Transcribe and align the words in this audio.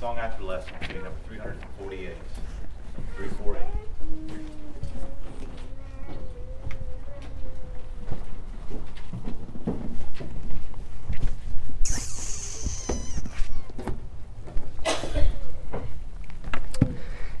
Song 0.00 0.16
after 0.16 0.44
lesson, 0.44 0.72
page 0.80 0.94
number 0.94 1.10
348. 1.26 2.14
348. 3.16 3.62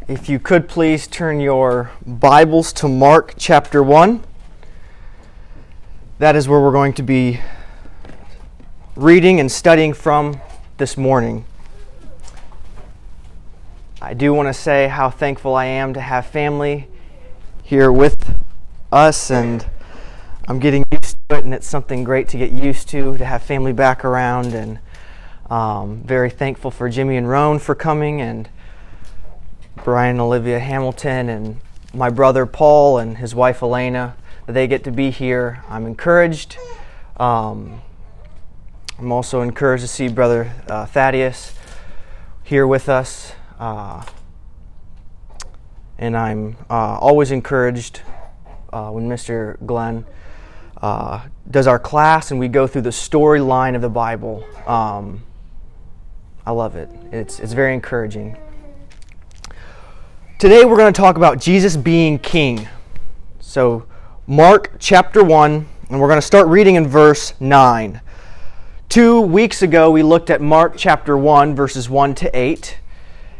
If 0.08 0.28
you 0.28 0.40
could 0.40 0.68
please 0.68 1.06
turn 1.06 1.38
your 1.38 1.92
Bibles 2.04 2.72
to 2.72 2.88
Mark 2.88 3.34
chapter 3.36 3.84
1. 3.84 4.24
That 6.18 6.34
is 6.34 6.48
where 6.48 6.58
we're 6.60 6.72
going 6.72 6.94
to 6.94 7.04
be 7.04 7.38
reading 8.96 9.38
and 9.38 9.52
studying 9.52 9.92
from 9.92 10.40
this 10.78 10.96
morning. 10.96 11.44
I 14.00 14.14
do 14.14 14.32
want 14.32 14.46
to 14.46 14.54
say 14.54 14.86
how 14.86 15.10
thankful 15.10 15.56
I 15.56 15.64
am 15.64 15.92
to 15.94 16.00
have 16.00 16.24
family 16.24 16.86
here 17.64 17.90
with 17.90 18.32
us, 18.92 19.28
and 19.28 19.66
I'm 20.46 20.60
getting 20.60 20.84
used 20.92 21.16
to 21.28 21.36
it, 21.36 21.44
and 21.44 21.52
it's 21.52 21.66
something 21.66 22.04
great 22.04 22.28
to 22.28 22.38
get 22.38 22.52
used 22.52 22.88
to, 22.90 23.18
to 23.18 23.24
have 23.24 23.42
family 23.42 23.72
back 23.72 24.04
around, 24.04 24.54
and 24.54 24.78
um, 25.50 26.04
very 26.04 26.30
thankful 26.30 26.70
for 26.70 26.88
Jimmy 26.88 27.16
and 27.16 27.28
Roan 27.28 27.58
for 27.58 27.74
coming, 27.74 28.20
and 28.20 28.48
Brian 29.82 30.10
and 30.10 30.20
Olivia 30.20 30.60
Hamilton, 30.60 31.28
and 31.28 31.60
my 31.92 32.08
brother 32.08 32.46
Paul 32.46 32.98
and 32.98 33.18
his 33.18 33.34
wife 33.34 33.64
Elena, 33.64 34.14
that 34.46 34.52
they 34.52 34.68
get 34.68 34.84
to 34.84 34.92
be 34.92 35.10
here. 35.10 35.64
I'm 35.68 35.86
encouraged. 35.86 36.56
Um, 37.16 37.82
I'm 38.96 39.10
also 39.10 39.40
encouraged 39.40 39.82
to 39.82 39.88
see 39.88 40.06
Brother 40.06 40.52
uh, 40.68 40.86
Thaddeus 40.86 41.52
here 42.44 42.64
with 42.64 42.88
us. 42.88 43.32
Uh, 43.58 44.04
and 45.98 46.16
I'm 46.16 46.56
uh, 46.70 46.98
always 46.98 47.32
encouraged 47.32 48.02
uh, 48.72 48.90
when 48.90 49.08
Mr. 49.08 49.56
Glenn 49.66 50.06
uh, 50.80 51.26
does 51.50 51.66
our 51.66 51.78
class 51.78 52.30
and 52.30 52.38
we 52.38 52.46
go 52.48 52.66
through 52.66 52.82
the 52.82 52.90
storyline 52.90 53.74
of 53.74 53.82
the 53.82 53.88
Bible. 53.88 54.44
Um, 54.66 55.24
I 56.46 56.52
love 56.52 56.76
it. 56.76 56.88
It's, 57.10 57.40
it's 57.40 57.52
very 57.52 57.74
encouraging. 57.74 58.36
Today 60.38 60.64
we're 60.64 60.76
going 60.76 60.92
to 60.92 60.98
talk 60.98 61.16
about 61.16 61.40
Jesus 61.40 61.76
being 61.76 62.18
king. 62.18 62.68
So, 63.40 63.86
Mark 64.26 64.76
chapter 64.78 65.24
1, 65.24 65.66
and 65.90 66.00
we're 66.00 66.06
going 66.06 66.18
to 66.18 66.26
start 66.26 66.46
reading 66.46 66.76
in 66.76 66.86
verse 66.86 67.32
9. 67.40 68.00
Two 68.88 69.20
weeks 69.20 69.62
ago, 69.62 69.90
we 69.90 70.02
looked 70.02 70.30
at 70.30 70.40
Mark 70.40 70.74
chapter 70.76 71.16
1, 71.16 71.56
verses 71.56 71.90
1 71.90 72.14
to 72.16 72.38
8, 72.38 72.78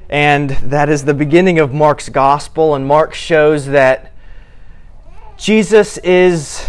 and 0.09 0.51
that 0.51 0.89
is 0.89 1.05
the 1.05 1.14
beginning 1.14 1.59
of 1.59 1.73
Mark's 1.73 2.09
gospel. 2.09 2.75
And 2.75 2.87
Mark 2.87 3.14
shows 3.14 3.67
that 3.67 4.12
Jesus 5.37 5.98
is 5.98 6.67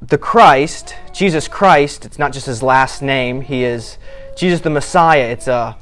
the 0.00 0.18
Christ, 0.18 0.94
Jesus 1.12 1.48
Christ. 1.48 2.04
It's 2.04 2.18
not 2.18 2.32
just 2.32 2.46
his 2.46 2.62
last 2.62 3.02
name, 3.02 3.40
he 3.40 3.64
is 3.64 3.98
Jesus 4.36 4.60
the 4.60 4.70
Messiah. 4.70 5.24
It's 5.24 5.48
a 5.48 5.76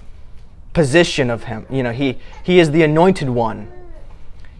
position 0.72 1.30
of 1.30 1.44
him. 1.44 1.66
You 1.70 1.82
know, 1.82 1.92
he, 1.92 2.18
he 2.42 2.58
is 2.58 2.70
the 2.70 2.82
anointed 2.82 3.28
one. 3.28 3.70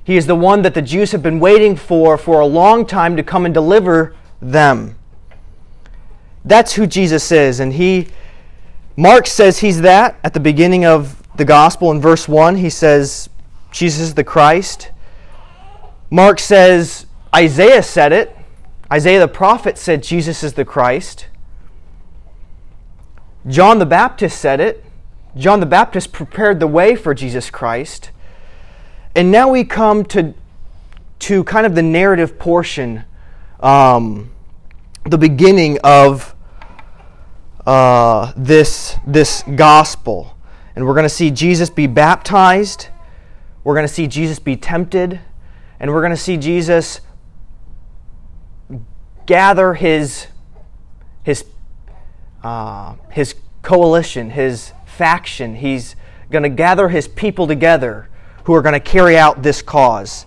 He 0.02 0.16
is 0.16 0.26
the 0.26 0.34
one 0.34 0.62
that 0.62 0.74
the 0.74 0.82
Jews 0.82 1.12
have 1.12 1.22
been 1.22 1.40
waiting 1.40 1.76
for 1.76 2.16
for 2.16 2.40
a 2.40 2.46
long 2.46 2.86
time 2.86 3.16
to 3.16 3.22
come 3.22 3.44
and 3.44 3.52
deliver 3.52 4.14
them. 4.40 4.96
That's 6.44 6.74
who 6.74 6.86
Jesus 6.86 7.32
is. 7.32 7.58
And 7.58 7.72
he, 7.72 8.08
Mark 8.96 9.26
says 9.26 9.58
he's 9.58 9.80
that 9.80 10.18
at 10.22 10.32
the 10.32 10.40
beginning 10.40 10.84
of 10.84 11.15
the 11.36 11.44
gospel 11.44 11.90
in 11.90 12.00
verse 12.00 12.28
1. 12.28 12.56
He 12.56 12.70
says, 12.70 13.28
Jesus 13.70 14.00
is 14.00 14.14
the 14.14 14.24
Christ. 14.24 14.90
Mark 16.10 16.38
says, 16.38 17.06
Isaiah 17.34 17.82
said 17.82 18.12
it. 18.12 18.36
Isaiah 18.92 19.20
the 19.20 19.28
prophet 19.28 19.76
said 19.76 20.02
Jesus 20.02 20.42
is 20.42 20.54
the 20.54 20.64
Christ. 20.64 21.26
John 23.46 23.78
the 23.78 23.86
Baptist 23.86 24.40
said 24.40 24.60
it. 24.60 24.84
John 25.36 25.60
the 25.60 25.66
Baptist 25.66 26.12
prepared 26.12 26.60
the 26.60 26.66
way 26.66 26.96
for 26.96 27.14
Jesus 27.14 27.50
Christ. 27.50 28.10
And 29.14 29.30
now 29.30 29.50
we 29.50 29.64
come 29.64 30.04
to, 30.06 30.34
to 31.20 31.44
kind 31.44 31.66
of 31.66 31.74
the 31.74 31.82
narrative 31.82 32.38
portion, 32.38 33.04
um, 33.60 34.30
the 35.04 35.18
beginning 35.18 35.78
of 35.82 36.34
uh, 37.66 38.32
this, 38.36 38.96
this 39.06 39.42
gospel. 39.54 40.35
And 40.76 40.86
we're 40.86 40.94
going 40.94 41.04
to 41.04 41.08
see 41.08 41.30
Jesus 41.30 41.70
be 41.70 41.86
baptized. 41.86 42.88
We're 43.64 43.74
going 43.74 43.86
to 43.86 43.92
see 43.92 44.06
Jesus 44.06 44.38
be 44.38 44.56
tempted. 44.56 45.18
And 45.80 45.92
we're 45.92 46.02
going 46.02 46.12
to 46.12 46.16
see 46.16 46.36
Jesus 46.36 47.00
gather 49.24 49.74
his, 49.74 50.28
his, 51.24 51.44
uh, 52.44 52.94
his 53.10 53.34
coalition, 53.62 54.30
his 54.30 54.72
faction. 54.84 55.56
He's 55.56 55.96
going 56.30 56.44
to 56.44 56.48
gather 56.48 56.88
his 56.90 57.08
people 57.08 57.46
together 57.46 58.08
who 58.44 58.54
are 58.54 58.62
going 58.62 58.74
to 58.74 58.80
carry 58.80 59.16
out 59.16 59.42
this 59.42 59.62
cause. 59.62 60.26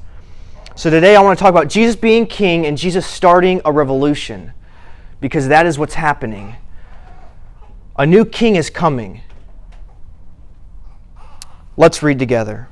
So 0.75 0.89
today 0.89 1.15
I 1.15 1.21
want 1.21 1.37
to 1.37 1.43
talk 1.43 1.51
about 1.51 1.67
Jesus 1.67 1.95
being 1.95 2.25
king 2.25 2.65
and 2.65 2.77
Jesus 2.77 3.05
starting 3.05 3.61
a 3.65 3.71
revolution 3.71 4.53
because 5.21 5.47
that 5.49 5.65
is 5.65 5.77
what's 5.77 5.93
happening. 5.93 6.55
A 7.97 8.05
new 8.05 8.25
king 8.25 8.55
is 8.55 8.69
coming. 8.69 9.21
Let's 11.79 12.03
read 12.03 12.19
together. 12.19 12.67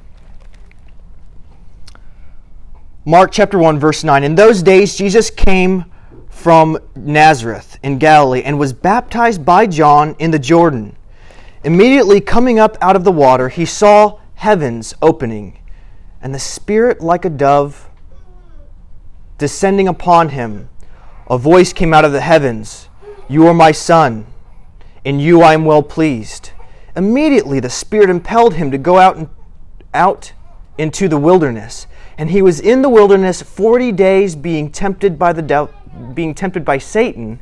Mark 3.06 3.32
chapter 3.32 3.58
1 3.58 3.80
verse 3.80 4.04
9. 4.04 4.22
In 4.22 4.36
those 4.36 4.62
days 4.62 4.98
Jesus 4.98 5.30
came 5.30 5.86
from 6.28 6.78
Nazareth 6.94 7.80
in 7.82 8.00
Galilee 8.00 8.42
and 8.44 8.60
was 8.60 8.74
baptized 8.74 9.46
by 9.46 9.66
John 9.66 10.14
in 10.20 10.32
the 10.32 10.40
Jordan. 10.40 10.98
Immediately 11.64 12.20
coming 12.20 12.60
up 12.60 12.78
out 12.82 12.98
of 12.98 13.06
the 13.06 13.12
water, 13.14 13.48
he 13.48 13.64
saw 13.64 14.20
heavens 14.36 14.94
opening 15.02 15.58
and 16.22 16.36
the 16.36 16.40
Spirit 16.40 17.00
like 17.00 17.24
a 17.24 17.30
dove 17.30 17.90
descending 19.38 19.88
upon 19.88 20.30
him. 20.30 20.68
A 21.30 21.38
voice 21.38 21.72
came 21.72 21.94
out 21.94 22.04
of 22.04 22.12
the 22.12 22.20
heavens 22.20 22.90
You 23.30 23.48
are 23.48 23.54
my 23.54 23.72
Son, 23.72 24.26
in 25.06 25.22
you 25.22 25.42
I 25.42 25.54
am 25.54 25.64
well 25.64 25.82
pleased. 25.82 26.52
Immediately 26.98 27.62
the 27.62 27.70
Spirit 27.70 28.10
impelled 28.10 28.56
him 28.56 28.72
to 28.72 28.78
go 28.78 28.98
out, 28.98 29.16
and, 29.16 29.30
out 29.94 30.34
into 30.78 31.08
the 31.08 31.18
wilderness. 31.18 31.88
And 32.18 32.32
he 32.32 32.42
was 32.42 32.60
in 32.60 32.82
the 32.82 32.90
wilderness 32.90 33.42
40 33.42 33.92
days 33.94 34.36
being 34.36 34.72
tempted 34.72 35.18
by 35.18 35.32
the 35.32 35.42
de- 35.42 35.70
being 36.14 36.34
tempted 36.34 36.66
by 36.66 36.80
Satan. 36.80 37.40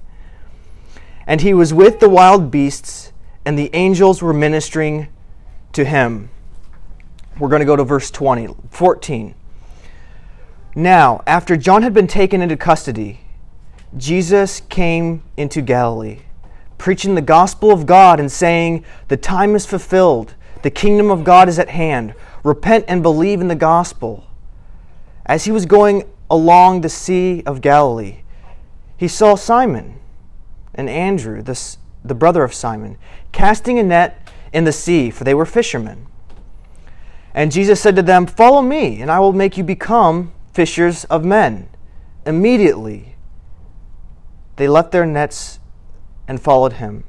And 1.25 1.41
he 1.41 1.53
was 1.53 1.73
with 1.73 1.99
the 1.99 2.09
wild 2.09 2.51
beasts 2.51 3.13
and 3.45 3.57
the 3.57 3.69
angels 3.73 4.21
were 4.21 4.33
ministering 4.33 5.07
to 5.73 5.85
him. 5.85 6.29
We're 7.39 7.49
going 7.49 7.59
to 7.59 7.65
go 7.65 7.75
to 7.75 7.83
verse 7.83 8.09
20, 8.11 8.55
14. 8.71 9.35
Now, 10.75 11.23
after 11.25 11.55
John 11.55 11.83
had 11.83 11.93
been 11.93 12.07
taken 12.07 12.41
into 12.41 12.57
custody, 12.57 13.21
Jesus 13.95 14.61
came 14.61 15.23
into 15.37 15.61
Galilee, 15.61 16.19
preaching 16.85 17.15
the 17.15 17.21
gospel 17.21 17.71
of 17.71 17.87
God 17.87 18.19
and 18.19 18.31
saying, 18.31 18.85
The 19.07 19.17
time 19.17 19.55
is 19.55 19.65
fulfilled, 19.65 20.35
the 20.61 20.69
kingdom 20.69 21.09
of 21.09 21.23
God 21.23 21.49
is 21.49 21.57
at 21.57 21.69
hand. 21.69 22.13
Repent 22.43 22.85
and 22.87 23.01
believe 23.01 23.41
in 23.41 23.47
the 23.47 23.55
gospel. 23.55 24.27
As 25.25 25.45
he 25.45 25.51
was 25.51 25.65
going 25.65 26.07
along 26.29 26.81
the 26.81 26.89
Sea 26.89 27.41
of 27.47 27.61
Galilee, 27.61 28.17
he 28.97 29.07
saw 29.07 29.33
Simon 29.33 29.99
and 30.75 30.87
Andrew, 30.87 31.41
the, 31.41 31.59
the 32.03 32.13
brother 32.13 32.43
of 32.43 32.53
Simon, 32.53 32.99
casting 33.31 33.79
a 33.79 33.83
net 33.83 34.29
in 34.53 34.63
the 34.65 34.71
sea, 34.71 35.09
for 35.09 35.23
they 35.23 35.33
were 35.33 35.47
fishermen. 35.47 36.05
And 37.33 37.51
Jesus 37.51 37.81
said 37.81 37.95
to 37.95 38.03
them, 38.03 38.27
Follow 38.27 38.61
me, 38.61 39.01
and 39.01 39.09
I 39.09 39.19
will 39.19 39.33
make 39.33 39.57
you 39.57 39.63
become 39.63 40.33
fishers 40.53 41.03
of 41.05 41.25
men. 41.25 41.67
Immediately, 42.27 43.15
they 44.57 44.67
left 44.67 44.91
their 44.91 45.07
nets 45.07 45.57
and 46.27 46.41
followed 46.41 46.73
him. 46.73 47.03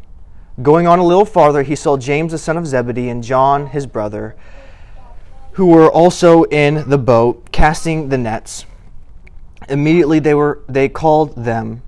Going 0.62 0.86
on 0.86 0.98
a 0.98 1.04
little 1.04 1.26
farther, 1.26 1.62
he 1.62 1.76
saw 1.76 1.96
James 1.96 2.32
the 2.32 2.38
son 2.38 2.56
of 2.56 2.66
Zebedee 2.66 3.08
and 3.08 3.22
John 3.22 3.66
his 3.66 3.86
brother, 3.86 4.34
who 5.52 5.66
were 5.66 5.90
also 5.90 6.44
in 6.44 6.88
the 6.88 6.98
boat, 6.98 7.52
casting 7.52 8.08
the 8.08 8.18
nets. 8.18 8.64
Immediately 9.68 10.20
they 10.20 10.34
were 10.34 10.62
they 10.68 10.88
called 10.88 11.34
them 11.44 11.82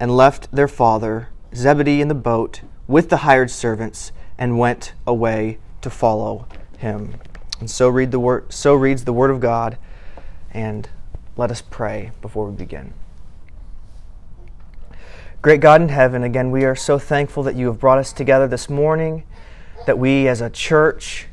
and 0.00 0.16
left 0.16 0.50
their 0.52 0.68
father 0.68 1.28
Zebedee 1.54 2.00
in 2.00 2.08
the 2.08 2.14
boat 2.14 2.62
with 2.86 3.08
the 3.10 3.18
hired 3.18 3.50
servants 3.50 4.12
and 4.36 4.58
went 4.58 4.92
away 5.06 5.58
to 5.82 5.90
follow 5.90 6.46
him. 6.78 7.14
And 7.60 7.70
so 7.70 7.88
read 7.88 8.10
the 8.10 8.20
word 8.20 8.52
so 8.52 8.74
reads 8.74 9.04
the 9.04 9.12
word 9.12 9.30
of 9.30 9.40
God 9.40 9.78
and 10.50 10.88
let 11.36 11.50
us 11.50 11.62
pray 11.62 12.12
before 12.20 12.46
we 12.46 12.56
begin. 12.56 12.94
Great 15.40 15.60
God 15.60 15.80
in 15.80 15.88
heaven, 15.88 16.24
again 16.24 16.50
we 16.50 16.64
are 16.64 16.74
so 16.74 16.98
thankful 16.98 17.44
that 17.44 17.54
you 17.54 17.68
have 17.68 17.78
brought 17.78 17.98
us 17.98 18.12
together 18.12 18.48
this 18.48 18.68
morning, 18.68 19.22
that 19.86 19.96
we 19.96 20.26
as 20.26 20.40
a 20.40 20.50
church 20.50 21.28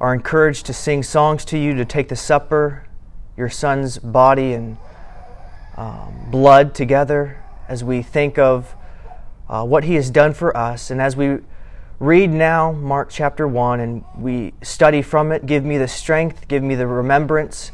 are 0.00 0.14
encouraged 0.14 0.64
to 0.64 0.72
sing 0.72 1.02
songs 1.02 1.44
to 1.44 1.58
you, 1.58 1.74
to 1.74 1.84
take 1.84 2.08
the 2.08 2.16
supper, 2.16 2.86
your 3.36 3.50
son's 3.50 3.98
body 3.98 4.54
and 4.54 4.78
um, 5.76 6.28
blood 6.30 6.74
together 6.74 7.44
as 7.68 7.84
we 7.84 8.00
think 8.00 8.38
of 8.38 8.74
uh, 9.50 9.62
what 9.66 9.84
he 9.84 9.96
has 9.96 10.08
done 10.08 10.32
for 10.32 10.56
us. 10.56 10.90
And 10.90 10.98
as 10.98 11.14
we 11.14 11.40
read 11.98 12.30
now 12.30 12.72
Mark 12.72 13.10
chapter 13.10 13.46
1 13.46 13.80
and 13.80 14.02
we 14.16 14.54
study 14.62 15.02
from 15.02 15.30
it, 15.30 15.44
give 15.44 15.62
me 15.62 15.76
the 15.76 15.88
strength, 15.88 16.48
give 16.48 16.62
me 16.62 16.74
the 16.74 16.86
remembrance 16.86 17.70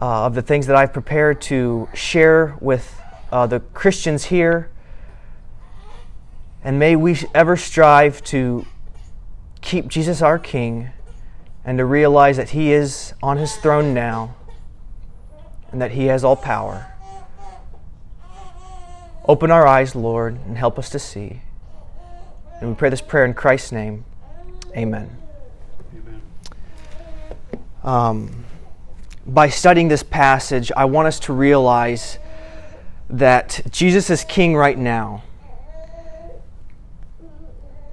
uh, 0.00 0.24
of 0.24 0.34
the 0.34 0.40
things 0.40 0.66
that 0.68 0.76
I've 0.76 0.94
prepared 0.94 1.42
to 1.42 1.90
share 1.92 2.56
with 2.62 3.02
uh, 3.34 3.48
the 3.48 3.58
Christians 3.58 4.26
here. 4.26 4.70
And 6.62 6.78
may 6.78 6.94
we 6.94 7.18
ever 7.34 7.56
strive 7.56 8.22
to 8.26 8.64
keep 9.60 9.88
Jesus 9.88 10.22
our 10.22 10.38
King 10.38 10.90
and 11.64 11.76
to 11.78 11.84
realize 11.84 12.36
that 12.36 12.50
He 12.50 12.72
is 12.72 13.12
on 13.20 13.38
His 13.38 13.56
throne 13.56 13.92
now 13.92 14.36
and 15.72 15.82
that 15.82 15.90
He 15.90 16.04
has 16.06 16.22
all 16.22 16.36
power. 16.36 16.86
Open 19.26 19.50
our 19.50 19.66
eyes, 19.66 19.96
Lord, 19.96 20.38
and 20.46 20.56
help 20.56 20.78
us 20.78 20.88
to 20.90 21.00
see. 21.00 21.40
And 22.60 22.70
we 22.70 22.76
pray 22.76 22.88
this 22.88 23.00
prayer 23.00 23.24
in 23.24 23.34
Christ's 23.34 23.72
name. 23.72 24.04
Amen. 24.76 25.10
Um, 27.82 28.44
by 29.26 29.48
studying 29.48 29.88
this 29.88 30.04
passage, 30.04 30.70
I 30.76 30.84
want 30.84 31.08
us 31.08 31.18
to 31.20 31.32
realize 31.32 32.18
that 33.08 33.60
Jesus 33.70 34.10
is 34.10 34.24
king 34.24 34.56
right 34.56 34.78
now. 34.78 35.22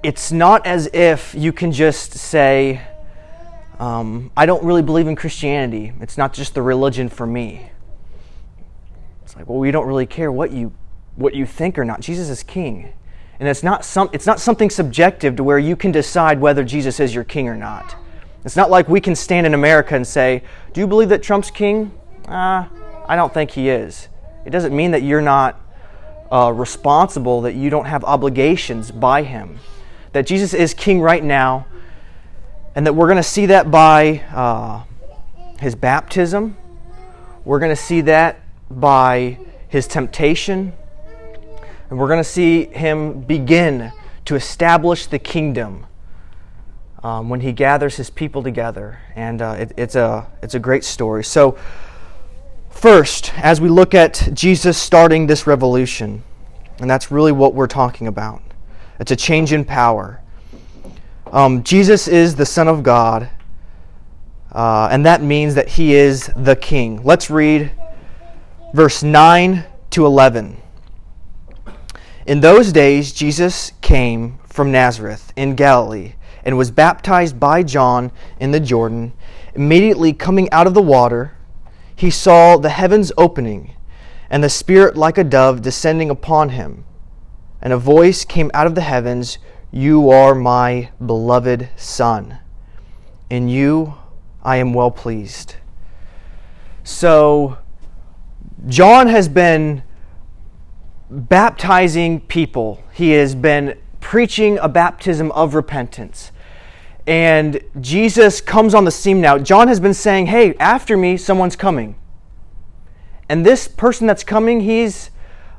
It's 0.02 0.32
not 0.32 0.66
as 0.66 0.88
if 0.92 1.34
you 1.34 1.52
can 1.52 1.70
just 1.70 2.12
say, 2.12 2.82
um, 3.78 4.30
I 4.36 4.46
don't 4.46 4.64
really 4.64 4.82
believe 4.82 5.06
in 5.06 5.16
Christianity. 5.16 5.92
It's 6.00 6.18
not 6.18 6.32
just 6.32 6.54
the 6.54 6.62
religion 6.62 7.08
for 7.08 7.26
me. 7.26 7.70
It's 9.22 9.36
like, 9.36 9.48
well, 9.48 9.58
we 9.58 9.70
don't 9.70 9.86
really 9.86 10.06
care 10.06 10.30
what 10.30 10.50
you 10.50 10.72
what 11.16 11.34
you 11.34 11.44
think 11.44 11.78
or 11.78 11.84
not. 11.84 12.00
Jesus 12.00 12.28
is 12.28 12.42
king. 12.42 12.92
And 13.38 13.48
it's 13.48 13.62
not 13.62 13.84
some 13.84 14.08
it's 14.12 14.26
not 14.26 14.40
something 14.40 14.70
subjective 14.70 15.36
to 15.36 15.44
where 15.44 15.58
you 15.58 15.74
can 15.76 15.90
decide 15.90 16.40
whether 16.40 16.64
Jesus 16.64 17.00
is 17.00 17.14
your 17.14 17.24
king 17.24 17.48
or 17.48 17.56
not. 17.56 17.96
It's 18.44 18.56
not 18.56 18.70
like 18.70 18.88
we 18.88 19.00
can 19.00 19.14
stand 19.14 19.46
in 19.46 19.54
America 19.54 19.94
and 19.94 20.06
say, 20.06 20.42
"Do 20.72 20.80
you 20.80 20.86
believe 20.86 21.08
that 21.08 21.22
Trump's 21.22 21.50
king?" 21.50 21.92
Uh, 22.28 22.66
I 23.06 23.16
don't 23.16 23.32
think 23.32 23.52
he 23.52 23.68
is. 23.68 24.08
It 24.44 24.50
doesn't 24.50 24.74
mean 24.74 24.90
that 24.92 25.02
you're 25.02 25.22
not 25.22 25.60
uh, 26.30 26.52
responsible, 26.54 27.42
that 27.42 27.54
you 27.54 27.70
don't 27.70 27.84
have 27.84 28.04
obligations 28.04 28.90
by 28.90 29.22
him. 29.22 29.58
That 30.12 30.26
Jesus 30.26 30.54
is 30.54 30.74
king 30.74 31.00
right 31.00 31.22
now, 31.22 31.66
and 32.74 32.86
that 32.86 32.94
we're 32.94 33.06
going 33.06 33.16
to 33.18 33.22
see 33.22 33.46
that 33.46 33.70
by 33.70 34.22
uh, 34.32 34.84
his 35.60 35.74
baptism. 35.74 36.56
We're 37.44 37.58
going 37.58 37.74
to 37.74 37.82
see 37.82 38.00
that 38.02 38.40
by 38.70 39.38
his 39.68 39.86
temptation. 39.86 40.72
And 41.90 41.98
we're 41.98 42.08
going 42.08 42.20
to 42.20 42.24
see 42.24 42.64
him 42.66 43.20
begin 43.20 43.92
to 44.24 44.34
establish 44.34 45.06
the 45.06 45.18
kingdom 45.18 45.86
um, 47.02 47.28
when 47.28 47.40
he 47.40 47.52
gathers 47.52 47.96
his 47.96 48.10
people 48.10 48.42
together. 48.42 49.00
And 49.14 49.42
uh, 49.42 49.56
it, 49.58 49.72
it's, 49.76 49.94
a, 49.94 50.30
it's 50.42 50.54
a 50.54 50.58
great 50.58 50.84
story. 50.84 51.24
So, 51.24 51.58
first, 52.72 53.32
as 53.36 53.60
we 53.60 53.68
look 53.68 53.94
at 53.94 54.30
Jesus 54.32 54.76
starting 54.76 55.26
this 55.26 55.46
revolution, 55.46 56.24
and 56.78 56.90
that's 56.90 57.10
really 57.10 57.32
what 57.32 57.54
we're 57.54 57.66
talking 57.66 58.06
about, 58.06 58.42
it's 58.98 59.10
a 59.10 59.16
change 59.16 59.52
in 59.52 59.64
power. 59.64 60.20
Um, 61.30 61.62
Jesus 61.62 62.08
is 62.08 62.34
the 62.34 62.46
Son 62.46 62.68
of 62.68 62.82
God, 62.82 63.30
uh, 64.52 64.88
and 64.90 65.06
that 65.06 65.22
means 65.22 65.54
that 65.54 65.68
he 65.68 65.94
is 65.94 66.30
the 66.36 66.56
King. 66.56 67.02
Let's 67.04 67.30
read 67.30 67.72
verse 68.74 69.02
9 69.02 69.64
to 69.90 70.06
11. 70.06 70.56
In 72.26 72.40
those 72.40 72.72
days, 72.72 73.12
Jesus 73.12 73.72
came 73.80 74.38
from 74.46 74.70
Nazareth 74.70 75.32
in 75.36 75.54
Galilee 75.54 76.14
and 76.44 76.58
was 76.58 76.70
baptized 76.70 77.38
by 77.38 77.62
John 77.62 78.12
in 78.40 78.50
the 78.50 78.60
Jordan. 78.60 79.12
Immediately 79.54 80.12
coming 80.12 80.50
out 80.50 80.66
of 80.66 80.74
the 80.74 80.82
water, 80.82 81.32
he 82.02 82.10
saw 82.10 82.56
the 82.56 82.70
heavens 82.70 83.12
opening 83.16 83.76
and 84.28 84.42
the 84.42 84.50
Spirit 84.50 84.96
like 84.96 85.16
a 85.16 85.22
dove 85.22 85.62
descending 85.62 86.10
upon 86.10 86.48
him. 86.48 86.84
And 87.60 87.72
a 87.72 87.78
voice 87.78 88.24
came 88.24 88.50
out 88.52 88.66
of 88.66 88.74
the 88.74 88.80
heavens 88.80 89.38
you 89.70 90.10
are 90.10 90.34
my 90.34 90.90
beloved 91.06 91.68
Son. 91.76 92.40
In 93.30 93.48
you 93.48 93.94
I 94.42 94.56
am 94.56 94.74
well 94.74 94.90
pleased. 94.90 95.54
So, 96.82 97.58
John 98.66 99.06
has 99.06 99.28
been 99.28 99.84
baptizing 101.08 102.18
people, 102.22 102.82
he 102.92 103.12
has 103.12 103.36
been 103.36 103.78
preaching 104.00 104.58
a 104.58 104.68
baptism 104.68 105.30
of 105.30 105.54
repentance. 105.54 106.31
And 107.06 107.60
Jesus 107.80 108.40
comes 108.40 108.74
on 108.74 108.84
the 108.84 108.90
scene 108.90 109.20
now. 109.20 109.38
John 109.38 109.68
has 109.68 109.80
been 109.80 109.94
saying, 109.94 110.26
Hey, 110.26 110.54
after 110.54 110.96
me, 110.96 111.16
someone's 111.16 111.56
coming. 111.56 111.96
And 113.28 113.44
this 113.44 113.66
person 113.66 114.06
that's 114.06 114.24
coming, 114.24 114.60
he's 114.60 115.10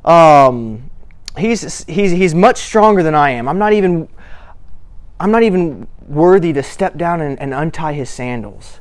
um, 0.05 0.89
he's, 1.37 1.83
he's, 1.85 2.11
he's 2.11 2.35
much 2.35 2.57
stronger 2.57 3.03
than 3.03 3.15
I 3.15 3.31
am. 3.31 3.47
I'm 3.47 3.57
not 3.57 3.73
even, 3.73 4.07
I'm 5.19 5.31
not 5.31 5.43
even 5.43 5.87
worthy 6.07 6.53
to 6.53 6.63
step 6.63 6.97
down 6.97 7.21
and, 7.21 7.39
and 7.39 7.53
untie 7.53 7.93
his 7.93 8.09
sandals. 8.09 8.79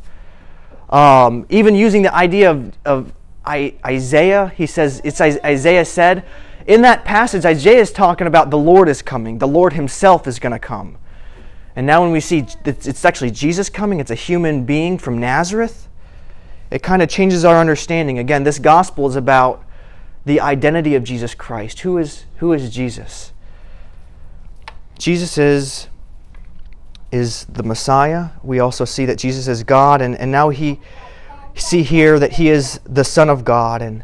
Um, 0.91 1.47
even 1.49 1.75
using 1.75 2.03
the 2.03 2.15
idea 2.15 2.51
of, 2.51 2.73
of 2.85 3.13
I, 3.45 3.75
Isaiah, 3.85 4.53
he 4.55 4.67
says, 4.67 5.01
it's 5.05 5.21
Isaiah 5.21 5.85
said, 5.85 6.25
in 6.67 6.83
that 6.83 7.05
passage, 7.05 7.45
Isaiah 7.45 7.81
is 7.81 7.91
talking 7.91 8.27
about 8.27 8.51
the 8.51 8.59
Lord 8.59 8.89
is 8.89 9.03
coming. 9.03 9.39
The 9.39 9.49
Lord 9.49 9.73
himself 9.73 10.27
is 10.27 10.39
going 10.39 10.53
to 10.53 10.59
come. 10.59 10.99
And 11.75 11.87
now 11.87 12.03
when 12.03 12.13
we 12.13 12.21
see 12.21 12.47
it's 12.65 13.05
actually 13.05 13.31
Jesus 13.31 13.69
coming, 13.69 14.01
it's 14.01 14.11
a 14.11 14.17
human 14.17 14.65
being 14.65 14.99
from 14.99 15.19
Nazareth, 15.19 15.89
it 16.71 16.83
kind 16.83 17.03
of 17.03 17.09
changes 17.09 17.45
our 17.45 17.59
understanding. 17.59 18.19
Again, 18.19 18.45
this 18.45 18.59
gospel 18.59 19.07
is 19.07 19.17
about 19.17 19.65
the 20.25 20.41
identity 20.41 20.95
of 20.95 21.05
Jesus 21.05 21.35
Christ. 21.35 21.81
Who 21.81 21.99
is, 21.99 22.25
who 22.37 22.53
is 22.53 22.71
Jesus? 22.71 23.33
Jesus 24.99 25.37
is, 25.37 25.89
is 27.11 27.45
the 27.47 27.63
Messiah. 27.63 28.31
We 28.43 28.61
also 28.61 28.85
see 28.85 29.05
that 29.07 29.19
Jesus 29.19 29.49
is 29.49 29.65
God, 29.65 30.01
and, 30.01 30.17
and 30.17 30.31
now 30.31 30.51
he 30.51 30.81
see 31.55 31.83
here 31.83 32.19
that 32.19 32.33
he 32.33 32.49
is 32.49 32.81
the 32.85 33.05
Son 33.05 33.29
of 33.29 33.45
God. 33.45 33.83
And 33.83 34.03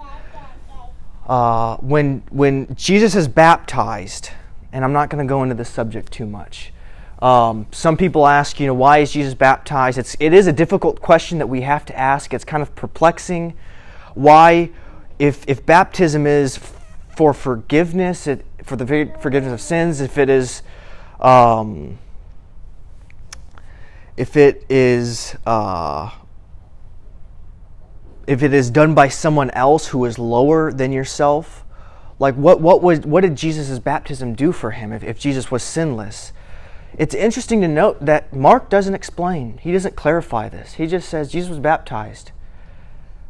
uh, 1.26 1.76
when, 1.76 2.22
when 2.30 2.74
Jesus 2.74 3.14
is 3.14 3.28
baptized, 3.28 4.30
and 4.72 4.84
I'm 4.84 4.92
not 4.92 5.08
going 5.08 5.24
to 5.24 5.28
go 5.28 5.42
into 5.42 5.54
this 5.54 5.70
subject 5.70 6.12
too 6.12 6.26
much. 6.26 6.72
Um, 7.20 7.66
some 7.72 7.96
people 7.96 8.26
ask, 8.26 8.60
you 8.60 8.66
know, 8.66 8.74
why 8.74 8.98
is 8.98 9.12
Jesus 9.12 9.34
baptized? 9.34 9.98
It's, 9.98 10.16
it 10.20 10.32
is 10.32 10.46
a 10.46 10.52
difficult 10.52 11.00
question 11.00 11.38
that 11.38 11.48
we 11.48 11.62
have 11.62 11.84
to 11.86 11.98
ask. 11.98 12.32
It's 12.32 12.44
kind 12.44 12.62
of 12.62 12.74
perplexing. 12.76 13.54
Why 14.14 14.70
if, 15.18 15.44
if 15.48 15.64
baptism 15.66 16.26
is 16.26 16.58
for 17.16 17.34
forgiveness, 17.34 18.26
it, 18.26 18.44
for 18.62 18.76
the 18.76 18.86
forgiveness 19.20 19.52
of 19.52 19.60
sins, 19.60 20.00
if 20.00 20.16
it 20.16 20.30
is, 20.30 20.62
um, 21.20 21.98
if 24.16 24.36
it 24.36 24.64
is, 24.68 25.36
uh, 25.44 26.10
if 28.26 28.42
it 28.42 28.52
is 28.52 28.70
done 28.70 28.94
by 28.94 29.08
someone 29.08 29.50
else 29.50 29.88
who 29.88 30.04
is 30.04 30.18
lower 30.18 30.72
than 30.72 30.92
yourself, 30.92 31.64
like 32.20 32.34
what, 32.34 32.60
what, 32.60 32.82
was, 32.82 33.00
what 33.00 33.22
did 33.22 33.36
Jesus' 33.36 33.78
baptism 33.78 34.34
do 34.34 34.52
for 34.52 34.72
him 34.72 34.92
if, 34.92 35.02
if 35.02 35.18
Jesus 35.18 35.50
was 35.50 35.62
sinless? 35.62 36.32
It's 36.98 37.14
interesting 37.14 37.60
to 37.60 37.68
note 37.68 38.04
that 38.04 38.34
Mark 38.34 38.68
doesn't 38.68 38.94
explain. 38.94 39.58
He 39.62 39.70
doesn't 39.70 39.94
clarify 39.94 40.48
this. 40.48 40.74
He 40.74 40.88
just 40.88 41.08
says 41.08 41.30
Jesus 41.30 41.48
was 41.48 41.60
baptized. 41.60 42.32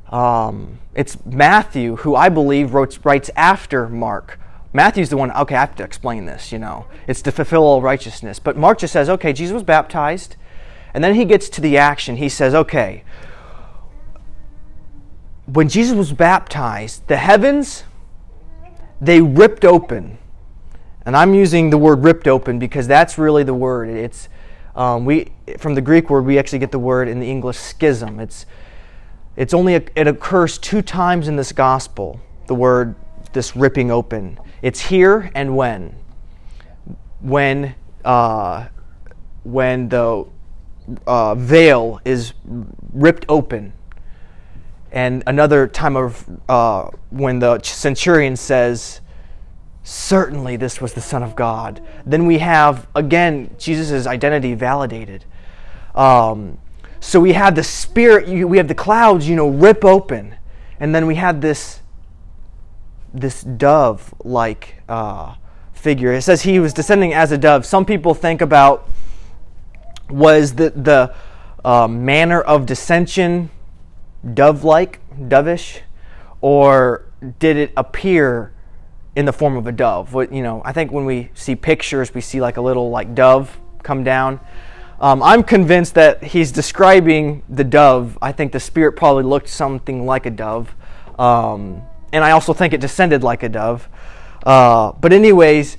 Um, 0.08 0.78
it's 0.94 1.22
Matthew 1.26 1.96
who 1.96 2.16
I 2.16 2.30
believe 2.30 2.72
wrote, 2.72 2.98
writes 3.04 3.30
after 3.36 3.86
Mark. 3.86 4.40
Matthew's 4.72 5.10
the 5.10 5.18
one, 5.18 5.30
okay, 5.32 5.54
I 5.54 5.60
have 5.60 5.76
to 5.76 5.84
explain 5.84 6.24
this, 6.24 6.50
you 6.50 6.58
know. 6.58 6.86
It's 7.06 7.20
to 7.22 7.32
fulfill 7.32 7.62
all 7.62 7.82
righteousness. 7.82 8.38
But 8.38 8.56
Mark 8.56 8.78
just 8.78 8.92
says, 8.92 9.10
okay, 9.10 9.34
Jesus 9.34 9.52
was 9.52 9.62
baptized. 9.62 10.36
And 10.94 11.04
then 11.04 11.14
he 11.14 11.26
gets 11.26 11.50
to 11.50 11.60
the 11.60 11.76
action. 11.76 12.16
He 12.16 12.30
says, 12.30 12.54
okay, 12.54 13.04
when 15.44 15.68
Jesus 15.68 15.94
was 15.94 16.12
baptized, 16.12 17.06
the 17.06 17.18
heavens, 17.18 17.84
they 18.98 19.20
ripped 19.20 19.64
open. 19.64 20.18
And 21.08 21.16
I'm 21.16 21.32
using 21.32 21.70
the 21.70 21.78
word 21.78 22.04
ripped 22.04 22.28
open 22.28 22.58
because 22.58 22.86
that's 22.86 23.16
really 23.16 23.42
the 23.42 23.54
word. 23.54 23.88
It's 23.88 24.28
um, 24.76 25.06
we 25.06 25.32
from 25.56 25.74
the 25.74 25.80
Greek 25.80 26.10
word 26.10 26.26
we 26.26 26.38
actually 26.38 26.58
get 26.58 26.70
the 26.70 26.78
word 26.78 27.08
in 27.08 27.18
the 27.18 27.30
English 27.30 27.56
schism. 27.56 28.20
It's 28.20 28.44
it's 29.34 29.54
only 29.54 29.76
a, 29.76 29.82
it 29.96 30.06
occurs 30.06 30.58
two 30.58 30.82
times 30.82 31.26
in 31.26 31.36
this 31.36 31.50
gospel. 31.50 32.20
The 32.46 32.54
word 32.54 32.94
this 33.32 33.56
ripping 33.56 33.90
open. 33.90 34.38
It's 34.60 34.80
here 34.80 35.30
and 35.34 35.56
when. 35.56 35.96
When 37.20 37.74
uh, 38.04 38.66
when 39.44 39.88
the 39.88 40.26
uh, 41.06 41.34
veil 41.36 42.02
is 42.04 42.34
ripped 42.92 43.24
open. 43.30 43.72
And 44.92 45.22
another 45.26 45.68
time 45.68 45.96
of 45.96 46.28
uh, 46.50 46.90
when 47.08 47.38
the 47.38 47.62
centurion 47.62 48.36
says, 48.36 49.00
Certainly 49.90 50.56
this 50.56 50.82
was 50.82 50.92
the 50.92 51.00
Son 51.00 51.22
of 51.22 51.34
God. 51.34 51.80
Then 52.04 52.26
we 52.26 52.40
have, 52.40 52.86
again, 52.94 53.56
Jesus' 53.56 54.06
identity 54.06 54.52
validated. 54.52 55.24
Um, 55.94 56.58
so 57.00 57.20
we 57.20 57.32
have 57.32 57.54
the 57.54 57.64
Spirit, 57.64 58.28
we 58.28 58.58
have 58.58 58.68
the 58.68 58.74
clouds, 58.74 59.26
you 59.26 59.34
know, 59.34 59.48
rip 59.48 59.86
open. 59.86 60.34
And 60.78 60.94
then 60.94 61.06
we 61.06 61.14
have 61.14 61.40
this, 61.40 61.80
this 63.14 63.42
dove 63.42 64.12
like 64.22 64.82
uh, 64.90 65.36
figure. 65.72 66.12
It 66.12 66.20
says 66.20 66.42
he 66.42 66.60
was 66.60 66.74
descending 66.74 67.14
as 67.14 67.32
a 67.32 67.38
dove. 67.38 67.64
Some 67.64 67.86
people 67.86 68.12
think 68.12 68.42
about 68.42 68.90
was 70.10 70.56
the, 70.56 70.68
the 70.68 71.14
uh, 71.64 71.88
manner 71.88 72.42
of 72.42 72.66
dissension 72.66 73.48
dove 74.34 74.64
like, 74.64 75.00
dovish, 75.18 75.80
or 76.42 77.06
did 77.38 77.56
it 77.56 77.72
appear 77.74 78.52
in 79.18 79.24
the 79.24 79.32
form 79.32 79.56
of 79.56 79.66
a 79.66 79.72
dove? 79.72 80.14
What, 80.14 80.32
you 80.32 80.44
know, 80.44 80.62
I 80.64 80.72
think 80.72 80.92
when 80.92 81.04
we 81.04 81.30
see 81.34 81.56
pictures, 81.56 82.14
we 82.14 82.20
see 82.20 82.40
like 82.40 82.56
a 82.56 82.60
little 82.60 82.88
like 82.90 83.16
dove 83.16 83.58
come 83.82 84.04
down. 84.04 84.38
Um, 85.00 85.24
I'm 85.24 85.42
convinced 85.42 85.94
that 85.94 86.22
he's 86.22 86.52
describing 86.52 87.42
the 87.48 87.64
dove. 87.64 88.16
I 88.22 88.30
think 88.30 88.52
the 88.52 88.60
spirit 88.60 88.92
probably 88.92 89.24
looked 89.24 89.48
something 89.48 90.06
like 90.06 90.24
a 90.26 90.30
dove. 90.30 90.72
Um, 91.18 91.82
and 92.12 92.22
I 92.22 92.30
also 92.30 92.52
think 92.52 92.72
it 92.72 92.80
descended 92.80 93.24
like 93.24 93.42
a 93.42 93.48
dove. 93.48 93.88
Uh, 94.46 94.92
but, 94.92 95.12
anyways, 95.12 95.78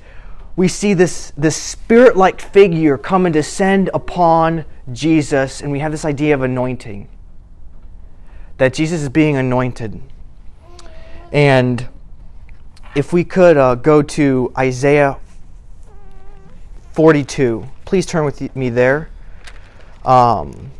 we 0.58 0.67
see 0.67 0.93
this, 0.93 1.31
this 1.38 1.55
spirit 1.55 2.17
like 2.17 2.41
figure 2.41 2.98
come 2.98 3.25
and 3.25 3.31
descend 3.31 3.89
upon 3.93 4.65
Jesus, 4.91 5.62
and 5.62 5.72
we 5.72 5.79
have 5.79 5.93
this 5.93 6.03
idea 6.03 6.34
of 6.34 6.41
anointing. 6.41 7.08
That 8.58 8.74
Jesus 8.74 9.01
is 9.01 9.08
being 9.08 9.38
anointed. 9.38 10.01
And 11.31 11.88
if 12.96 13.13
we 13.13 13.24
could 13.24 13.58
uh, 13.58 13.75
go 13.75 14.01
to 14.01 14.51
Isaiah 14.58 15.17
42, 16.93 17.65
please 17.86 18.05
turn 18.05 18.25
with 18.25 18.55
me 18.55 18.69
there. 18.69 19.10
Um, 20.03 20.72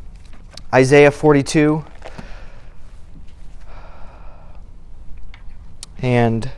Isaiah 0.74 1.12
42. 1.12 1.84
And 6.01 6.50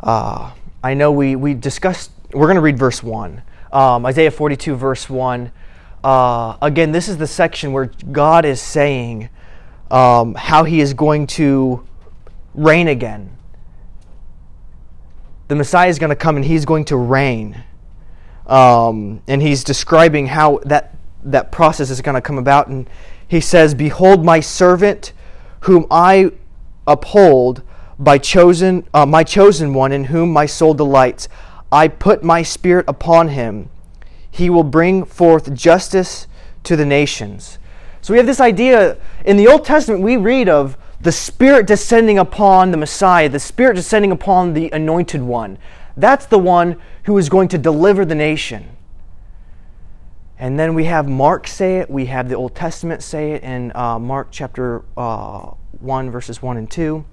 uh, 0.00 0.52
I 0.82 0.94
know 0.94 1.10
we, 1.10 1.36
we 1.36 1.54
discussed, 1.54 2.12
we're 2.32 2.46
going 2.46 2.54
to 2.56 2.60
read 2.60 2.78
verse 2.78 3.02
1. 3.02 3.42
Um, 3.72 4.06
Isaiah 4.06 4.30
42, 4.30 4.76
verse 4.76 5.10
1. 5.10 5.50
Uh, 6.02 6.56
again, 6.62 6.92
this 6.92 7.08
is 7.08 7.18
the 7.18 7.26
section 7.26 7.72
where 7.72 7.90
God 8.12 8.44
is 8.44 8.60
saying 8.60 9.28
um, 9.90 10.34
how 10.34 10.64
he 10.64 10.80
is 10.80 10.94
going 10.94 11.26
to 11.28 11.86
reign 12.54 12.88
again. 12.88 13.36
The 15.50 15.56
Messiah 15.56 15.88
is 15.88 15.98
going 15.98 16.10
to 16.10 16.16
come 16.16 16.36
and 16.36 16.44
he's 16.44 16.64
going 16.64 16.84
to 16.84 16.96
reign. 16.96 17.64
Um, 18.46 19.20
and 19.26 19.42
he's 19.42 19.64
describing 19.64 20.28
how 20.28 20.60
that, 20.64 20.94
that 21.24 21.50
process 21.50 21.90
is 21.90 22.00
going 22.00 22.14
to 22.14 22.20
come 22.20 22.38
about. 22.38 22.68
And 22.68 22.88
he 23.26 23.40
says, 23.40 23.74
Behold, 23.74 24.24
my 24.24 24.38
servant, 24.38 25.12
whom 25.62 25.88
I 25.90 26.30
uphold 26.86 27.62
by 27.98 28.16
chosen, 28.18 28.86
uh, 28.94 29.06
my 29.06 29.24
chosen 29.24 29.74
one 29.74 29.90
in 29.90 30.04
whom 30.04 30.32
my 30.32 30.46
soul 30.46 30.72
delights. 30.72 31.28
I 31.72 31.88
put 31.88 32.22
my 32.22 32.44
spirit 32.44 32.84
upon 32.86 33.30
him. 33.30 33.70
He 34.30 34.50
will 34.50 34.62
bring 34.62 35.04
forth 35.04 35.52
justice 35.52 36.28
to 36.62 36.76
the 36.76 36.86
nations. 36.86 37.58
So 38.02 38.14
we 38.14 38.18
have 38.18 38.26
this 38.26 38.40
idea 38.40 38.98
in 39.24 39.36
the 39.36 39.48
Old 39.48 39.64
Testament, 39.64 40.00
we 40.00 40.16
read 40.16 40.48
of 40.48 40.78
the 41.00 41.12
Spirit 41.12 41.66
descending 41.66 42.18
upon 42.18 42.70
the 42.70 42.76
Messiah, 42.76 43.28
the 43.28 43.40
Spirit 43.40 43.74
descending 43.74 44.12
upon 44.12 44.52
the 44.52 44.70
anointed 44.70 45.22
one. 45.22 45.58
That's 45.96 46.26
the 46.26 46.38
one 46.38 46.76
who 47.04 47.16
is 47.18 47.28
going 47.28 47.48
to 47.48 47.58
deliver 47.58 48.04
the 48.04 48.14
nation. 48.14 48.76
And 50.38 50.58
then 50.58 50.74
we 50.74 50.84
have 50.84 51.08
Mark 51.08 51.46
say 51.46 51.78
it, 51.78 51.90
we 51.90 52.06
have 52.06 52.28
the 52.28 52.34
Old 52.34 52.54
Testament 52.54 53.02
say 53.02 53.32
it 53.32 53.42
in 53.42 53.72
uh, 53.74 53.98
Mark 53.98 54.28
chapter 54.30 54.84
uh, 54.96 55.52
1, 55.80 56.10
verses 56.10 56.42
1 56.42 56.56
and 56.56 56.70
2. 56.70 57.04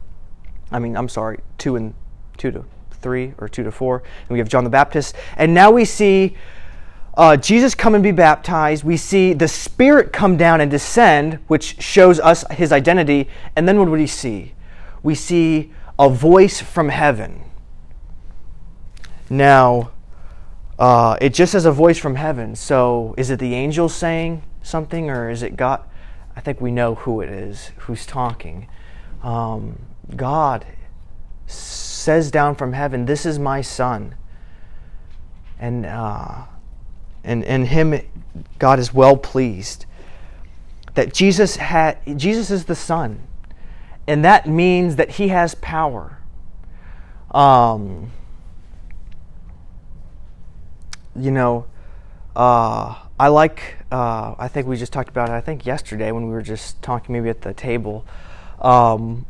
I 0.71 0.79
mean, 0.79 0.95
I'm 0.95 1.09
sorry, 1.09 1.39
2 1.57 1.75
and 1.75 1.93
2 2.37 2.51
to 2.51 2.65
3 2.91 3.33
or 3.37 3.49
2 3.49 3.63
to 3.63 3.71
4. 3.71 3.97
And 3.97 4.29
we 4.29 4.39
have 4.39 4.49
John 4.49 4.63
the 4.63 4.69
Baptist. 4.69 5.15
And 5.35 5.53
now 5.53 5.71
we 5.71 5.85
see 5.85 6.35
uh, 7.17 7.35
Jesus 7.35 7.73
come 7.73 7.95
and 7.95 8.03
be 8.03 8.11
baptized. 8.11 8.83
We 8.83 8.95
see 8.95 9.33
the 9.33 9.47
Spirit 9.47 10.13
come 10.13 10.37
down 10.37 10.61
and 10.61 10.69
descend, 10.69 11.39
which 11.47 11.81
shows 11.81 12.19
us 12.19 12.45
his 12.51 12.71
identity. 12.71 13.27
And 13.55 13.67
then 13.67 13.79
what 13.79 13.85
do 13.85 13.91
we 13.91 14.05
see? 14.05 14.53
We 15.01 15.15
see 15.15 15.73
a 15.97 16.09
voice 16.09 16.61
from 16.61 16.89
heaven. 16.89 17.43
Now, 19.31 19.91
uh, 20.77 21.17
it 21.19 21.33
just 21.33 21.53
says 21.53 21.65
a 21.65 21.71
voice 21.71 21.97
from 21.97 22.15
heaven. 22.15 22.55
So 22.55 23.15
is 23.17 23.31
it 23.31 23.39
the 23.39 23.55
angel 23.55 23.89
saying 23.89 24.43
something 24.61 25.09
or 25.09 25.31
is 25.31 25.41
it 25.41 25.57
God? 25.57 25.81
I 26.35 26.39
think 26.39 26.61
we 26.61 26.69
know 26.69 26.93
who 26.93 27.21
it 27.21 27.29
is 27.29 27.71
who's 27.77 28.05
talking. 28.05 28.67
Um, 29.23 29.79
God 30.15 30.67
says 31.47 32.29
down 32.29 32.53
from 32.53 32.73
heaven, 32.73 33.07
This 33.07 33.25
is 33.25 33.39
my 33.39 33.61
son. 33.61 34.13
And, 35.59 35.87
uh, 35.87 36.43
and, 37.27 37.43
in 37.43 37.65
him, 37.65 37.99
God 38.59 38.79
is 38.79 38.93
well 38.93 39.17
pleased. 39.17 39.85
That 40.95 41.13
Jesus, 41.13 41.57
had, 41.57 41.97
Jesus 42.17 42.49
is 42.49 42.65
the 42.65 42.75
Son. 42.75 43.21
And 44.07 44.23
that 44.23 44.47
means 44.47 44.95
that 44.95 45.11
he 45.11 45.27
has 45.27 45.53
power. 45.55 46.17
Um, 47.31 48.11
you 51.15 51.31
know, 51.31 51.65
uh, 52.35 52.95
I 53.19 53.27
like, 53.27 53.77
uh, 53.91 54.35
I 54.37 54.47
think 54.47 54.67
we 54.67 54.77
just 54.77 54.93
talked 54.93 55.09
about 55.09 55.29
it, 55.29 55.33
I 55.33 55.41
think 55.41 55.65
yesterday 55.65 56.11
when 56.11 56.27
we 56.27 56.33
were 56.33 56.41
just 56.41 56.81
talking 56.81 57.13
maybe 57.13 57.29
at 57.29 57.41
the 57.41 57.53
table. 57.53 58.05
Um, 58.61 59.25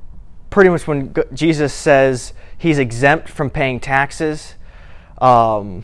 pretty 0.49 0.69
much 0.69 0.87
when 0.87 1.13
Jesus 1.33 1.73
says 1.73 2.33
he's 2.57 2.79
exempt 2.79 3.29
from 3.29 3.49
paying 3.49 3.79
taxes, 3.79 4.55
um, 5.19 5.83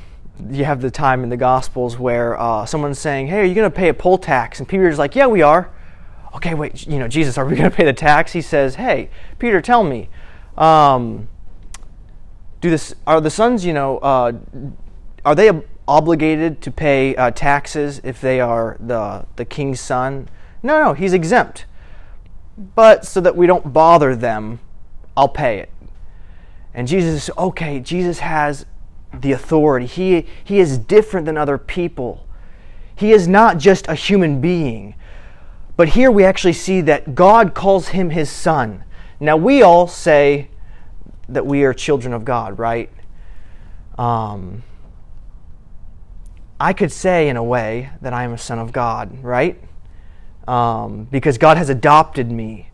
you 0.49 0.65
have 0.65 0.81
the 0.81 0.91
time 0.91 1.23
in 1.23 1.29
the 1.29 1.37
Gospels 1.37 1.97
where 1.97 2.39
uh, 2.39 2.65
someone's 2.65 2.99
saying, 2.99 3.27
"Hey, 3.27 3.41
are 3.41 3.45
you 3.45 3.55
going 3.55 3.69
to 3.69 3.75
pay 3.75 3.89
a 3.89 3.93
poll 3.93 4.17
tax?" 4.17 4.59
And 4.59 4.67
Peter's 4.67 4.97
like, 4.97 5.15
"Yeah, 5.15 5.27
we 5.27 5.41
are." 5.41 5.69
Okay, 6.35 6.53
wait, 6.53 6.87
you 6.87 6.97
know, 6.97 7.07
Jesus, 7.07 7.37
are 7.37 7.45
we 7.45 7.55
going 7.57 7.69
to 7.69 7.75
pay 7.75 7.85
the 7.85 7.93
tax? 7.93 8.33
He 8.33 8.41
says, 8.41 8.75
"Hey, 8.75 9.09
Peter, 9.39 9.61
tell 9.61 9.83
me, 9.83 10.09
um, 10.57 11.27
do 12.61 12.69
this? 12.69 12.95
Are 13.05 13.21
the 13.21 13.29
sons, 13.29 13.65
you 13.65 13.73
know, 13.73 13.97
uh, 13.99 14.33
are 15.23 15.35
they 15.35 15.51
obligated 15.87 16.61
to 16.61 16.71
pay 16.71 17.15
uh, 17.15 17.29
taxes 17.31 18.01
if 18.03 18.21
they 18.21 18.39
are 18.39 18.77
the 18.79 19.25
the 19.35 19.45
king's 19.45 19.79
son?" 19.79 20.29
No, 20.61 20.81
no, 20.81 20.93
he's 20.93 21.13
exempt 21.13 21.65
but 22.57 23.05
so 23.05 23.21
that 23.21 23.35
we 23.35 23.47
don't 23.47 23.73
bother 23.73 24.15
them, 24.15 24.59
I'll 25.15 25.29
pay 25.29 25.59
it. 25.59 25.69
And 26.73 26.87
Jesus, 26.87 27.29
okay, 27.37 27.79
Jesus 27.79 28.19
has 28.19 28.65
the 29.13 29.31
authority. 29.31 29.85
He, 29.85 30.27
he 30.43 30.59
is 30.59 30.77
different 30.77 31.25
than 31.25 31.37
other 31.37 31.57
people. 31.57 32.25
He 32.95 33.11
is 33.11 33.27
not 33.27 33.57
just 33.57 33.87
a 33.87 33.95
human 33.95 34.41
being. 34.41 34.95
But 35.75 35.89
here 35.89 36.11
we 36.11 36.23
actually 36.23 36.53
see 36.53 36.81
that 36.81 37.15
God 37.15 37.53
calls 37.53 37.89
him 37.89 38.11
his 38.11 38.29
son. 38.29 38.83
Now, 39.19 39.37
we 39.37 39.61
all 39.61 39.87
say 39.87 40.49
that 41.29 41.45
we 41.45 41.63
are 41.63 41.73
children 41.73 42.13
of 42.13 42.25
God, 42.25 42.59
right? 42.59 42.91
Um, 43.97 44.63
I 46.59 46.73
could 46.73 46.91
say, 46.91 47.29
in 47.29 47.37
a 47.37 47.43
way, 47.43 47.89
that 48.01 48.13
I 48.13 48.23
am 48.23 48.33
a 48.33 48.37
son 48.37 48.59
of 48.59 48.71
God, 48.71 49.23
right? 49.23 49.59
um, 50.47 51.07
because 51.09 51.37
God 51.37 51.57
has 51.57 51.69
adopted 51.69 52.31
me. 52.31 52.69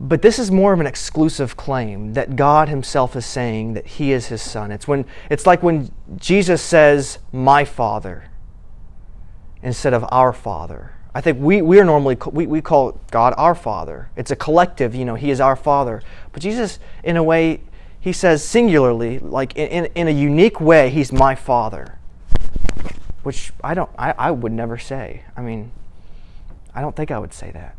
But 0.00 0.22
this 0.22 0.38
is 0.38 0.52
more 0.52 0.72
of 0.72 0.78
an 0.78 0.86
exclusive 0.86 1.56
claim 1.56 2.12
that 2.12 2.36
God 2.36 2.68
Himself 2.68 3.16
is 3.16 3.26
saying 3.26 3.74
that 3.74 3.84
He 3.84 4.12
is 4.12 4.28
His 4.28 4.40
Son. 4.40 4.70
It's 4.70 4.86
when 4.86 5.04
it's 5.28 5.44
like 5.44 5.60
when 5.60 5.90
Jesus 6.16 6.62
says, 6.62 7.18
"My 7.32 7.64
Father," 7.64 8.30
instead 9.60 9.92
of 9.92 10.04
"Our 10.10 10.32
Father." 10.32 10.92
I 11.14 11.20
think 11.20 11.40
we, 11.40 11.62
we 11.62 11.80
are 11.80 11.84
normally 11.84 12.16
we, 12.30 12.46
we 12.46 12.60
call 12.60 13.00
God 13.10 13.34
our 13.36 13.56
Father. 13.56 14.08
It's 14.14 14.30
a 14.30 14.36
collective, 14.36 14.94
you 14.94 15.04
know. 15.04 15.16
He 15.16 15.32
is 15.32 15.40
our 15.40 15.56
Father. 15.56 16.00
But 16.32 16.42
Jesus, 16.42 16.78
in 17.02 17.16
a 17.16 17.22
way, 17.24 17.62
He 17.98 18.12
says 18.12 18.44
singularly, 18.44 19.18
like 19.18 19.56
in, 19.56 19.68
in, 19.68 19.84
in 19.96 20.06
a 20.06 20.12
unique 20.12 20.60
way, 20.60 20.90
He's 20.90 21.12
my 21.12 21.34
Father. 21.34 21.98
Which 23.24 23.52
I 23.64 23.74
don't, 23.74 23.90
I, 23.98 24.12
I 24.12 24.30
would 24.30 24.52
never 24.52 24.78
say. 24.78 25.24
I 25.36 25.40
mean, 25.40 25.72
I 26.72 26.82
don't 26.82 26.94
think 26.94 27.10
I 27.10 27.18
would 27.18 27.34
say 27.34 27.50
that. 27.50 27.74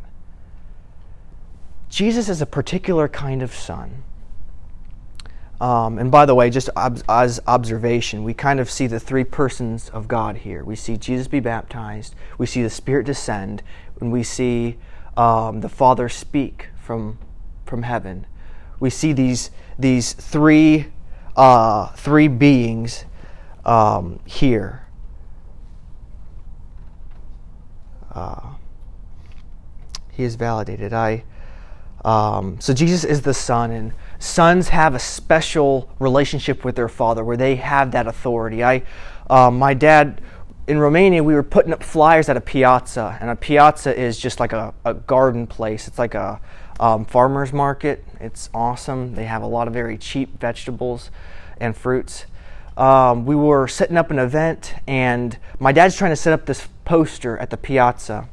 Jesus 1.89 2.29
is 2.29 2.41
a 2.41 2.45
particular 2.45 3.07
kind 3.07 3.41
of 3.41 3.53
son. 3.53 4.03
Um, 5.59 5.97
and 5.97 6.09
by 6.09 6.25
the 6.25 6.35
way, 6.35 6.49
just 6.49 6.69
ob- 6.77 7.03
as 7.09 7.41
observation, 7.45 8.23
we 8.23 8.33
kind 8.33 8.59
of 8.59 8.69
see 8.69 8.87
the 8.87 8.99
three 8.99 9.25
persons 9.25 9.89
of 9.89 10.07
God 10.07 10.37
here. 10.37 10.63
We 10.63 10.75
see 10.75 10.95
Jesus 10.95 11.27
be 11.27 11.41
baptized, 11.41 12.15
we 12.37 12.45
see 12.45 12.63
the 12.63 12.69
Spirit 12.69 13.05
descend, 13.05 13.61
and 13.99 14.11
we 14.11 14.23
see 14.23 14.77
um, 15.17 15.59
the 15.59 15.67
Father 15.67 16.07
speak 16.07 16.67
from, 16.81 17.17
from 17.65 17.83
heaven. 17.83 18.25
We 18.79 18.89
see 18.89 19.11
these, 19.11 19.51
these 19.77 20.13
three, 20.13 20.87
uh, 21.35 21.87
three 21.87 22.29
beings 22.29 23.03
um, 23.65 24.19
here. 24.25 24.83
Uh, 28.13 28.53
he 30.11 30.23
is 30.23 30.35
validated. 30.35 30.93
I 30.93 31.23
um, 32.05 32.59
so 32.59 32.73
Jesus 32.73 33.03
is 33.03 33.21
the 33.21 33.33
Son, 33.33 33.71
and 33.71 33.93
sons 34.19 34.69
have 34.69 34.95
a 34.95 34.99
special 34.99 35.89
relationship 35.99 36.63
with 36.63 36.75
their 36.75 36.87
father, 36.87 37.23
where 37.23 37.37
they 37.37 37.55
have 37.55 37.91
that 37.91 38.07
authority. 38.07 38.63
I, 38.63 38.83
uh, 39.29 39.51
my 39.51 39.73
dad 39.73 40.21
in 40.67 40.77
Romania, 40.77 41.23
we 41.23 41.33
were 41.33 41.43
putting 41.43 41.73
up 41.73 41.83
flyers 41.83 42.29
at 42.29 42.37
a 42.37 42.41
piazza, 42.41 43.17
and 43.19 43.29
a 43.29 43.35
piazza 43.35 43.97
is 43.97 44.19
just 44.19 44.39
like 44.39 44.53
a, 44.53 44.73
a 44.85 44.93
garden 44.93 45.47
place. 45.47 45.87
It's 45.87 45.99
like 45.99 46.15
a 46.15 46.39
um, 46.79 47.05
farmer's 47.05 47.51
market. 47.51 48.05
It's 48.19 48.49
awesome. 48.53 49.15
They 49.15 49.25
have 49.25 49.41
a 49.41 49.47
lot 49.47 49.67
of 49.67 49.73
very 49.73 49.97
cheap 49.97 50.39
vegetables 50.39 51.11
and 51.59 51.75
fruits. 51.75 52.25
Um, 52.77 53.25
we 53.25 53.35
were 53.35 53.67
setting 53.67 53.97
up 53.97 54.09
an 54.09 54.19
event, 54.19 54.73
and 54.87 55.37
my 55.59 55.73
dad's 55.73 55.97
trying 55.97 56.11
to 56.11 56.15
set 56.15 56.31
up 56.31 56.45
this 56.45 56.67
poster 56.85 57.37
at 57.37 57.49
the 57.49 57.57
piazza 57.57 58.29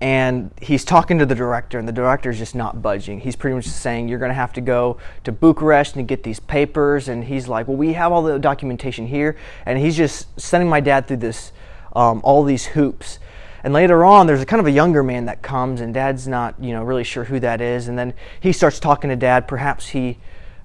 and 0.00 0.50
he's 0.62 0.84
talking 0.84 1.18
to 1.18 1.26
the 1.26 1.34
director, 1.34 1.78
and 1.78 1.86
the 1.86 1.92
director's 1.92 2.38
just 2.38 2.54
not 2.54 2.80
budging. 2.80 3.20
He's 3.20 3.36
pretty 3.36 3.54
much 3.54 3.66
saying, 3.66 4.08
You're 4.08 4.18
going 4.18 4.30
to 4.30 4.34
have 4.34 4.52
to 4.54 4.62
go 4.62 4.96
to 5.24 5.32
Bucharest 5.32 5.96
and 5.96 6.08
get 6.08 6.22
these 6.22 6.40
papers. 6.40 7.08
And 7.08 7.24
he's 7.24 7.48
like, 7.48 7.68
Well, 7.68 7.76
we 7.76 7.92
have 7.92 8.10
all 8.10 8.22
the 8.22 8.38
documentation 8.38 9.06
here. 9.06 9.36
And 9.66 9.78
he's 9.78 9.96
just 9.96 10.40
sending 10.40 10.70
my 10.70 10.80
dad 10.80 11.06
through 11.06 11.18
this, 11.18 11.52
um, 11.94 12.22
all 12.24 12.44
these 12.44 12.66
hoops. 12.66 13.18
And 13.62 13.74
later 13.74 14.02
on, 14.02 14.26
there's 14.26 14.40
a 14.40 14.46
kind 14.46 14.60
of 14.60 14.66
a 14.66 14.70
younger 14.70 15.02
man 15.02 15.26
that 15.26 15.42
comes, 15.42 15.82
and 15.82 15.92
dad's 15.92 16.26
not, 16.26 16.54
you 16.58 16.72
know, 16.72 16.82
really 16.82 17.04
sure 17.04 17.24
who 17.24 17.38
that 17.40 17.60
is. 17.60 17.88
And 17.88 17.98
then 17.98 18.14
he 18.40 18.52
starts 18.52 18.80
talking 18.80 19.10
to 19.10 19.16
dad. 19.16 19.46
Perhaps 19.46 19.88
he 19.88 20.16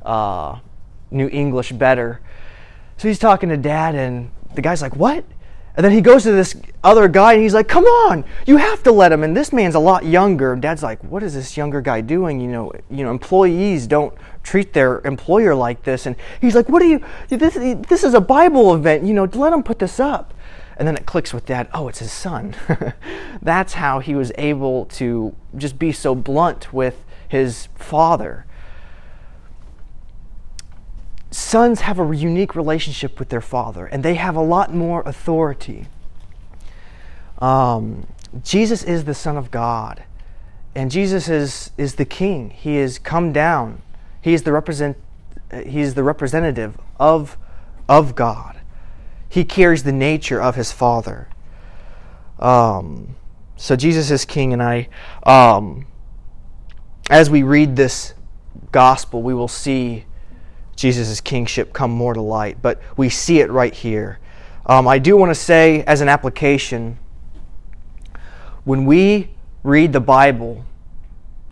uh, 0.04 0.60
knew 1.12 1.28
English 1.28 1.74
better. 1.74 2.22
So 2.96 3.10
he's 3.10 3.20
talking 3.20 3.50
to 3.50 3.58
dad, 3.58 3.96
and 3.96 4.32
the 4.54 4.62
guy's 4.62 4.82
like, 4.82 4.96
What? 4.96 5.26
And 5.76 5.84
then 5.84 5.92
he 5.92 6.02
goes 6.02 6.24
to 6.24 6.32
this 6.32 6.56
other 6.84 7.08
guy 7.08 7.34
and 7.34 7.42
he's 7.42 7.54
like, 7.54 7.68
"Come 7.68 7.86
on, 7.86 8.24
you 8.46 8.58
have 8.58 8.82
to 8.84 8.92
let 8.92 9.12
him." 9.12 9.24
And 9.24 9.36
this 9.36 9.52
man's 9.52 9.76
a 9.76 9.80
lot 9.80 10.06
younger. 10.06 10.54
And 10.54 10.62
Dad's 10.62 10.84
like, 10.84 11.04
"What 11.04 11.24
is 11.24 11.34
this 11.34 11.58
younger 11.58 11.82
guy 11.82 12.02
doing? 12.02 12.40
You 12.40 12.48
know, 12.48 12.72
you 12.90 13.04
know, 13.04 13.12
employees 13.12 13.88
don't 13.88 14.14
treat 14.44 14.74
their 14.74 15.02
employer 15.06 15.54
like 15.54 15.84
this." 15.84 16.06
And 16.06 16.16
he's 16.40 16.56
like, 16.56 16.70
"What 16.70 16.82
are 16.82 16.86
you? 16.86 17.04
This 17.28 17.56
this 17.88 18.04
is 18.04 18.14
a 18.14 18.22
Bible 18.22 18.74
event. 18.74 19.04
You 19.04 19.14
know, 19.14 19.26
let 19.34 19.52
him 19.52 19.64
put 19.64 19.80
this 19.80 20.00
up." 20.00 20.34
And 20.78 20.88
then 20.88 20.96
it 20.96 21.06
clicks 21.06 21.34
with 21.34 21.46
Dad. 21.46 21.68
Oh, 21.74 21.88
it's 21.88 22.00
his 22.00 22.12
son. 22.12 22.56
That's 23.42 23.74
how 23.74 24.00
he 24.00 24.14
was 24.16 24.32
able 24.38 24.86
to 24.86 25.34
just 25.58 25.80
be 25.80 25.92
so 25.92 26.16
blunt 26.16 26.74
with 26.74 27.04
his 27.28 27.68
father 27.76 28.46
sons 31.36 31.82
have 31.82 32.00
a 32.00 32.16
unique 32.16 32.56
relationship 32.56 33.20
with 33.20 33.28
their 33.28 33.42
father, 33.42 33.86
and 33.88 34.04
they 34.04 34.16
have 34.16 34.38
a 34.38 34.42
lot 34.42 34.74
more 34.74 35.02
authority. 35.06 35.88
Um, 37.40 38.08
Jesus 38.42 38.84
is 38.84 39.04
the 39.04 39.14
Son 39.14 39.36
of 39.36 39.52
God, 39.52 40.04
and 40.76 40.90
Jesus 40.90 41.28
is, 41.28 41.72
is 41.78 41.96
the 41.96 42.06
King. 42.06 42.52
He 42.52 42.78
has 42.78 42.98
come 42.98 43.34
down. 43.34 43.82
He 44.22 44.34
is 44.34 44.44
the 44.44 44.54
represent. 44.54 44.98
He 45.66 45.82
is 45.82 45.94
the 45.94 46.04
representative 46.04 46.78
of, 47.00 47.38
of 47.90 48.16
God. 48.16 48.62
He 49.28 49.44
carries 49.44 49.84
the 49.84 49.92
nature 49.92 50.42
of 50.42 50.56
his 50.56 50.72
Father. 50.72 51.28
Um, 52.40 53.16
so 53.58 53.76
Jesus 53.76 54.10
is 54.10 54.24
King, 54.24 54.54
and 54.54 54.64
I, 54.64 54.88
um, 55.24 55.86
as 57.10 57.30
we 57.30 57.44
read 57.44 57.76
this 57.76 58.14
gospel, 58.72 59.22
we 59.22 59.34
will 59.34 59.50
see 59.50 60.06
Jesus' 60.76 61.22
kingship 61.22 61.74
come 61.74 61.92
more 61.92 62.14
to 62.14 62.22
light. 62.22 62.62
But 62.62 62.82
we 62.98 63.10
see 63.10 63.40
it 63.40 63.50
right 63.50 63.74
here. 63.74 64.20
Um, 64.66 64.88
I 64.88 65.00
do 65.00 65.16
want 65.16 65.30
to 65.30 65.36
say, 65.36 65.84
as 65.84 66.02
an 66.02 66.10
application, 66.10 66.98
when 68.64 68.86
we 68.86 69.30
read 69.64 69.94
the 69.94 70.00
Bible 70.00 70.66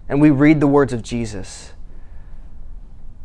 and 0.09 0.19
we 0.19 0.29
read 0.29 0.59
the 0.59 0.67
words 0.67 0.93
of 0.93 1.03
Jesus, 1.03 1.73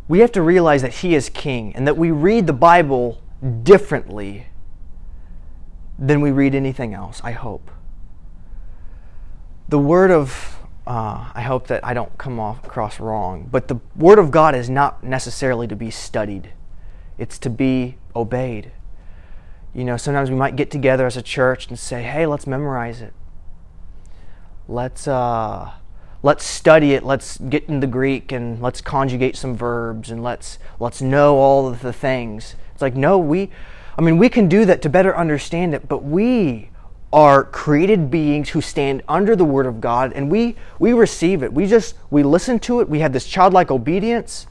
we 0.07 0.21
have 0.21 0.33
to 0.33 0.43
realize 0.43 0.83
that 0.83 0.95
He 0.95 1.15
is 1.15 1.29
King 1.29 1.75
and 1.75 1.87
that 1.87 1.97
we 1.97 2.11
read 2.11 2.47
the 2.47 2.53
Bible 2.53 3.21
differently 3.63 4.47
than 5.99 6.21
we 6.21 6.31
read 6.31 6.55
anything 6.55 6.95
else, 6.95 7.21
I 7.25 7.33
hope. 7.33 7.71
The 9.69 9.79
Word 9.79 10.11
of 10.11 10.58
uh, 10.89 11.31
I 11.35 11.43
hope 11.43 11.67
that 11.67 11.85
I 11.85 11.93
don't 11.93 12.17
come 12.17 12.41
off 12.41 12.65
across 12.65 12.99
wrong, 12.99 13.47
but 13.53 13.69
the 13.69 13.77
Word 13.95 14.19
of 14.19 14.31
God 14.31 14.55
is 14.55 14.71
not 14.71 15.05
necessarily 15.05 15.69
to 15.69 15.77
be 15.77 15.91
studied, 15.91 16.51
it's 17.19 17.39
to 17.41 17.51
be 17.51 17.97
obeyed. 18.17 18.73
You 19.75 19.85
know, 19.85 19.99
sometimes 19.99 20.31
we 20.31 20.37
might 20.37 20.57
get 20.57 20.71
together 20.71 21.05
as 21.05 21.19
a 21.19 21.23
church 21.23 21.69
and 21.69 21.79
say, 21.79 22.03
hey, 22.03 22.25
let's 22.25 22.47
memorize 22.47 23.03
it. 23.03 23.13
Let's, 24.67 25.07
uh, 25.07 25.73
let's 26.23 26.47
study 26.47 26.95
it. 26.95 27.05
Let's 27.05 27.37
get 27.37 27.65
in 27.65 27.81
the 27.81 27.87
Greek 27.87 28.33
and 28.33 28.63
let's 28.63 28.81
conjugate 28.81 29.37
some 29.37 29.55
verbs 29.55 30.11
and 30.11 30.23
let's, 30.23 30.59
let's 30.81 31.03
know 31.03 31.37
all 31.37 31.69
of 31.69 31.83
the 31.83 31.93
things. 31.93 32.57
It's 32.73 32.81
like, 32.81 32.97
no, 32.97 33.19
we, 33.19 33.51
I 33.99 34.01
mean, 34.01 34.17
we 34.17 34.31
can 34.31 34.49
do 34.49 34.65
that 34.65 34.81
to 34.83 34.89
better 34.89 35.15
understand 35.15 35.75
it, 35.75 35.87
but 35.87 36.03
we 36.03 36.71
are 37.13 37.45
created 37.45 38.11
beings 38.11 38.51
who 38.51 38.61
stand 38.61 39.03
under 39.09 39.35
the 39.35 39.45
word 39.45 39.67
of 39.67 39.81
God 39.81 40.13
and 40.13 40.31
we 40.31 40.57
we 40.79 40.93
receive 40.93 41.43
it. 41.43 41.53
We 41.53 41.67
just 41.67 41.95
we 42.11 42.23
listen 42.23 42.59
to 42.61 42.81
it. 42.81 42.89
We 42.89 43.01
have 43.01 43.13
this 43.13 43.27
childlike 43.27 43.71
obedience. 43.71 44.47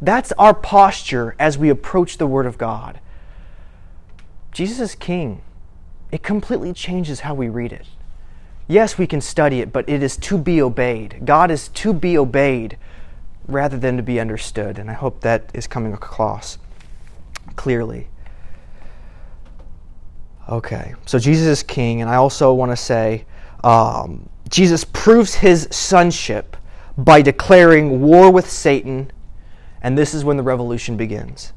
That's 0.00 0.32
our 0.32 0.54
posture 0.54 1.34
as 1.38 1.58
we 1.58 1.68
approach 1.68 2.18
the 2.18 2.26
word 2.26 2.46
of 2.46 2.56
God. 2.56 3.00
Jesus 4.52 4.80
is 4.80 4.94
king. 4.94 5.42
It 6.10 6.22
completely 6.22 6.72
changes 6.72 7.20
how 7.20 7.34
we 7.34 7.48
read 7.48 7.72
it. 7.72 7.86
Yes, 8.66 8.98
we 8.98 9.06
can 9.06 9.20
study 9.20 9.60
it, 9.60 9.72
but 9.72 9.88
it 9.88 10.02
is 10.02 10.16
to 10.18 10.38
be 10.38 10.60
obeyed. 10.60 11.22
God 11.24 11.50
is 11.50 11.68
to 11.68 11.92
be 11.92 12.16
obeyed 12.16 12.76
rather 13.46 13.78
than 13.78 13.96
to 13.96 14.02
be 14.02 14.20
understood, 14.20 14.78
and 14.78 14.90
I 14.90 14.94
hope 14.94 15.20
that 15.20 15.50
is 15.54 15.66
coming 15.66 15.92
across 15.92 16.58
clearly. 17.56 18.08
Okay, 20.48 20.94
so 21.04 21.18
Jesus 21.18 21.46
is 21.46 21.62
king, 21.62 22.00
and 22.00 22.08
I 22.08 22.14
also 22.14 22.54
want 22.54 22.72
to 22.72 22.76
say 22.76 23.26
um, 23.64 24.26
Jesus 24.48 24.82
proves 24.82 25.34
his 25.34 25.68
sonship 25.70 26.56
by 26.96 27.20
declaring 27.20 28.00
war 28.00 28.32
with 28.32 28.50
Satan, 28.50 29.10
and 29.82 29.96
this 29.96 30.14
is 30.14 30.24
when 30.24 30.38
the 30.38 30.42
revolution 30.42 30.96
begins. 30.96 31.52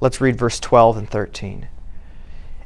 Let's 0.00 0.20
read 0.20 0.36
verse 0.36 0.60
12 0.60 0.98
and 0.98 1.10
13. 1.10 1.66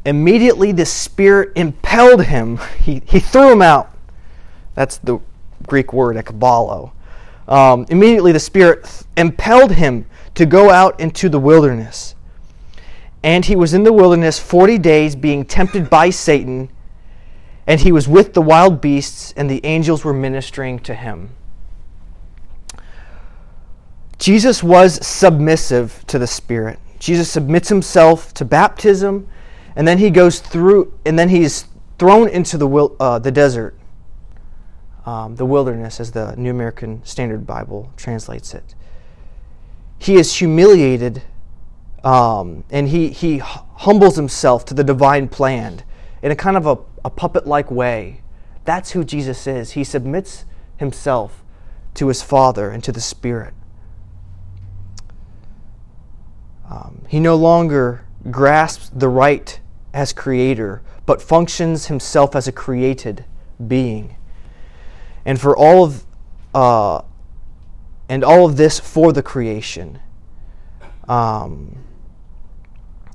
Immediately 0.05 0.73
the 0.73 0.85
Spirit 0.85 1.53
impelled 1.57 2.27
him, 2.27 2.59
he, 2.81 3.01
he 3.07 3.19
threw 3.19 3.51
him 3.51 3.63
out. 3.63 3.97
That's 4.75 4.99
the 4.99 5.21
Greek 5.67 5.95
word, 5.95 6.17
ekbalo. 6.17 6.93
Um, 7.49 7.87
immediately 7.89 8.33
the 8.33 8.41
Spirit 8.41 8.85
th- 8.85 9.05
impelled 9.17 9.73
him 9.73 10.05
to 10.35 10.45
go 10.45 10.71
out 10.71 11.01
into 11.01 11.31
the 11.31 11.39
wilderness 11.39 12.15
and 13.25 13.47
he 13.47 13.57
was 13.57 13.73
in 13.73 13.85
the 13.85 13.93
wilderness 13.93 14.39
40 14.39 14.77
days 14.77 15.17
being 15.17 15.47
tempted 15.47 15.89
by 15.89 16.11
Satan, 16.11 16.69
and 17.67 17.81
he 17.81 17.91
was 17.91 18.07
with 18.07 18.35
the 18.35 18.43
wild 18.43 18.83
beasts, 18.83 19.33
and 19.35 19.51
the 19.51 19.65
angels 19.65 20.05
were 20.05 20.13
ministering 20.13 20.79
to 20.81 20.95
him. 20.95 21.31
Jesus 24.19 24.63
was 24.63 25.05
submissive 25.05 26.05
to 26.07 26.19
the 26.19 26.27
Spirit. 26.27 26.79
Jesus 26.99 27.31
submits 27.31 27.71
himself 27.71 28.35
to 28.35 28.45
baptism, 28.45 29.27
and 29.75 29.89
then 29.89 29.97
he 29.97 30.11
goes 30.11 30.41
through, 30.41 30.93
and 31.07 31.19
then 31.19 31.31
he's 31.31 31.65
thrown 31.99 32.29
into 32.29 32.59
the, 32.59 32.69
uh, 32.69 33.19
the 33.19 33.33
desert, 33.33 33.75
um, 35.07 35.35
the 35.37 35.47
wilderness, 35.47 35.99
as 35.99 36.13
the 36.13 36.35
New 36.37 36.51
American 36.51 37.03
Standard 37.07 37.47
Bible 37.47 37.91
translates 37.97 38.53
it. 38.53 38.75
He 39.99 40.17
is 40.17 40.37
humiliated 40.37 41.23
um, 42.05 42.65
and 42.71 42.89
he, 42.89 43.09
he 43.09 43.39
humbles 43.39 44.17
himself 44.17 44.65
to 44.67 44.75
the 44.75 44.85
divine 44.85 45.27
plan 45.27 45.83
in 46.23 46.31
a 46.31 46.37
kind 46.37 46.57
of 46.57 46.67
a, 46.67 46.79
a 47.05 47.11
puppet 47.11 47.47
like 47.47 47.71
way. 47.71 48.21
That's 48.65 48.93
who 48.93 49.05
Jesus 49.05 49.47
is. 49.47 49.73
He 49.73 49.85
submits 49.85 50.45
himself 50.77 51.43
to 51.95 52.09
his 52.09 52.23
Father 52.23 52.71
and 52.71 52.85
to 52.85 52.93
the 52.93 53.01
Spirit. 53.01 53.55
Um, 56.71 57.03
he 57.09 57.21
no 57.21 57.37
longer 57.37 58.05
grasps 58.31 58.91
the 58.91 59.09
right 59.09 59.59
as 59.93 60.13
creator, 60.13 60.83
but 61.07 61.23
functions 61.23 61.87
himself 61.87 62.37
as 62.37 62.49
a 62.49 62.53
created 62.53 63.25
being. 63.67 64.17
And 65.25 65.41
for 65.41 65.57
all 65.57 65.85
of 65.85 66.05
uh, 66.55 67.03
and 68.09 68.23
all 68.23 68.47
of 68.47 68.57
this 68.57 68.79
for 68.79 69.13
the 69.13 69.23
creation. 69.23 70.01
Um, 71.09 71.84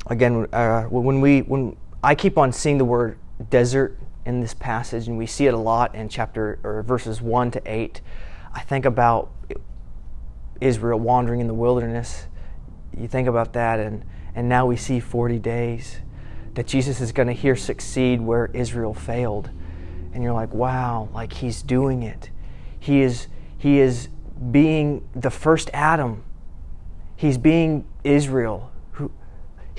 again, 0.09 0.47
uh, 0.51 0.83
when 0.83 1.21
we 1.21 1.39
when 1.41 1.77
I 2.03 2.15
keep 2.15 2.37
on 2.37 2.51
seeing 2.51 2.77
the 2.77 2.85
word 2.85 3.17
desert 3.49 3.97
in 4.25 4.41
this 4.41 4.53
passage, 4.53 5.07
and 5.07 5.17
we 5.17 5.25
see 5.25 5.47
it 5.47 5.53
a 5.53 5.57
lot 5.57 5.95
in 5.95 6.09
chapter 6.09 6.59
or 6.63 6.83
verses 6.83 7.21
one 7.21 7.51
to 7.51 7.61
eight, 7.65 8.01
I 8.53 8.61
think 8.61 8.85
about 8.85 9.31
Israel 10.59 10.99
wandering 10.99 11.39
in 11.39 11.47
the 11.47 11.53
wilderness. 11.53 12.27
You 12.97 13.07
think 13.07 13.27
about 13.27 13.53
that, 13.53 13.79
and 13.79 14.03
and 14.35 14.49
now 14.49 14.65
we 14.65 14.75
see 14.75 14.99
forty 14.99 15.39
days 15.39 15.99
that 16.55 16.67
Jesus 16.67 16.99
is 16.99 17.11
going 17.11 17.27
to 17.27 17.33
here 17.33 17.55
succeed 17.55 18.19
where 18.19 18.47
Israel 18.47 18.93
failed, 18.93 19.49
and 20.13 20.23
you're 20.23 20.33
like, 20.33 20.53
wow, 20.53 21.07
like 21.13 21.33
he's 21.33 21.61
doing 21.61 22.03
it. 22.03 22.31
He 22.79 23.01
is 23.01 23.27
he 23.57 23.79
is 23.79 24.09
being 24.51 25.07
the 25.13 25.29
first 25.29 25.69
Adam. 25.73 26.23
He's 27.15 27.37
being 27.37 27.85
Israel. 28.03 28.71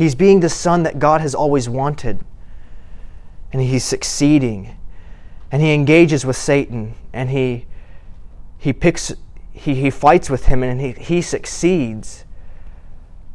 He's 0.01 0.15
being 0.15 0.41
the 0.41 0.49
son 0.49 0.85
that 0.85 0.99
God 0.99 1.21
has 1.21 1.35
always 1.35 1.69
wanted. 1.69 2.25
And 3.53 3.61
he's 3.61 3.85
succeeding. 3.85 4.75
And 5.53 5.61
he 5.61 5.75
engages 5.75 6.25
with 6.25 6.37
Satan 6.37 6.95
and 7.13 7.29
he 7.29 7.67
he 8.57 8.73
picks 8.73 9.13
he, 9.53 9.75
he 9.75 9.91
fights 9.91 10.31
with 10.31 10.47
him 10.47 10.63
and 10.63 10.81
he, 10.81 10.93
he 10.93 11.21
succeeds. 11.21 12.25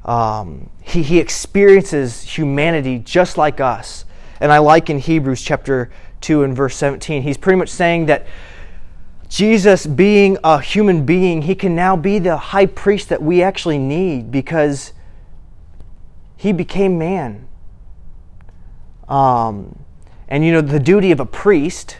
Um, 0.05 0.71
he, 0.81 1.03
he 1.03 1.19
experiences 1.19 2.23
humanity 2.23 2.97
just 2.97 3.37
like 3.37 3.61
us. 3.61 4.05
And 4.39 4.51
I 4.51 4.57
like 4.57 4.89
in 4.89 4.97
Hebrews 4.97 5.43
chapter 5.43 5.91
2 6.21 6.45
and 6.45 6.55
verse 6.55 6.75
17, 6.77 7.21
he's 7.21 7.37
pretty 7.37 7.59
much 7.59 7.69
saying 7.69 8.07
that 8.07 8.25
Jesus, 9.29 9.85
being 9.85 10.39
a 10.43 10.59
human 10.59 11.05
being, 11.05 11.43
he 11.43 11.53
can 11.53 11.75
now 11.75 11.95
be 11.95 12.17
the 12.17 12.35
high 12.35 12.65
priest 12.65 13.09
that 13.09 13.21
we 13.21 13.43
actually 13.43 13.77
need 13.77 14.31
because 14.31 14.93
he 16.37 16.51
became 16.51 16.97
man. 16.97 17.47
Um, 19.07 19.83
and 20.27 20.45
you 20.45 20.51
know, 20.51 20.61
the 20.61 20.79
duty 20.79 21.11
of 21.11 21.19
a 21.19 21.25
priest 21.25 21.97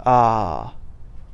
uh, 0.00 0.70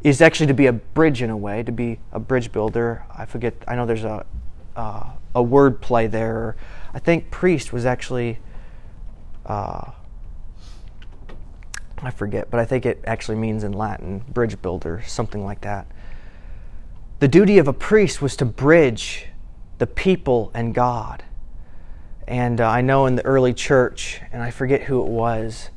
is 0.02 0.22
actually 0.22 0.46
to 0.46 0.54
be 0.54 0.66
a 0.66 0.72
bridge 0.72 1.22
in 1.22 1.30
a 1.30 1.36
way, 1.36 1.62
to 1.62 1.72
be 1.72 1.98
a 2.12 2.18
bridge 2.18 2.52
builder. 2.52 3.04
I 3.14 3.26
forget, 3.26 3.54
I 3.68 3.76
know 3.76 3.86
there's 3.86 4.04
a, 4.04 4.24
uh, 4.76 5.10
a 5.34 5.42
word 5.42 5.80
play 5.80 6.06
there. 6.06 6.56
I 6.94 6.98
think 6.98 7.30
priest 7.30 7.72
was 7.72 7.86
actually. 7.86 8.38
Uh, 9.46 9.92
I 12.02 12.10
forget, 12.10 12.50
but 12.50 12.60
I 12.60 12.64
think 12.64 12.86
it 12.86 13.02
actually 13.06 13.36
means 13.36 13.62
in 13.62 13.72
Latin 13.72 14.24
bridge 14.32 14.60
builder, 14.62 15.02
something 15.06 15.44
like 15.44 15.60
that. 15.62 15.86
The 17.18 17.28
duty 17.28 17.58
of 17.58 17.68
a 17.68 17.74
priest 17.74 18.22
was 18.22 18.36
to 18.36 18.46
bridge 18.46 19.26
the 19.76 19.86
people 19.86 20.50
and 20.54 20.74
God. 20.74 21.24
And 22.30 22.60
uh, 22.60 22.70
I 22.70 22.80
know 22.80 23.06
in 23.06 23.16
the 23.16 23.26
early 23.26 23.52
church, 23.52 24.20
and 24.30 24.40
I 24.40 24.52
forget 24.52 24.82
who 24.82 25.02
it 25.02 25.08
was, 25.08 25.70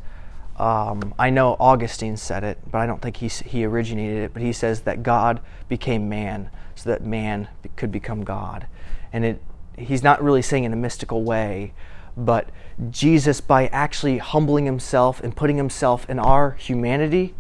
um, 0.57 1.15
I 1.17 1.31
know 1.31 1.57
Augustine 1.59 2.15
said 2.15 2.43
it, 2.43 2.59
but 2.69 2.77
I 2.77 2.85
don't 2.85 3.01
think 3.01 3.17
he, 3.17 3.27
he 3.27 3.65
originated 3.65 4.25
it, 4.25 4.33
but 4.33 4.43
he 4.43 4.53
says 4.53 4.81
that 4.81 5.01
God 5.01 5.41
became 5.67 6.07
man 6.07 6.51
so 6.75 6.91
that 6.91 7.03
man 7.03 7.47
could 7.75 7.91
become 7.91 8.23
God. 8.23 8.67
And 9.11 9.25
it, 9.25 9.41
he's 9.79 10.03
not 10.03 10.23
really 10.23 10.43
saying 10.43 10.63
in 10.63 10.71
a 10.71 10.75
mystical 10.75 11.23
way, 11.23 11.73
but 12.15 12.49
Jesus, 12.91 13.41
by 13.41 13.65
actually 13.69 14.19
humbling 14.19 14.65
himself 14.65 15.21
and 15.23 15.35
putting 15.35 15.57
himself 15.57 16.07
in 16.07 16.19
our 16.19 16.51
humanity, 16.51 17.33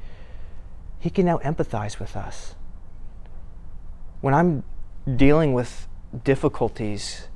he 0.97 1.11
can 1.11 1.27
now 1.27 1.37
empathize 1.45 1.99
with 1.99 2.15
us. 2.15 2.55
When 4.21 4.33
I'm 4.33 4.63
dealing 5.15 5.53
with 5.53 5.87
difficulties, 6.23 7.27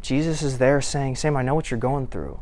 Jesus 0.00 0.42
is 0.42 0.58
there 0.58 0.80
saying, 0.80 1.16
Sam, 1.16 1.36
I 1.36 1.42
know 1.42 1.54
what 1.54 1.70
you're 1.70 1.80
going 1.80 2.06
through. 2.06 2.40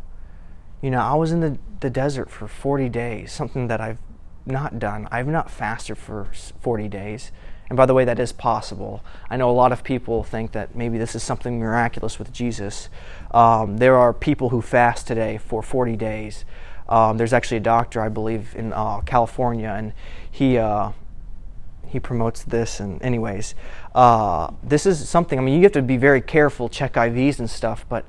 You 0.83 0.91
know, 0.91 1.01
I 1.01 1.15
was 1.15 1.33
in 1.33 1.41
the, 1.41 1.59
the 1.81 1.91
desert 1.91 2.31
for 2.31 2.47
40 2.47 2.89
days, 2.89 3.33
something 3.33 3.69
that 3.69 3.81
I've 3.81 3.99
not 4.45 4.79
done. 4.79 5.09
I've 5.11 5.27
not 5.27 5.51
fasted 5.51 5.99
for 5.99 6.29
40 6.61 6.89
days. 6.89 7.33
And 7.69 7.77
by 7.77 7.87
the 7.87 7.95
way, 7.95 8.05
that 8.05 8.21
is 8.21 8.33
possible. 8.33 9.03
I 9.29 9.37
know 9.37 9.51
a 9.51 9.53
lot 9.53 9.73
of 9.73 9.83
people 9.83 10.23
think 10.23 10.53
that 10.53 10.77
maybe 10.77 10.99
this 10.99 11.17
is 11.17 11.23
something 11.23 11.59
miraculous 11.59 12.19
with 12.19 12.33
Jesus. 12.33 12.89
Um, 13.33 13.79
there 13.79 13.97
are 13.97 14.13
people 14.13 14.51
who 14.51 14.63
fast 14.63 15.07
today 15.07 15.39
for 15.39 15.63
40 15.63 15.97
days. 15.97 16.45
Um, 16.89 17.17
there's 17.17 17.33
actually 17.33 17.57
a 17.57 17.61
doctor, 17.61 18.01
I 18.01 18.09
believe, 18.09 18.55
in 18.55 18.73
uh, 18.73 19.01
California, 19.01 19.75
and 19.77 19.93
he 20.31 20.57
uh, 20.57 20.93
he 21.89 21.99
promotes 21.99 22.45
this. 22.45 22.79
And 22.79 23.03
anyways, 23.03 23.57
uh, 23.97 24.53
this 24.63 24.85
is 24.85 25.09
something. 25.09 25.39
I 25.39 25.43
mean, 25.43 25.57
you 25.57 25.63
have 25.63 25.73
to 25.73 25.83
be 25.83 25.97
very 25.97 26.21
careful, 26.21 26.69
check 26.69 26.93
IVs 26.93 27.39
and 27.39 27.49
stuff, 27.49 27.87
but 27.89 28.05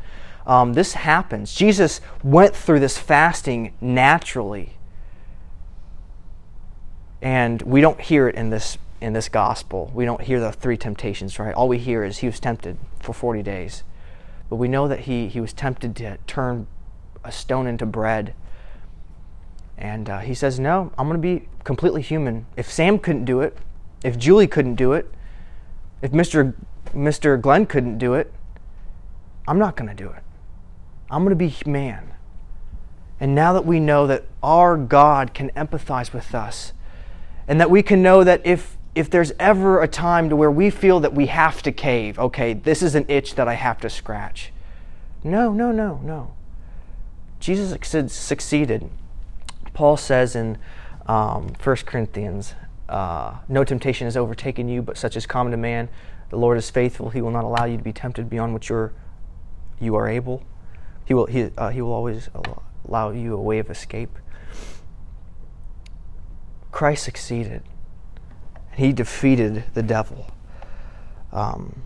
um, 0.46 0.74
this 0.74 0.94
happens. 0.94 1.56
Jesus 1.56 2.02
went 2.22 2.54
through 2.54 2.82
this 2.82 2.98
fasting 2.98 3.74
naturally, 3.80 4.74
and 7.22 7.62
we 7.62 7.80
don't 7.80 8.02
hear 8.02 8.28
it 8.28 8.36
in 8.36 8.50
this 8.50 8.78
in 9.00 9.14
this 9.14 9.30
gospel. 9.30 9.90
We 9.94 10.04
don't 10.04 10.22
hear 10.22 10.42
the 10.42 10.52
three 10.52 10.76
temptations, 10.76 11.40
right? 11.40 11.54
All 11.54 11.70
we 11.70 11.78
hear 11.78 12.04
is 12.04 12.18
he 12.18 12.28
was 12.28 12.40
tempted 12.40 12.78
for 13.00 13.14
40 13.14 13.42
days. 13.42 13.84
But 14.50 14.56
we 14.58 14.68
know 14.68 14.88
that 14.88 15.02
he, 15.02 15.28
he 15.28 15.40
was 15.40 15.54
tempted 15.54 15.96
to 15.98 16.18
turn 16.26 16.68
a 17.24 17.32
stone 17.32 17.68
into 17.68 17.86
bread. 17.86 18.34
And 19.78 20.10
uh, 20.10 20.20
he 20.20 20.34
says, 20.34 20.60
No, 20.60 20.92
I'm 20.98 21.08
going 21.08 21.22
to 21.22 21.40
be 21.40 21.48
completely 21.64 22.02
human. 22.02 22.48
If 22.58 22.72
Sam 22.72 22.98
couldn't 22.98 23.26
do 23.26 23.42
it, 23.42 23.56
if 24.04 24.18
Julie 24.18 24.48
couldn't 24.48 24.76
do 24.76 24.94
it, 24.94 25.14
if 26.02 26.12
Mr. 26.12 26.54
Mr. 26.94 27.40
Glenn 27.40 27.66
couldn't 27.66 27.98
do 27.98 28.14
it, 28.14 28.34
I'm 29.48 29.60
not 29.60 29.76
going 29.76 29.90
to 29.90 29.96
do 29.96 30.10
it. 30.10 30.24
I'm 31.10 31.24
going 31.24 31.30
to 31.30 31.36
be 31.36 31.56
man. 31.70 32.14
And 33.20 33.34
now 33.34 33.54
that 33.54 33.66
we 33.66 33.80
know 33.80 34.08
that 34.08 34.26
our 34.44 34.78
God 34.78 35.34
can 35.34 35.50
empathize 35.52 36.14
with 36.14 36.36
us, 36.36 36.74
and 37.48 37.60
that 37.60 37.72
we 37.72 37.82
can 37.82 38.02
know 38.02 38.24
that 38.24 38.42
if 38.46 38.78
if 38.94 39.12
there's 39.12 39.32
ever 39.40 39.82
a 39.82 39.88
time 39.88 40.28
to 40.30 40.36
where 40.36 40.50
we 40.50 40.72
feel 40.72 41.00
that 41.02 41.14
we 41.14 41.28
have 41.28 41.62
to 41.62 41.72
cave, 41.72 42.18
okay, 42.18 42.54
this 42.54 42.82
is 42.82 42.96
an 42.96 43.06
itch 43.08 43.36
that 43.36 43.48
I 43.48 43.54
have 43.54 43.80
to 43.82 43.92
scratch. 43.92 44.52
No, 45.24 45.54
no, 45.54 45.72
no, 45.72 46.00
no. 46.04 46.34
Jesus 47.40 47.78
succeeded. 48.12 48.90
Paul 49.74 49.98
says 49.98 50.36
in 50.36 50.58
um, 51.06 51.54
1 51.64 51.76
Corinthians, 51.86 52.56
uh, 52.90 53.38
no 53.48 53.64
temptation 53.64 54.06
has 54.06 54.16
overtaken 54.16 54.68
you, 54.68 54.82
but 54.82 54.98
such 54.98 55.16
is 55.16 55.26
common 55.26 55.52
to 55.52 55.58
man. 55.58 55.90
The 56.30 56.38
Lord 56.38 56.58
is 56.58 56.70
faithful; 56.70 57.10
He 57.10 57.22
will 57.22 57.32
not 57.32 57.44
allow 57.44 57.66
you 57.66 57.78
to 57.78 57.84
be 57.84 57.94
tempted 57.94 58.30
beyond 58.30 58.54
what 58.54 58.70
you're, 58.70 58.94
you 59.80 59.96
are 59.96 60.08
able. 60.08 60.44
He 61.06 61.14
will. 61.14 61.26
He, 61.26 61.50
uh, 61.58 61.70
he 61.70 61.82
will 61.82 61.94
always 61.94 62.30
allow 62.86 63.12
you 63.12 63.36
a 63.36 63.42
way 63.42 63.60
of 63.60 63.70
escape. 63.70 64.18
Christ 66.72 67.04
succeeded. 67.04 67.64
He 68.76 68.94
defeated 68.94 69.64
the 69.74 69.82
devil. 69.82 70.30
Um, 71.32 71.82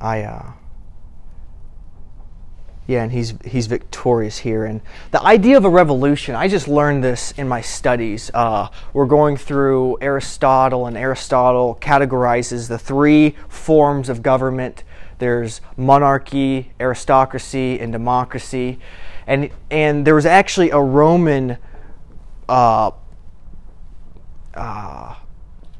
I, 0.00 0.22
uh, 0.22 0.52
yeah, 2.86 3.02
and 3.02 3.12
he's 3.12 3.34
he's 3.44 3.66
victorious 3.66 4.38
here. 4.38 4.64
And 4.64 4.80
the 5.10 5.22
idea 5.22 5.56
of 5.56 5.64
a 5.64 5.70
revolution, 5.70 6.34
I 6.34 6.48
just 6.48 6.68
learned 6.68 7.02
this 7.02 7.32
in 7.32 7.48
my 7.48 7.60
studies. 7.60 8.30
Uh, 8.34 8.68
we're 8.92 9.06
going 9.06 9.36
through 9.36 9.98
Aristotle, 10.00 10.86
and 10.86 10.96
Aristotle 10.96 11.78
categorizes 11.80 12.68
the 12.68 12.78
three 12.78 13.36
forms 13.48 14.08
of 14.08 14.22
government. 14.22 14.84
There's 15.18 15.60
monarchy, 15.76 16.72
aristocracy, 16.80 17.80
and 17.80 17.92
democracy 17.92 18.78
and 19.26 19.50
and 19.70 20.06
there 20.06 20.14
was 20.14 20.26
actually 20.26 20.70
a 20.70 20.78
Roman 20.78 21.56
uh, 22.48 22.90
uh, 24.54 25.14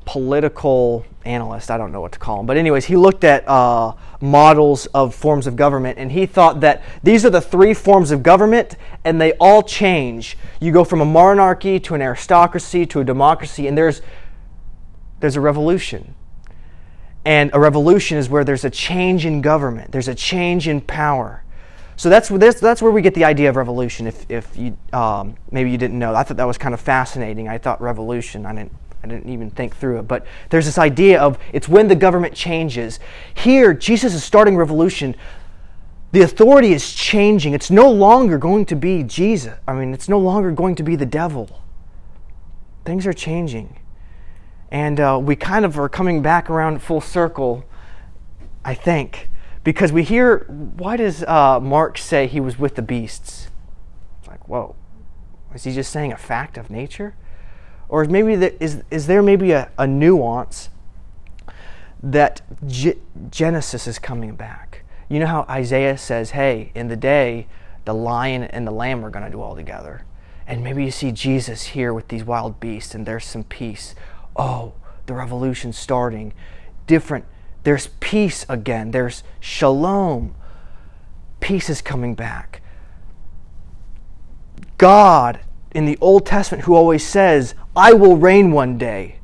political 0.04 1.04
analyst. 1.24 1.70
I 1.70 1.78
don't 1.78 1.92
know 1.92 2.00
what 2.00 2.12
to 2.12 2.18
call 2.18 2.40
him, 2.40 2.46
but 2.46 2.56
anyways, 2.56 2.84
he 2.84 2.96
looked 2.96 3.24
at 3.24 3.48
uh, 3.48 3.94
models 4.20 4.86
of 4.86 5.14
forms 5.14 5.46
of 5.46 5.56
government, 5.56 5.98
and 5.98 6.12
he 6.12 6.26
thought 6.26 6.60
that 6.60 6.82
these 7.02 7.24
are 7.24 7.30
the 7.30 7.40
three 7.40 7.74
forms 7.74 8.10
of 8.10 8.22
government, 8.22 8.76
and 9.04 9.20
they 9.20 9.32
all 9.34 9.62
change. 9.62 10.36
You 10.60 10.72
go 10.72 10.84
from 10.84 11.00
a 11.00 11.04
monarchy 11.04 11.80
to 11.80 11.94
an 11.94 12.02
aristocracy 12.02 12.86
to 12.86 13.00
a 13.00 13.04
democracy, 13.04 13.66
and 13.66 13.76
there's 13.76 14.02
there's 15.20 15.36
a 15.36 15.40
revolution. 15.40 16.14
And 17.24 17.50
a 17.54 17.58
revolution 17.58 18.18
is 18.18 18.28
where 18.28 18.44
there's 18.44 18.66
a 18.66 18.70
change 18.70 19.24
in 19.24 19.40
government, 19.40 19.92
there's 19.92 20.08
a 20.08 20.14
change 20.14 20.68
in 20.68 20.80
power. 20.82 21.42
So 21.96 22.10
that's, 22.10 22.28
that's, 22.28 22.60
that's 22.60 22.82
where 22.82 22.90
we 22.90 23.02
get 23.02 23.14
the 23.14 23.24
idea 23.24 23.48
of 23.48 23.56
revolution. 23.56 24.06
If, 24.06 24.28
if 24.28 24.56
you, 24.56 24.76
um, 24.92 25.36
maybe 25.50 25.70
you 25.70 25.78
didn't 25.78 25.98
know, 25.98 26.14
I 26.14 26.24
thought 26.24 26.36
that 26.38 26.46
was 26.46 26.58
kind 26.58 26.74
of 26.74 26.80
fascinating. 26.80 27.48
I 27.48 27.56
thought 27.56 27.80
revolution, 27.80 28.44
I 28.46 28.54
didn't, 28.54 28.72
I 29.04 29.06
didn't 29.06 29.28
even 29.28 29.50
think 29.50 29.76
through 29.76 29.98
it. 29.98 30.08
But 30.08 30.26
there's 30.48 30.64
this 30.64 30.78
idea 30.78 31.20
of 31.20 31.38
it's 31.52 31.68
when 31.68 31.88
the 31.88 31.94
government 31.94 32.32
changes. 32.32 32.98
Here, 33.34 33.74
Jesus 33.74 34.14
is 34.14 34.24
starting 34.24 34.56
revolution. 34.56 35.14
The 36.12 36.22
authority 36.22 36.72
is 36.72 36.94
changing. 36.94 37.52
It's 37.52 37.70
no 37.70 37.90
longer 37.90 38.38
going 38.38 38.64
to 38.66 38.74
be 38.74 39.02
Jesus. 39.02 39.52
I 39.68 39.74
mean, 39.74 39.92
it's 39.92 40.08
no 40.08 40.18
longer 40.18 40.52
going 40.52 40.74
to 40.76 40.82
be 40.82 40.96
the 40.96 41.04
devil. 41.04 41.60
things 42.84 43.06
are 43.06 43.12
changing. 43.12 43.78
And 44.70 44.98
uh, 45.00 45.20
we 45.22 45.36
kind 45.36 45.64
of 45.64 45.78
are 45.78 45.88
coming 45.88 46.22
back 46.22 46.48
around 46.48 46.82
full 46.82 47.00
circle, 47.00 47.64
I 48.64 48.74
think, 48.74 49.28
because 49.64 49.92
we 49.92 50.02
hear 50.02 50.46
why 50.48 50.96
does 50.96 51.22
uh, 51.24 51.60
Mark 51.60 51.98
say 51.98 52.26
he 52.26 52.40
was 52.40 52.58
with 52.58 52.74
the 52.74 52.82
beasts? 52.82 53.48
It's 54.20 54.28
like, 54.28 54.48
whoa, 54.48 54.76
is 55.54 55.64
he 55.64 55.72
just 55.74 55.92
saying 55.92 56.12
a 56.12 56.16
fact 56.16 56.56
of 56.56 56.70
nature? 56.70 57.14
Or 57.88 58.04
maybe 58.04 58.34
is, 58.34 58.82
is 58.90 59.06
there 59.06 59.22
maybe 59.22 59.52
a, 59.52 59.70
a 59.78 59.86
nuance 59.86 60.68
that 62.02 62.42
G- 62.66 62.98
Genesis 63.30 63.86
is 63.86 63.98
coming 63.98 64.34
back? 64.34 64.84
You 65.08 65.20
know 65.20 65.26
how 65.26 65.46
Isaiah 65.48 65.98
says, 65.98 66.30
hey, 66.30 66.72
in 66.74 66.88
the 66.88 66.96
day, 66.96 67.46
the 67.84 67.94
lion 67.94 68.42
and 68.44 68.66
the 68.66 68.70
lamb 68.70 69.04
are 69.04 69.10
going 69.10 69.24
to 69.24 69.30
dwell 69.30 69.54
together. 69.54 70.04
And 70.46 70.62
maybe 70.62 70.84
you 70.84 70.90
see 70.90 71.12
Jesus 71.12 71.62
here 71.62 71.92
with 71.94 72.08
these 72.08 72.24
wild 72.24 72.60
beasts 72.60 72.94
and 72.94 73.06
there's 73.06 73.24
some 73.24 73.44
peace. 73.44 73.94
Oh, 74.36 74.74
the 75.06 75.14
revolution's 75.14 75.78
starting. 75.78 76.32
Different. 76.86 77.24
There's 77.62 77.88
peace 78.00 78.44
again. 78.48 78.90
There's 78.90 79.22
shalom. 79.40 80.34
Peace 81.40 81.70
is 81.70 81.80
coming 81.80 82.14
back. 82.14 82.62
God 84.78 85.40
in 85.74 85.84
the 85.84 85.98
Old 86.00 86.24
Testament 86.24 86.64
who 86.64 86.74
always 86.74 87.04
says, 87.04 87.54
I 87.76 87.92
will 87.92 88.16
reign 88.16 88.52
one 88.52 88.78
day. 88.78 89.16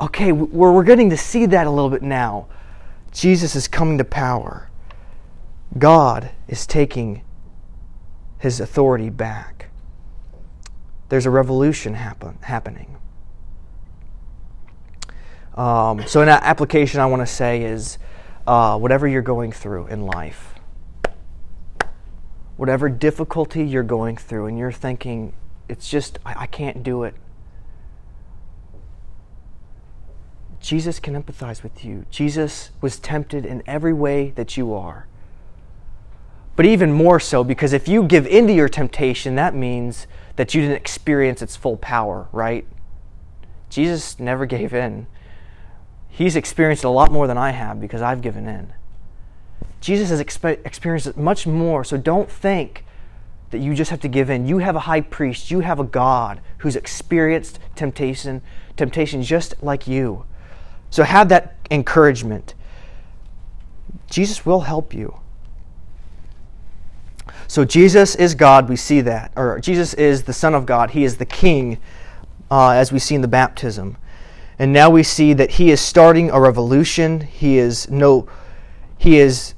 Okay, 0.00 0.30
we're, 0.30 0.72
we're 0.72 0.84
getting 0.84 1.10
to 1.10 1.16
see 1.16 1.44
that 1.46 1.66
a 1.66 1.70
little 1.70 1.90
bit 1.90 2.02
now. 2.02 2.46
Jesus 3.10 3.56
is 3.56 3.66
coming 3.66 3.98
to 3.98 4.04
power. 4.04 4.70
God 5.76 6.30
is 6.46 6.66
taking 6.66 7.22
his 8.38 8.60
authority 8.60 9.10
back. 9.10 9.70
There's 11.08 11.26
a 11.26 11.30
revolution 11.30 11.94
happen, 11.94 12.38
happening. 12.42 12.96
Um, 15.54 16.06
so, 16.06 16.22
an 16.22 16.28
application 16.28 17.00
I 17.00 17.06
want 17.06 17.20
to 17.20 17.26
say 17.26 17.62
is 17.64 17.98
uh, 18.46 18.78
whatever 18.78 19.08
you're 19.08 19.22
going 19.22 19.50
through 19.50 19.88
in 19.88 20.06
life, 20.06 20.54
whatever 22.56 22.88
difficulty 22.88 23.66
you're 23.66 23.82
going 23.82 24.16
through, 24.16 24.46
and 24.46 24.56
you're 24.56 24.70
thinking, 24.70 25.32
it's 25.68 25.88
just, 25.88 26.18
I, 26.24 26.42
I 26.42 26.46
can't 26.46 26.82
do 26.82 27.04
it. 27.04 27.14
Jesus 30.60 30.98
can 30.98 31.20
empathize 31.20 31.62
with 31.62 31.84
you. 31.84 32.04
Jesus 32.10 32.70
was 32.80 32.98
tempted 32.98 33.46
in 33.46 33.62
every 33.66 33.92
way 33.92 34.30
that 34.30 34.56
you 34.56 34.74
are. 34.74 35.06
But 36.56 36.66
even 36.66 36.92
more 36.92 37.20
so, 37.20 37.44
because 37.44 37.72
if 37.72 37.86
you 37.86 38.02
give 38.02 38.26
into 38.26 38.52
your 38.52 38.68
temptation, 38.68 39.36
that 39.36 39.54
means 39.54 40.08
that 40.34 40.54
you 40.54 40.60
didn't 40.62 40.76
experience 40.76 41.40
its 41.40 41.54
full 41.54 41.76
power, 41.76 42.28
right? 42.32 42.66
Jesus 43.70 44.18
never 44.18 44.46
gave 44.46 44.74
in. 44.74 45.06
He's 46.08 46.34
experienced 46.34 46.82
a 46.82 46.88
lot 46.88 47.12
more 47.12 47.28
than 47.28 47.38
I 47.38 47.50
have 47.50 47.80
because 47.80 48.02
I've 48.02 48.22
given 48.22 48.48
in. 48.48 48.72
Jesus 49.80 50.10
has 50.10 50.20
expe- 50.20 50.66
experienced 50.66 51.16
much 51.16 51.46
more, 51.46 51.84
so 51.84 51.96
don't 51.96 52.28
think 52.28 52.84
that 53.50 53.58
you 53.58 53.74
just 53.74 53.90
have 53.90 54.00
to 54.00 54.08
give 54.08 54.30
in. 54.30 54.46
You 54.46 54.58
have 54.58 54.76
a 54.76 54.80
high 54.80 55.00
priest, 55.00 55.50
you 55.50 55.60
have 55.60 55.80
a 55.80 55.84
God 55.84 56.40
who's 56.58 56.76
experienced 56.76 57.58
temptation, 57.74 58.42
temptation 58.76 59.22
just 59.22 59.62
like 59.62 59.86
you. 59.86 60.24
So 60.90 61.02
have 61.02 61.28
that 61.30 61.56
encouragement. 61.70 62.54
Jesus 64.10 64.44
will 64.44 64.60
help 64.60 64.94
you. 64.94 65.20
So 67.46 67.64
Jesus 67.64 68.14
is 68.14 68.34
God, 68.34 68.68
we 68.68 68.76
see 68.76 69.00
that. 69.02 69.32
Or 69.34 69.58
Jesus 69.58 69.94
is 69.94 70.24
the 70.24 70.32
Son 70.32 70.54
of 70.54 70.66
God, 70.66 70.90
He 70.90 71.04
is 71.04 71.16
the 71.16 71.24
King, 71.24 71.78
uh, 72.50 72.70
as 72.70 72.92
we 72.92 72.98
see 72.98 73.14
in 73.14 73.22
the 73.22 73.28
baptism. 73.28 73.96
And 74.58 74.72
now 74.72 74.90
we 74.90 75.02
see 75.02 75.32
that 75.34 75.52
He 75.52 75.70
is 75.70 75.80
starting 75.80 76.30
a 76.30 76.40
revolution. 76.40 77.20
He 77.20 77.58
is 77.58 77.88
no, 77.90 78.28
He 78.98 79.18
is, 79.18 79.54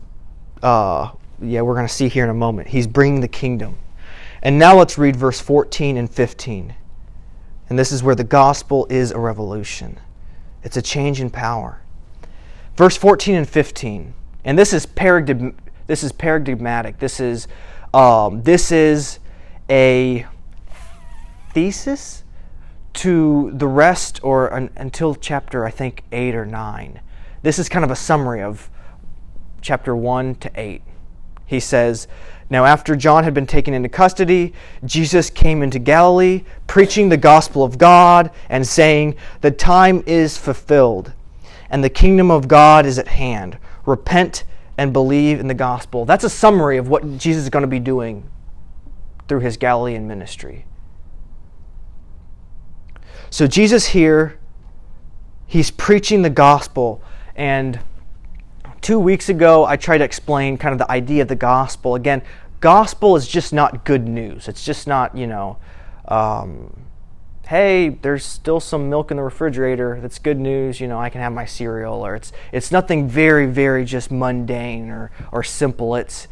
uh, 0.63 1.11
yeah, 1.43 1.63
we're 1.63 1.75
going 1.75 1.87
to 1.87 1.93
see 1.93 2.09
here 2.09 2.25
in 2.25 2.31
a 2.31 2.35
moment. 2.35 2.69
He's 2.69 2.87
bringing 2.87 3.21
the 3.21 3.29
kingdom. 3.29 3.79
And 4.43 4.59
now 4.59 4.77
let's 4.77 4.99
read 4.99 5.17
verse 5.17 5.41
14 5.41 5.97
and 5.97 6.11
15. 6.11 6.75
And 7.69 7.79
this 7.79 7.93
is 7.93 8.03
where 8.03 8.15
the 8.15 8.25
gospel 8.25 8.87
is 8.91 9.11
a 9.11 9.19
revolution. 9.19 9.99
It's 10.63 10.77
a 10.77 10.83
change 10.83 11.21
in 11.21 11.31
power. 11.31 11.81
Verse 12.77 12.97
14 12.97 13.35
and 13.35 13.49
15. 13.49 14.15
And 14.45 14.59
this 14.59 14.73
is 14.73 14.87
paradigm, 14.87 15.57
this 15.87 16.03
is 16.03 16.13
paradigmatic. 16.13 16.99
This 16.99 17.21
is 17.21 17.49
um, 17.93 18.43
this 18.43 18.71
is 18.71 19.19
a 19.69 20.27
thesis 21.53 22.23
to 22.93 23.51
the 23.55 23.67
rest, 23.67 24.21
or 24.23 24.53
un, 24.53 24.71
until 24.77 25.15
chapter, 25.15 25.65
I 25.65 25.71
think, 25.71 26.05
8 26.13 26.35
or 26.35 26.47
9. 26.47 27.01
This 27.43 27.59
is 27.59 27.69
kind 27.69 27.85
of 27.85 27.91
a 27.91 27.97
summary 27.97 28.43
of 28.43 28.71
chapter 29.61 29.95
1 29.95 30.37
to 30.37 30.51
8. 30.55 30.83
He 31.51 31.59
says, 31.59 32.07
Now, 32.49 32.65
after 32.65 32.95
John 32.95 33.25
had 33.25 33.35
been 33.35 33.45
taken 33.45 33.75
into 33.75 33.89
custody, 33.89 34.55
Jesus 34.85 35.31
came 35.31 35.65
into 35.65 35.81
Galilee, 35.81 36.45
preaching 36.69 37.09
the 37.09 37.17
gospel 37.17 37.65
of 37.65 37.77
God 37.77 38.31
and 38.49 38.65
saying, 38.65 39.17
The 39.41 39.51
time 39.51 40.05
is 40.07 40.39
fulfilled, 40.39 41.13
and 41.69 41.83
the 41.83 41.91
kingdom 41.91 42.31
of 42.31 42.47
God 42.47 42.87
is 42.87 43.01
at 43.01 43.09
hand. 43.09 43.59
Repent 43.85 44.45
and 44.79 44.93
believe 44.93 45.41
in 45.41 45.49
the 45.49 45.55
gospel. 45.55 46.05
That's 46.05 46.23
a 46.23 46.31
summary 46.31 46.77
of 46.77 46.87
what 46.87 47.19
Jesus 47.19 47.43
is 47.43 47.51
going 47.51 47.65
to 47.65 47.67
be 47.67 47.81
doing 47.81 48.31
through 49.27 49.41
his 49.41 49.57
Galilean 49.57 50.07
ministry. 50.07 50.67
So, 53.29 53.49
Jesus 53.49 53.87
here, 53.87 54.39
he's 55.49 55.73
preaching 55.73 56.23
the 56.23 56.31
gospel. 56.31 57.03
And 57.35 57.81
two 58.81 58.99
weeks 58.99 59.29
ago, 59.29 59.65
I 59.65 59.77
tried 59.77 59.99
to 59.99 60.05
explain 60.05 60.57
kind 60.59 60.73
of 60.73 60.79
the 60.79 60.91
idea 60.91 61.23
of 61.23 61.29
the 61.29 61.37
gospel. 61.37 61.95
Again, 61.95 62.23
gospel 62.61 63.17
is 63.17 63.27
just 63.27 63.53
not 63.53 63.85
good 63.85 64.09
news. 64.09 64.49
It's 64.49 64.65
just 64.65 64.87
not, 64.87 65.17
you 65.17 65.27
know, 65.27 65.59
um, 66.09 66.75
hey, 67.47 67.89
there's 67.89 68.25
still 68.25 68.61
some 68.61 68.89
milk 68.89 69.11
in 69.11 69.17
the 69.17 69.23
refrigerator. 69.23 69.99
That's 70.01 70.19
good 70.19 70.39
news. 70.39 70.81
You 70.81 70.89
know, 70.89 71.01
I 71.01 71.11
can 71.11 71.21
have 71.21 71.33
my 71.33 71.45
cereal. 71.45 72.07
Or 72.07 72.15
it's 72.15 72.33
it's 72.53 72.71
nothing 72.71 73.09
very 73.09 73.47
very 73.47 73.85
just 73.85 74.11
mundane 74.11 74.89
or 74.91 75.11
or 75.33 75.43
simple. 75.43 75.97
It's 75.97 76.29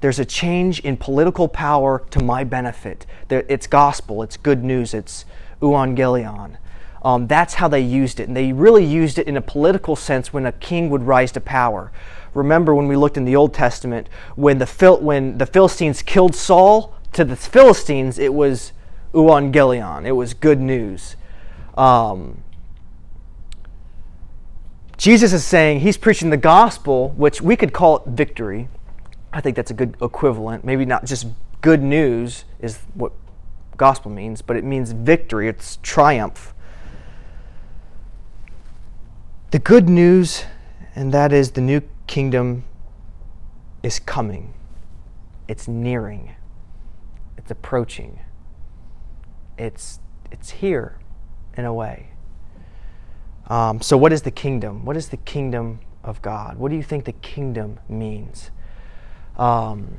there's 0.00 0.18
a 0.18 0.24
change 0.24 0.80
in 0.80 0.96
political 0.96 1.48
power 1.48 2.04
to 2.10 2.22
my 2.22 2.44
benefit. 2.44 3.06
It's 3.30 3.66
gospel. 3.66 4.22
It's 4.22 4.36
good 4.36 4.62
news. 4.62 4.94
It's 4.94 5.24
euangelion. 5.62 6.56
Um, 7.04 7.26
that's 7.26 7.54
how 7.54 7.68
they 7.68 7.82
used 7.82 8.18
it, 8.18 8.28
and 8.28 8.36
they 8.36 8.52
really 8.52 8.84
used 8.84 9.18
it 9.18 9.26
in 9.26 9.36
a 9.36 9.42
political 9.42 9.94
sense 9.94 10.32
when 10.32 10.46
a 10.46 10.52
king 10.52 10.88
would 10.88 11.02
rise 11.02 11.32
to 11.32 11.40
power. 11.40 11.92
Remember 12.32 12.74
when 12.74 12.88
we 12.88 12.96
looked 12.96 13.18
in 13.18 13.26
the 13.26 13.36
Old 13.36 13.52
Testament 13.52 14.08
when 14.36 14.58
the 14.58 14.66
Phil- 14.66 15.00
when 15.00 15.36
the 15.36 15.46
Philistines 15.46 16.02
killed 16.02 16.34
Saul 16.34 16.94
to 17.12 17.24
the 17.24 17.36
Philistines, 17.36 18.18
it 18.18 18.32
was 18.32 18.72
euangelion. 19.12 20.06
It 20.06 20.12
was 20.12 20.32
good 20.32 20.60
news. 20.60 21.16
Um, 21.76 22.42
Jesus 24.96 25.32
is 25.32 25.44
saying 25.44 25.80
he's 25.80 25.96
preaching 25.96 26.30
the 26.30 26.36
gospel, 26.36 27.10
which 27.10 27.42
we 27.42 27.56
could 27.56 27.72
call 27.72 27.98
it 27.98 28.06
victory. 28.06 28.68
I 29.32 29.40
think 29.40 29.56
that's 29.56 29.70
a 29.70 29.74
good 29.74 29.96
equivalent. 30.00 30.64
Maybe 30.64 30.84
not 30.86 31.04
just 31.04 31.26
good 31.60 31.82
news 31.82 32.44
is 32.60 32.78
what 32.94 33.12
gospel 33.76 34.10
means, 34.10 34.40
but 34.40 34.56
it 34.56 34.64
means 34.64 34.92
victory, 34.92 35.48
it's 35.48 35.78
triumph. 35.82 36.53
The 39.54 39.60
good 39.60 39.88
news, 39.88 40.46
and 40.96 41.14
that 41.14 41.32
is 41.32 41.52
the 41.52 41.60
new 41.60 41.80
kingdom 42.08 42.64
is 43.84 44.00
coming, 44.00 44.52
it's 45.46 45.68
nearing, 45.68 46.34
it's 47.38 47.52
approaching 47.52 48.18
it's 49.56 50.00
it's 50.30 50.50
here 50.50 50.98
in 51.56 51.64
a 51.64 51.72
way. 51.72 52.08
Um, 53.46 53.80
so, 53.80 53.96
what 53.96 54.12
is 54.12 54.22
the 54.22 54.32
kingdom? 54.32 54.84
What 54.84 54.96
is 54.96 55.10
the 55.10 55.18
kingdom 55.18 55.78
of 56.02 56.20
God? 56.22 56.58
What 56.58 56.70
do 56.70 56.76
you 56.76 56.82
think 56.82 57.04
the 57.04 57.12
kingdom 57.12 57.78
means? 57.88 58.50
Um, 59.36 59.98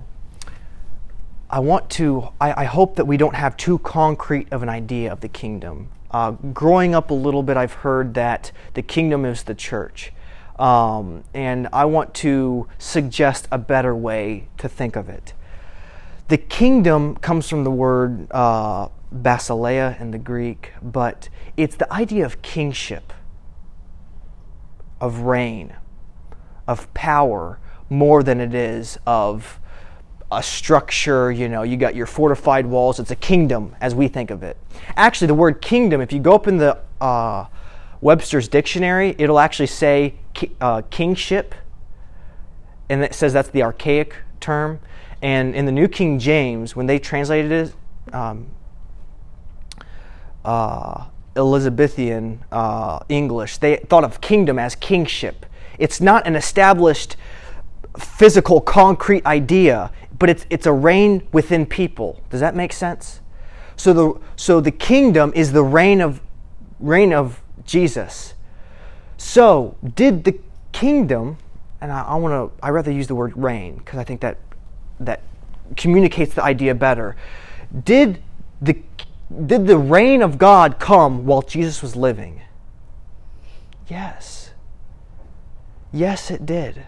I 1.50 1.60
want 1.60 1.90
to. 1.92 2.30
I, 2.42 2.64
I, 2.64 2.66
hope 2.66 2.96
that 2.96 3.06
we 3.06 3.18
don't 3.18 3.36
have 3.36 3.56
too 3.56 3.80
concrete 3.80 4.52
of 4.52 4.64
an 4.64 4.70
idea 4.70 5.12
of 5.12 5.22
the 5.22 5.30
kingdom. 5.30 5.90
Uh, 6.12 6.32
growing 6.32 6.96
up 6.96 7.12
a 7.12 7.14
little 7.14 7.44
bit, 7.44 7.58
I've 7.58 7.74
heard 7.74 8.14
that 8.14 8.52
the 8.74 8.82
kingdom 8.82 9.26
is 9.26 9.44
the 9.44 9.56
church. 9.56 10.12
Um, 10.58 11.24
and 11.34 11.68
I 11.74 11.86
want 11.86 12.14
to 12.16 12.68
suggest 12.78 13.48
a 13.52 13.58
better 13.58 13.96
way 13.96 14.48
to 14.58 14.70
think 14.70 14.96
of 14.96 15.10
it. 15.10 15.34
The 16.28 16.38
kingdom 16.38 17.16
comes 17.18 17.50
from 17.50 17.64
the 17.64 17.72
word 17.72 18.28
uh, 18.32 18.88
basileia 19.14 20.00
in 20.00 20.12
the 20.12 20.18
Greek, 20.18 20.72
but 20.82 21.30
it's 21.58 21.76
the 21.76 21.92
idea 21.94 22.26
of 22.26 22.42
kingship, 22.42 23.14
of 25.00 25.20
reign, 25.20 25.76
of 26.68 26.92
power, 26.94 27.60
more 27.90 28.24
than 28.24 28.40
it 28.40 28.54
is 28.54 28.98
of 29.06 29.60
a 30.32 30.42
structure, 30.42 31.32
you 31.32 31.48
know, 31.48 31.64
you 31.64 31.78
got 31.78 31.96
your 31.96 32.06
fortified 32.06 32.66
walls. 32.66 33.00
It's 33.00 33.12
a 33.12 33.16
kingdom 33.16 33.76
as 33.80 33.94
we 33.94 34.08
think 34.08 34.32
of 34.32 34.44
it. 34.44 34.58
Actually, 34.96 35.28
the 35.28 35.36
word 35.36 35.62
kingdom, 35.62 36.02
if 36.02 36.12
you 36.12 36.20
go 36.20 36.34
up 36.34 36.48
in 36.48 36.58
the 36.58 36.80
uh, 37.00 37.46
Webster's 38.02 38.48
dictionary, 38.48 39.16
it'll 39.18 39.40
actually 39.40 39.68
say 39.68 40.16
uh, 40.60 40.82
kingship, 40.90 41.56
and 42.90 43.04
it 43.04 43.14
says 43.14 43.34
that's 43.34 43.50
the 43.50 43.64
archaic 43.64 44.16
term. 44.40 44.80
And 45.22 45.56
in 45.56 45.66
the 45.66 45.72
New 45.72 45.88
King 45.88 46.20
James, 46.20 46.76
when 46.76 46.86
they 46.86 47.00
translated 47.00 47.52
it, 47.52 48.14
um, 48.14 48.48
uh, 50.44 51.06
Elizabethan 51.36 52.44
uh, 52.52 53.00
English, 53.10 53.58
they 53.58 53.78
thought 53.78 54.04
of 54.04 54.22
kingdom 54.22 54.60
as 54.60 54.76
kingship. 54.76 55.46
It's 55.78 56.00
not 56.00 56.26
an 56.28 56.36
established 56.36 57.18
physical, 57.98 58.62
concrete 58.62 59.26
idea, 59.26 59.92
but 60.18 60.30
it's, 60.30 60.46
it's 60.50 60.66
a 60.66 60.74
reign 60.74 61.28
within 61.32 61.66
people. 61.66 62.22
Does 62.30 62.40
that 62.40 62.56
make 62.56 62.74
sense? 62.74 63.22
So 63.76 63.94
the, 63.94 64.22
so 64.36 64.62
the 64.62 64.72
kingdom 64.72 65.32
is 65.36 65.52
the 65.52 65.64
reign 65.64 66.02
of, 66.02 66.22
reign 66.80 67.14
of 67.14 67.42
Jesus. 67.66 68.36
So, 69.18 69.78
did 69.96 70.24
the 70.24 70.40
kingdom, 70.72 71.38
and 71.82 71.92
I, 71.92 72.02
I 72.02 72.16
want 72.16 72.34
to, 72.34 72.66
I 72.66 72.70
rather 72.70 72.92
use 72.92 73.08
the 73.08 73.16
word 73.16 73.36
reign 73.36 73.78
because 73.78 73.98
I 73.98 74.04
think 74.04 74.22
that 74.22 74.38
that 75.00 75.22
communicates 75.76 76.34
the 76.36 76.44
idea 76.44 76.76
better. 76.76 77.16
Did 77.84 78.22
the 78.62 78.78
did 79.46 79.68
the 79.68 79.78
reign 79.78 80.22
of 80.22 80.38
God 80.38 80.80
come 80.80 81.26
while 81.26 81.42
Jesus 81.42 81.82
was 81.82 81.96
living? 81.96 82.42
Yes. 83.88 84.52
Yes, 85.92 86.30
it 86.30 86.46
did. 86.46 86.84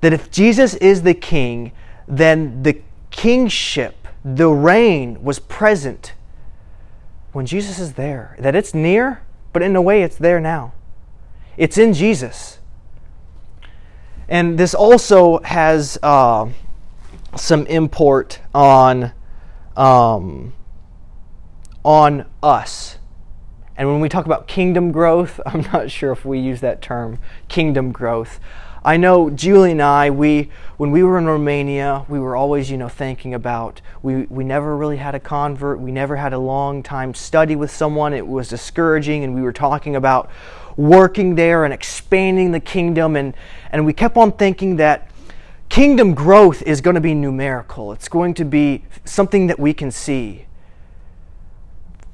That 0.00 0.12
if 0.12 0.30
Jesus 0.30 0.74
is 0.74 1.02
the 1.02 1.14
king, 1.14 1.72
then 2.06 2.62
the 2.62 2.80
kingship, 3.10 4.08
the 4.24 4.48
reign 4.48 5.22
was 5.22 5.38
present 5.38 6.14
when 7.32 7.46
Jesus 7.46 7.78
is 7.78 7.94
there. 7.94 8.36
That 8.38 8.54
it's 8.54 8.74
near, 8.74 9.22
but 9.52 9.62
in 9.62 9.76
a 9.76 9.82
way 9.82 10.02
it's 10.02 10.16
there 10.16 10.40
now. 10.40 10.72
It's 11.56 11.78
in 11.78 11.92
Jesus. 11.92 12.58
And 14.28 14.58
this 14.58 14.74
also 14.74 15.40
has 15.42 15.98
uh, 16.02 16.48
some 17.36 17.66
import 17.66 18.40
on, 18.54 19.12
um, 19.76 20.52
on 21.84 22.26
us. 22.42 22.98
And 23.76 23.88
when 23.88 24.00
we 24.00 24.08
talk 24.08 24.26
about 24.26 24.46
kingdom 24.46 24.92
growth, 24.92 25.40
I'm 25.46 25.62
not 25.72 25.90
sure 25.90 26.12
if 26.12 26.24
we 26.24 26.38
use 26.38 26.60
that 26.60 26.80
term, 26.80 27.18
kingdom 27.48 27.92
growth. 27.92 28.38
I 28.82 28.96
know 28.96 29.28
Julie 29.28 29.72
and 29.72 29.82
I, 29.82 30.10
we 30.10 30.50
when 30.78 30.90
we 30.90 31.02
were 31.02 31.18
in 31.18 31.26
Romania, 31.26 32.06
we 32.08 32.18
were 32.18 32.34
always, 32.34 32.70
you 32.70 32.78
know, 32.78 32.88
thinking 32.88 33.34
about 33.34 33.82
we, 34.02 34.22
we 34.24 34.44
never 34.44 34.74
really 34.74 34.96
had 34.96 35.14
a 35.14 35.20
convert, 35.20 35.78
we 35.78 35.92
never 35.92 36.16
had 36.16 36.32
a 36.32 36.38
long 36.38 36.82
time 36.82 37.12
study 37.12 37.54
with 37.54 37.70
someone. 37.70 38.14
It 38.14 38.26
was 38.26 38.48
discouraging 38.48 39.22
and 39.22 39.34
we 39.34 39.42
were 39.42 39.52
talking 39.52 39.96
about 39.96 40.30
working 40.78 41.34
there 41.34 41.66
and 41.66 41.74
expanding 41.74 42.52
the 42.52 42.60
kingdom 42.60 43.14
and, 43.14 43.34
and 43.70 43.84
we 43.84 43.92
kept 43.92 44.16
on 44.16 44.32
thinking 44.32 44.76
that 44.76 45.10
kingdom 45.68 46.14
growth 46.14 46.62
is 46.62 46.80
going 46.80 46.94
to 46.94 47.00
be 47.02 47.12
numerical. 47.12 47.92
It's 47.92 48.08
going 48.08 48.32
to 48.34 48.46
be 48.46 48.86
something 49.04 49.48
that 49.48 49.58
we 49.58 49.74
can 49.74 49.90
see. 49.90 50.46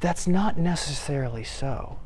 That's 0.00 0.26
not 0.26 0.59
necessarily 0.59 1.44
so. 1.44 2.00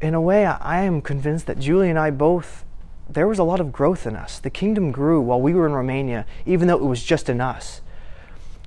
In 0.00 0.14
a 0.14 0.20
way, 0.20 0.44
I 0.44 0.82
am 0.82 1.00
convinced 1.00 1.46
that 1.46 1.60
Julie 1.60 1.88
and 1.88 1.98
I 2.00 2.10
both 2.10 2.64
there 3.08 3.26
was 3.26 3.38
a 3.38 3.44
lot 3.44 3.60
of 3.60 3.72
growth 3.72 4.06
in 4.06 4.16
us. 4.16 4.38
The 4.38 4.50
kingdom 4.50 4.90
grew 4.90 5.20
while 5.20 5.40
we 5.40 5.54
were 5.54 5.66
in 5.66 5.72
Romania, 5.72 6.26
even 6.46 6.68
though 6.68 6.76
it 6.76 6.84
was 6.84 7.02
just 7.02 7.28
in 7.28 7.40
us. 7.40 7.80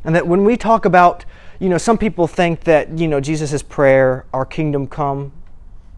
And 0.04 0.15
that 0.15 0.28
when 0.28 0.45
we 0.45 0.56
talk 0.56 0.86
about, 0.86 1.26
you 1.60 1.69
know, 1.69 1.78
some 1.78 1.98
people 1.98 2.28
think 2.28 2.62
that, 2.65 2.98
you 2.98 3.08
know, 3.08 3.19
Jesus' 3.19 3.63
prayer, 3.63 4.26
our 4.34 4.45
kingdom 4.45 4.88
come, 4.88 5.32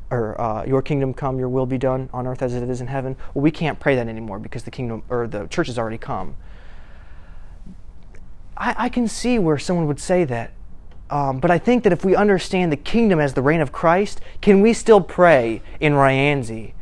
or 0.09 0.39
uh, 0.39 0.65
your 0.65 0.81
kingdom 0.81 1.13
come, 1.13 1.39
your 1.39 1.49
will 1.49 1.65
be 1.65 1.77
done 1.77 2.09
on 2.13 2.25
earth 2.25 2.41
as 2.41 2.53
it 2.53 2.69
is 2.69 2.79
in 2.79 2.87
heaven. 2.87 3.17
Well, 3.33 3.41
we 3.41 3.51
can't 3.51 3.79
pray 3.79 3.95
that 3.95 4.07
anymore 4.07 4.39
because 4.39 4.63
the 4.63 4.71
kingdom, 4.71 5.03
or 5.09 5.27
the 5.27 5.47
church 5.47 5.67
has 5.67 5.77
already 5.77 5.97
come. 5.97 6.37
I, 8.55 8.75
I 8.77 8.89
can 8.89 9.07
see 9.07 9.37
where 9.39 9.57
someone 9.57 9.87
would 9.87 9.99
say 9.99 10.23
that. 10.23 10.53
Um, 11.09 11.39
but 11.39 11.51
I 11.51 11.57
think 11.57 11.83
that 11.83 11.93
if 11.93 12.03
we 12.03 12.15
understand 12.15 12.71
the 12.71 12.77
kingdom 12.77 13.19
as 13.19 13.33
the 13.33 13.41
reign 13.41 13.61
of 13.61 13.71
Christ, 13.71 14.19
can 14.41 14.61
we 14.61 14.73
still 14.73 14.99
pray 15.01 15.61
in 15.79 15.93
Rienzi, 15.93 16.73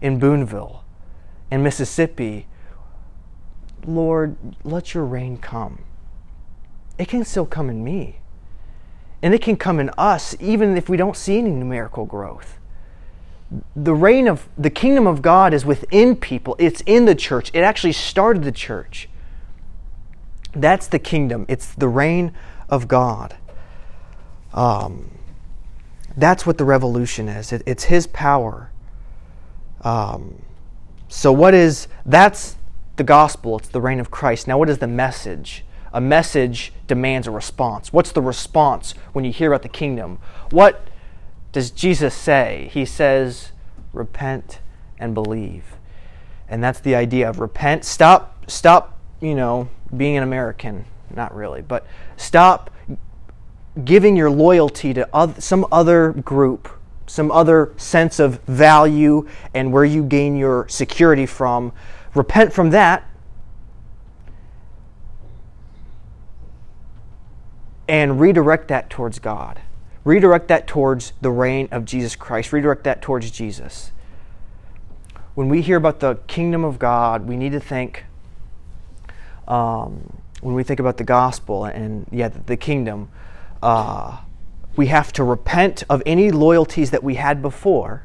in 0.00 0.18
Booneville, 0.18 0.84
in 1.50 1.62
Mississippi, 1.62 2.46
Lord, 3.86 4.36
let 4.64 4.94
your 4.94 5.04
reign 5.04 5.36
come. 5.36 5.82
It 6.98 7.08
can 7.08 7.24
still 7.24 7.46
come 7.46 7.70
in 7.70 7.84
me. 7.84 8.18
And 9.22 9.34
it 9.34 9.42
can 9.42 9.56
come 9.56 9.80
in 9.80 9.90
us 9.96 10.36
even 10.40 10.76
if 10.76 10.88
we 10.88 10.96
don't 10.96 11.16
see 11.16 11.38
any 11.38 11.50
numerical 11.50 12.04
growth. 12.04 12.58
The 13.74 13.94
reign 13.94 14.28
of 14.28 14.48
the 14.58 14.70
kingdom 14.70 15.06
of 15.06 15.22
God 15.22 15.54
is 15.54 15.64
within 15.64 16.16
people, 16.16 16.56
it's 16.58 16.82
in 16.84 17.04
the 17.04 17.14
church. 17.14 17.50
It 17.54 17.60
actually 17.60 17.92
started 17.92 18.42
the 18.42 18.52
church. 18.52 19.08
That's 20.52 20.86
the 20.88 20.98
kingdom, 20.98 21.46
it's 21.48 21.74
the 21.74 21.88
reign 21.88 22.32
of 22.68 22.88
God. 22.88 23.36
Um, 24.52 25.10
that's 26.16 26.46
what 26.46 26.58
the 26.58 26.64
revolution 26.64 27.28
is. 27.28 27.52
It, 27.52 27.62
it's 27.66 27.84
His 27.84 28.06
power. 28.06 28.70
Um, 29.82 30.42
so, 31.08 31.32
what 31.32 31.54
is 31.54 31.88
that's 32.04 32.56
the 32.96 33.04
gospel? 33.04 33.58
It's 33.58 33.68
the 33.68 33.80
reign 33.80 34.00
of 34.00 34.10
Christ. 34.10 34.48
Now, 34.48 34.58
what 34.58 34.68
is 34.68 34.78
the 34.78 34.86
message? 34.86 35.64
A 35.92 36.00
message 36.00 36.72
demands 36.86 37.26
a 37.26 37.30
response. 37.30 37.92
What's 37.92 38.12
the 38.12 38.22
response 38.22 38.94
when 39.12 39.24
you 39.24 39.32
hear 39.32 39.52
about 39.52 39.62
the 39.62 39.68
kingdom? 39.68 40.18
What 40.50 40.88
does 41.52 41.70
Jesus 41.70 42.14
say? 42.14 42.68
He 42.72 42.84
says, 42.84 43.52
repent 43.92 44.60
and 44.98 45.14
believe. 45.14 45.64
And 46.48 46.62
that's 46.62 46.80
the 46.80 46.94
idea 46.94 47.28
of 47.28 47.40
repent. 47.40 47.84
Stop, 47.84 48.50
stop, 48.50 48.98
you 49.20 49.34
know, 49.34 49.68
being 49.96 50.16
an 50.16 50.22
American. 50.22 50.84
Not 51.14 51.34
really, 51.34 51.62
but 51.62 51.86
stop 52.16 52.70
giving 53.84 54.16
your 54.16 54.30
loyalty 54.30 54.92
to 54.94 55.34
some 55.38 55.66
other 55.70 56.12
group 56.12 56.68
some 57.06 57.30
other 57.30 57.72
sense 57.76 58.18
of 58.18 58.40
value 58.42 59.28
and 59.54 59.72
where 59.72 59.84
you 59.84 60.02
gain 60.02 60.36
your 60.36 60.68
security 60.68 61.26
from. 61.26 61.72
Repent 62.14 62.52
from 62.52 62.70
that. 62.70 63.08
And 67.88 68.20
redirect 68.20 68.68
that 68.68 68.90
towards 68.90 69.18
God. 69.20 69.60
Redirect 70.04 70.48
that 70.48 70.66
towards 70.66 71.12
the 71.20 71.30
reign 71.30 71.68
of 71.70 71.84
Jesus 71.84 72.16
Christ. 72.16 72.52
Redirect 72.52 72.84
that 72.84 73.00
towards 73.00 73.30
Jesus. 73.30 73.92
When 75.34 75.48
we 75.48 75.62
hear 75.62 75.76
about 75.76 76.00
the 76.00 76.16
kingdom 76.26 76.64
of 76.64 76.78
God, 76.78 77.28
we 77.28 77.36
need 77.36 77.52
to 77.52 77.60
think, 77.60 78.04
um, 79.46 80.16
when 80.40 80.54
we 80.54 80.62
think 80.62 80.80
about 80.80 80.96
the 80.96 81.04
gospel 81.04 81.64
and, 81.64 82.06
yeah, 82.10 82.28
the, 82.28 82.56
kingdom, 82.56 83.10
uh, 83.62 84.18
we 84.76 84.86
have 84.86 85.12
to 85.14 85.24
repent 85.24 85.82
of 85.88 86.02
any 86.06 86.30
loyalties 86.30 86.90
that 86.90 87.02
we 87.02 87.14
had 87.14 87.42
before. 87.42 88.04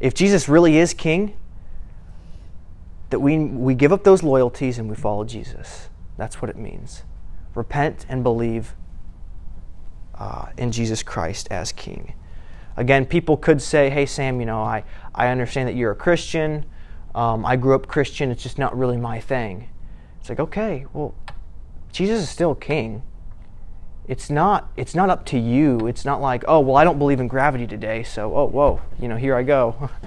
If 0.00 0.14
Jesus 0.14 0.48
really 0.48 0.76
is 0.76 0.94
king, 0.94 1.36
that 3.10 3.20
we, 3.20 3.38
we 3.38 3.74
give 3.74 3.92
up 3.92 4.04
those 4.04 4.22
loyalties 4.22 4.78
and 4.78 4.88
we 4.88 4.96
follow 4.96 5.24
Jesus. 5.24 5.88
That's 6.16 6.42
what 6.42 6.50
it 6.50 6.56
means. 6.56 7.02
Repent 7.54 8.04
and 8.08 8.22
believe 8.22 8.74
uh, 10.14 10.46
in 10.56 10.72
Jesus 10.72 11.02
Christ 11.02 11.48
as 11.50 11.72
king. 11.72 12.14
Again, 12.76 13.06
people 13.06 13.36
could 13.36 13.62
say, 13.62 13.88
hey, 13.88 14.06
Sam, 14.06 14.40
you 14.40 14.46
know, 14.46 14.62
I, 14.62 14.84
I 15.14 15.28
understand 15.28 15.68
that 15.68 15.76
you're 15.76 15.92
a 15.92 15.96
Christian. 15.96 16.66
Um, 17.14 17.46
I 17.46 17.56
grew 17.56 17.74
up 17.74 17.86
Christian. 17.86 18.30
It's 18.30 18.42
just 18.42 18.58
not 18.58 18.76
really 18.76 18.98
my 18.98 19.20
thing. 19.20 19.70
It's 20.20 20.28
like, 20.28 20.40
okay, 20.40 20.84
well, 20.92 21.14
Jesus 21.92 22.20
is 22.20 22.28
still 22.28 22.54
king 22.54 23.02
it's 24.08 24.30
not 24.30 24.70
it's 24.76 24.94
not 24.94 25.10
up 25.10 25.24
to 25.26 25.38
you. 25.38 25.86
It's 25.86 26.04
not 26.04 26.20
like 26.20 26.44
oh 26.46 26.60
well 26.60 26.76
i 26.76 26.84
don't 26.84 26.98
believe 26.98 27.20
in 27.20 27.28
gravity 27.28 27.66
today 27.66 28.02
so 28.02 28.34
oh 28.34 28.46
whoa 28.46 28.80
you 29.00 29.08
know 29.08 29.16
here 29.16 29.34
i 29.34 29.42
go. 29.42 29.90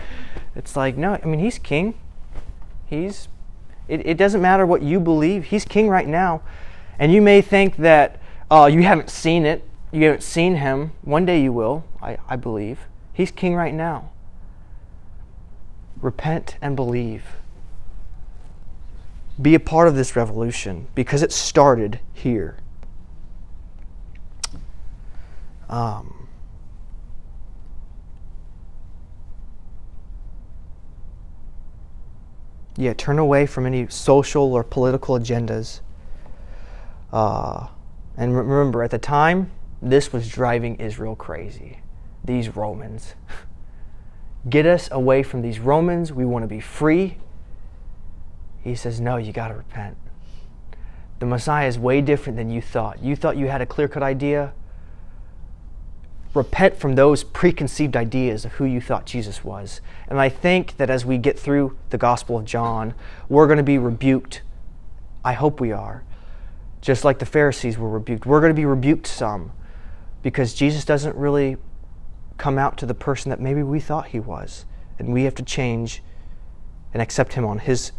It's 0.56 0.76
like 0.76 0.98
no 0.98 1.14
i 1.14 1.26
mean 1.26 1.40
he's 1.40 1.60
king. 1.60 1.94
He's 2.88 3.28
it, 3.88 4.06
it 4.06 4.18
doesn't 4.18 4.42
matter 4.42 4.66
what 4.66 4.82
you 4.82 5.00
believe. 5.00 5.46
He's 5.46 5.66
king 5.66 5.90
right 5.90 6.08
now. 6.08 6.42
And 6.98 7.14
you 7.14 7.22
may 7.22 7.42
think 7.42 7.78
that 7.78 8.20
uh, 8.52 8.70
you 8.72 8.84
haven't 8.84 9.10
seen 9.10 9.46
it. 9.46 9.68
You 9.92 10.06
haven't 10.06 10.24
seen 10.24 10.56
him. 10.56 10.92
One 11.02 11.26
day 11.26 11.42
you 11.42 11.54
will 11.54 11.86
I, 12.02 12.18
I 12.28 12.36
believe. 12.36 12.80
He's 13.14 13.32
king 13.32 13.56
right 13.56 13.74
now. 13.74 14.12
Repent 16.02 16.56
and 16.62 16.76
believe. 16.76 17.24
Be 19.42 19.56
a 19.56 19.60
part 19.60 19.88
of 19.88 19.96
this 19.96 20.16
revolution 20.16 20.88
because 20.96 21.22
it 21.22 21.32
started 21.32 22.00
here 22.14 22.58
um, 25.70 26.28
yeah, 32.78 32.94
turn 32.94 33.20
away 33.20 33.46
from 33.46 33.66
any 33.66 33.88
social 33.90 34.54
or 34.54 34.64
political 34.64 35.18
agendas 35.20 35.82
Uh, 37.12 37.68
and 38.18 38.36
remember, 38.36 38.84
at 38.84 38.92
the 38.92 39.00
time, 39.00 39.52
this 39.82 40.14
was 40.14 40.30
driving 40.30 40.76
Israel 40.76 41.16
crazy. 41.16 41.80
These 42.24 42.56
Romans. 42.56 43.16
Get 44.50 44.66
us 44.66 44.90
away 44.92 45.24
from 45.24 45.42
these 45.42 45.60
Romans. 45.60 46.14
We 46.14 46.26
want 46.26 46.44
to 46.44 46.48
be 46.48 46.60
free. 46.60 47.18
He 48.64 48.76
says, 48.76 49.02
No, 49.02 49.18
you 49.18 49.32
got 49.34 49.50
to 49.50 49.56
repent. 49.56 49.98
The 51.20 51.26
Messiah 51.26 51.68
is 51.68 51.80
way 51.80 52.02
different 52.02 52.38
than 52.38 52.50
you 52.50 52.62
thought. 52.62 53.02
You 53.02 53.16
thought 53.16 53.38
you 53.38 53.48
had 53.48 53.62
a 53.62 53.66
clear 53.66 53.88
cut 53.88 54.04
idea. 54.04 54.54
Repent 56.34 56.78
from 56.78 56.96
those 56.96 57.24
preconceived 57.24 57.96
ideas 57.98 58.46
of 58.46 58.54
who 58.54 58.66
you 58.66 58.80
thought 58.80 59.06
Jesus 59.06 59.44
was. 59.44 59.82
And 60.08 60.20
I 60.20 60.30
think 60.30 60.78
that 60.78 60.90
as 60.90 61.06
we 61.06 61.18
get 61.18 61.40
through 61.40 61.76
the 61.90 61.98
Gospel 61.98 62.38
of 62.38 62.46
John, 62.46 62.94
we're 63.28 63.48
going 63.48 63.58
to 63.58 63.64
be 63.64 63.78
rebuked. 63.78 64.42
I 65.26 65.34
hope 65.34 65.60
we 65.60 65.72
are. 65.72 66.04
Just 66.82 67.04
like 67.04 67.20
the 67.20 67.26
Pharisees 67.26 67.78
were 67.78 67.90
rebuked. 67.90 68.26
We're 68.26 68.42
going 68.42 68.52
to 68.52 68.60
be 68.60 68.66
rebuked 68.66 69.08
some 69.08 69.52
because 70.22 70.54
Jesus 70.54 70.86
doesn't 70.86 71.16
really 71.16 71.58
come 72.38 72.58
out 72.58 72.78
to 72.78 72.86
the 72.86 72.94
person 72.94 73.30
that 73.32 73.40
maybe 73.40 73.64
we 73.64 73.80
thought 73.80 74.08
he 74.08 74.20
was. 74.20 74.66
And 74.98 75.12
we 75.12 75.24
have 75.24 75.36
to 75.36 75.44
change 75.44 76.04
and 76.94 77.02
accept 77.02 77.34
him 77.34 77.46
on 77.46 77.60
his 77.60 77.92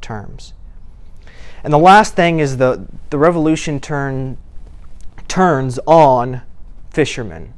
terms. 0.00 0.54
And 1.62 1.72
the 1.72 1.78
last 1.78 2.14
thing 2.14 2.40
is 2.40 2.58
the, 2.58 2.86
the 3.10 3.18
revolution 3.18 3.80
turn, 3.80 4.36
turns 5.28 5.78
on 5.86 6.42
fishermen. 6.94 7.52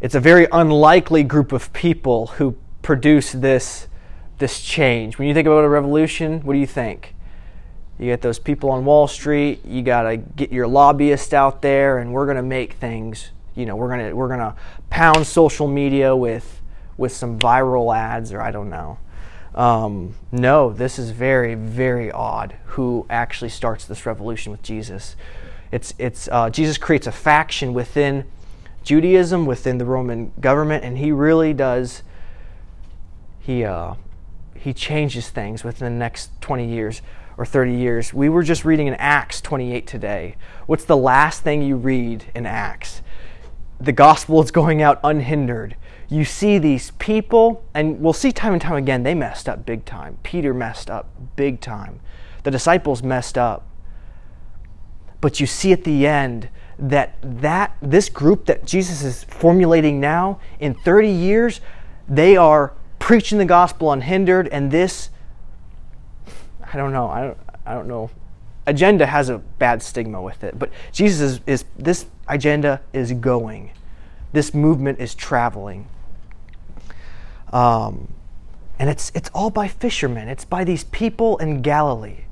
It's 0.00 0.14
a 0.14 0.20
very 0.20 0.46
unlikely 0.52 1.22
group 1.22 1.52
of 1.52 1.72
people 1.72 2.26
who 2.26 2.56
produce 2.82 3.32
this, 3.32 3.88
this 4.38 4.60
change. 4.60 5.18
When 5.18 5.28
you 5.28 5.34
think 5.34 5.46
about 5.46 5.64
a 5.64 5.68
revolution, 5.68 6.40
what 6.42 6.52
do 6.52 6.58
you 6.58 6.66
think? 6.66 7.14
You 7.98 8.06
get 8.06 8.22
those 8.22 8.38
people 8.38 8.70
on 8.70 8.84
Wall 8.84 9.08
Street, 9.08 9.64
you 9.64 9.82
got 9.82 10.02
to 10.02 10.16
get 10.16 10.52
your 10.52 10.68
lobbyist 10.68 11.34
out 11.34 11.62
there, 11.62 11.98
and 11.98 12.12
we're 12.12 12.26
going 12.26 12.36
to 12.36 12.42
make 12.42 12.74
things, 12.74 13.30
you 13.56 13.66
know, 13.66 13.74
we're 13.74 13.88
going 13.88 14.08
to 14.08 14.12
we're 14.14 14.28
going 14.28 14.38
to 14.38 14.54
pound 14.88 15.26
social 15.26 15.66
media 15.66 16.14
with 16.14 16.62
with 16.96 17.12
some 17.12 17.38
viral 17.38 17.96
ads 17.96 18.32
or 18.32 18.40
I 18.40 18.50
don't 18.50 18.70
know. 18.70 18.98
Um, 19.54 20.14
no, 20.30 20.72
this 20.72 20.98
is 20.98 21.10
very, 21.10 21.54
very 21.54 22.12
odd 22.12 22.54
who 22.66 23.06
actually 23.10 23.48
starts 23.48 23.84
this 23.86 24.06
revolution 24.06 24.52
with 24.52 24.62
Jesus. 24.62 25.16
It's, 25.72 25.94
it's, 25.98 26.28
uh, 26.30 26.48
Jesus 26.50 26.78
creates 26.78 27.06
a 27.06 27.12
faction 27.12 27.74
within 27.74 28.24
Judaism, 28.82 29.46
within 29.46 29.78
the 29.78 29.84
Roman 29.84 30.32
government, 30.40 30.84
and 30.84 30.98
he 30.98 31.12
really 31.12 31.52
does, 31.52 32.02
he, 33.40 33.64
uh, 33.64 33.94
he 34.54 34.72
changes 34.72 35.28
things 35.28 35.64
within 35.64 35.92
the 35.92 35.98
next 35.98 36.30
20 36.40 36.66
years 36.66 37.02
or 37.36 37.44
30 37.44 37.74
years. 37.74 38.14
We 38.14 38.28
were 38.28 38.42
just 38.42 38.64
reading 38.64 38.86
in 38.86 38.94
Acts 38.94 39.40
28 39.40 39.86
today. 39.86 40.36
What's 40.66 40.84
the 40.84 40.96
last 40.96 41.42
thing 41.42 41.62
you 41.62 41.76
read 41.76 42.24
in 42.34 42.46
Acts? 42.46 43.02
The 43.80 43.92
gospel 43.92 44.42
is 44.42 44.50
going 44.50 44.82
out 44.82 44.98
unhindered 45.04 45.76
you 46.10 46.24
see 46.24 46.58
these 46.58 46.92
people, 46.92 47.64
and 47.74 48.00
we'll 48.00 48.14
see 48.14 48.32
time 48.32 48.54
and 48.54 48.62
time 48.62 48.76
again, 48.76 49.02
they 49.02 49.14
messed 49.14 49.48
up 49.48 49.66
big 49.66 49.84
time. 49.84 50.18
Peter 50.22 50.54
messed 50.54 50.90
up 50.90 51.10
big 51.36 51.60
time. 51.60 52.00
The 52.44 52.50
disciples 52.50 53.02
messed 53.02 53.36
up. 53.36 53.66
But 55.20 55.38
you 55.38 55.46
see 55.46 55.72
at 55.72 55.84
the 55.84 56.06
end 56.06 56.48
that, 56.78 57.16
that 57.22 57.76
this 57.82 58.08
group 58.08 58.46
that 58.46 58.64
Jesus 58.64 59.02
is 59.02 59.24
formulating 59.24 60.00
now, 60.00 60.40
in 60.60 60.74
30 60.74 61.08
years, 61.08 61.60
they 62.08 62.36
are 62.36 62.72
preaching 62.98 63.38
the 63.38 63.44
gospel 63.44 63.92
unhindered, 63.92 64.48
and 64.48 64.70
this, 64.70 65.10
I 66.72 66.76
don't 66.76 66.92
know, 66.92 67.08
I 67.08 67.22
don't, 67.22 67.38
I 67.66 67.74
don't 67.74 67.88
know. 67.88 68.10
Agenda 68.66 69.06
has 69.06 69.28
a 69.28 69.38
bad 69.38 69.82
stigma 69.82 70.20
with 70.20 70.44
it, 70.44 70.58
but 70.58 70.70
Jesus 70.92 71.20
is, 71.20 71.40
is 71.46 71.64
this 71.78 72.06
agenda 72.28 72.80
is 72.92 73.12
going. 73.12 73.70
This 74.32 74.52
movement 74.52 75.00
is 75.00 75.14
traveling. 75.14 75.88
Um, 77.52 78.12
and 78.78 78.90
it's, 78.90 79.10
it's 79.14 79.30
all 79.34 79.50
by 79.50 79.68
fishermen, 79.68 80.28
it's 80.28 80.44
by 80.44 80.64
these 80.64 80.84
people 80.84 81.38
in 81.38 81.62
Galilee. 81.62 82.24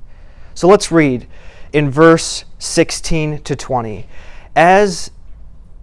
So 0.55 0.69
let's 0.69 0.93
read 0.93 1.27
in 1.73 1.91
verse 1.91 2.45
16 2.59 3.43
to 3.43 3.57
20. 3.57 4.07
As 4.57 5.11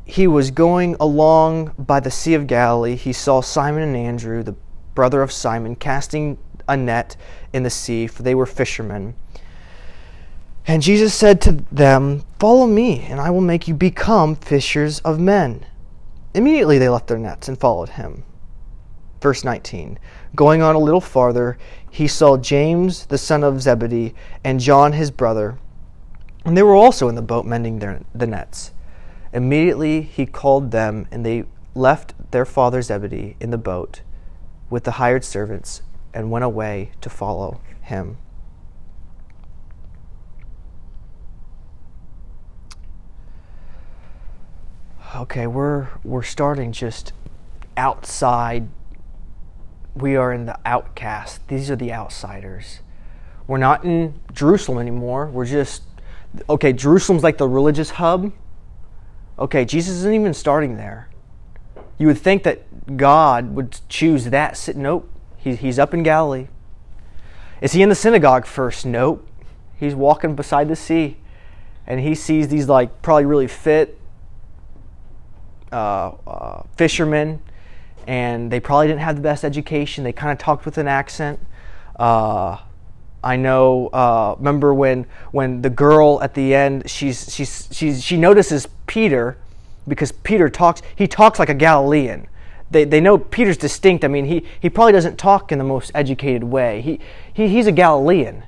he 0.04 0.26
was 0.26 0.50
going 0.50 0.96
along 1.00 1.76
by 1.78 2.00
the 2.00 2.10
Sea 2.10 2.34
of 2.34 2.48
Galilee, 2.48 2.96
he 2.96 3.14
saw 3.14 3.40
Simon 3.40 3.84
and 3.84 3.96
Andrew, 3.96 4.42
the 4.42 4.56
brother 4.96 5.22
of 5.22 5.32
Simon, 5.32 5.76
casting 5.76 6.40
a 6.68 6.76
net 6.76 7.16
in 7.54 7.62
the 7.62 7.70
sea, 7.70 8.08
for 8.08 8.24
they 8.24 8.34
were 8.34 8.48
fishermen. 8.48 9.14
And 10.66 10.82
Jesus 10.82 11.14
said 11.14 11.40
to 11.42 11.64
them, 11.72 12.24
Follow 12.40 12.66
me, 12.66 13.02
and 13.02 13.20
I 13.20 13.30
will 13.30 13.42
make 13.42 13.68
you 13.68 13.76
become 13.76 14.36
fishers 14.36 15.00
of 15.02 15.20
men. 15.20 15.66
Immediately 16.34 16.80
they 16.80 16.90
left 16.90 17.08
their 17.08 17.20
nets 17.20 17.48
and 17.48 17.60
followed 17.60 17.90
him. 17.90 18.24
Verse 19.22 19.44
19 19.44 20.00
Going 20.36 20.64
on 20.64 20.74
a 20.74 20.80
little 20.80 21.02
farther, 21.02 21.60
he 21.90 22.08
saw 22.08 22.38
James 22.38 23.06
the 23.06 23.20
son 23.20 23.44
of 23.44 23.62
Zebedee 23.62 24.16
and 24.44 24.60
John 24.60 24.94
his 24.94 25.12
brother, 25.12 25.60
and 26.46 26.58
they 26.58 26.64
were 26.64 26.76
also 26.76 27.10
in 27.10 27.16
the 27.16 27.22
boat 27.22 27.46
mending 27.46 27.80
their, 27.80 28.02
the 28.14 28.28
nets. 28.28 28.72
Immediately 29.32 30.02
he 30.02 30.26
called 30.26 30.72
them, 30.72 31.08
and 31.12 31.26
they 31.26 31.46
left 31.76 32.14
their 32.32 32.46
father 32.46 32.82
Zebedee 32.82 33.36
in 33.40 33.50
the 33.50 33.58
boat 33.58 34.02
with 34.70 34.84
the 34.84 34.92
hired 34.92 35.24
servants 35.24 35.82
and 36.14 36.32
went 36.32 36.46
away 36.46 36.92
to 37.02 37.10
follow 37.10 37.62
him. 37.82 38.18
Okay, 45.16 45.46
we're 45.46 45.90
we're 46.04 46.24
starting 46.24 46.72
just 46.72 47.14
outside 47.78 48.68
we 49.96 50.16
are 50.16 50.34
in 50.34 50.46
the 50.46 50.58
outcast. 50.66 51.48
These 51.48 51.70
are 51.70 51.76
the 51.76 51.94
outsiders. 51.94 52.80
We're 53.48 53.58
not 53.58 53.84
in 53.84 54.20
Jerusalem 54.32 54.80
anymore. 54.80 55.28
We're 55.28 55.46
just, 55.46 55.84
okay, 56.50 56.74
Jerusalem's 56.74 57.24
like 57.24 57.38
the 57.38 57.48
religious 57.48 57.92
hub. 57.92 58.32
Okay, 59.38 59.66
Jesus 59.66 59.96
isn't 59.96 60.14
even 60.14 60.34
starting 60.34 60.78
there. 60.78 61.10
You 61.98 62.08
would 62.08 62.18
think 62.18 62.44
that 62.44 62.98
God 62.98 63.56
would 63.56 63.80
choose 63.90 64.26
that. 64.26 64.70
Nope, 64.76 65.10
he, 65.38 65.56
he's 65.56 65.80
up 65.80 65.94
in 65.94 66.04
Galilee. 66.04 66.48
Is 67.62 67.74
he 67.74 67.82
in 67.82 67.90
the 67.90 67.96
synagogue 67.96 68.46
first? 68.46 68.86
Nope. 68.86 69.28
He's 69.80 69.96
walking 69.96 70.36
beside 70.36 70.68
the 70.68 70.76
sea 70.76 71.18
and 71.88 72.00
he 72.00 72.16
sees 72.16 72.48
these, 72.48 72.68
like, 72.68 73.02
probably 73.02 73.26
really 73.26 73.48
fit 73.48 74.00
uh, 75.72 76.12
uh, 76.28 76.64
fishermen 76.78 77.42
and 78.08 78.52
they 78.52 78.60
probably 78.60 78.88
didn't 78.88 79.00
have 79.00 79.16
the 79.16 79.22
best 79.22 79.44
education. 79.44 80.04
They 80.04 80.14
kind 80.14 80.32
of 80.32 80.38
talked 80.38 80.66
with 80.66 80.78
an 80.78 80.88
accent. 80.88 81.40
Uh, 81.96 82.58
I 83.24 83.38
know. 83.38 83.88
Uh, 83.88 84.36
remember 84.38 84.74
when 84.74 85.06
when 85.32 85.62
the 85.62 85.70
girl 85.70 86.22
at 86.22 86.34
the 86.34 86.54
end 86.54 86.90
she's 86.90 87.34
she's 87.34 87.70
she's 87.72 88.04
she 88.04 88.18
notices 88.18 88.68
Peter 88.86 89.38
because 89.88 90.12
Peter 90.12 90.50
talks 90.50 90.82
he 90.96 91.08
talks 91.08 91.40
like 91.40 91.50
a 91.50 91.54
Galilean. 91.54 92.28
They, 92.74 92.86
they 92.86 93.00
know 93.00 93.20
Peter's 93.20 93.58
distinct. 93.58 94.04
I 94.04 94.08
mean, 94.08 94.26
he, 94.26 94.44
he 94.60 94.68
probably 94.68 94.94
doesn't 94.94 95.18
talk 95.18 95.52
in 95.52 95.60
the 95.60 95.64
most 95.64 95.92
educated 95.94 96.44
way. 96.44 96.82
He, 96.82 97.00
he, 97.32 97.48
he's 97.48 97.68
a 97.68 97.72
Galilean. 97.72 98.44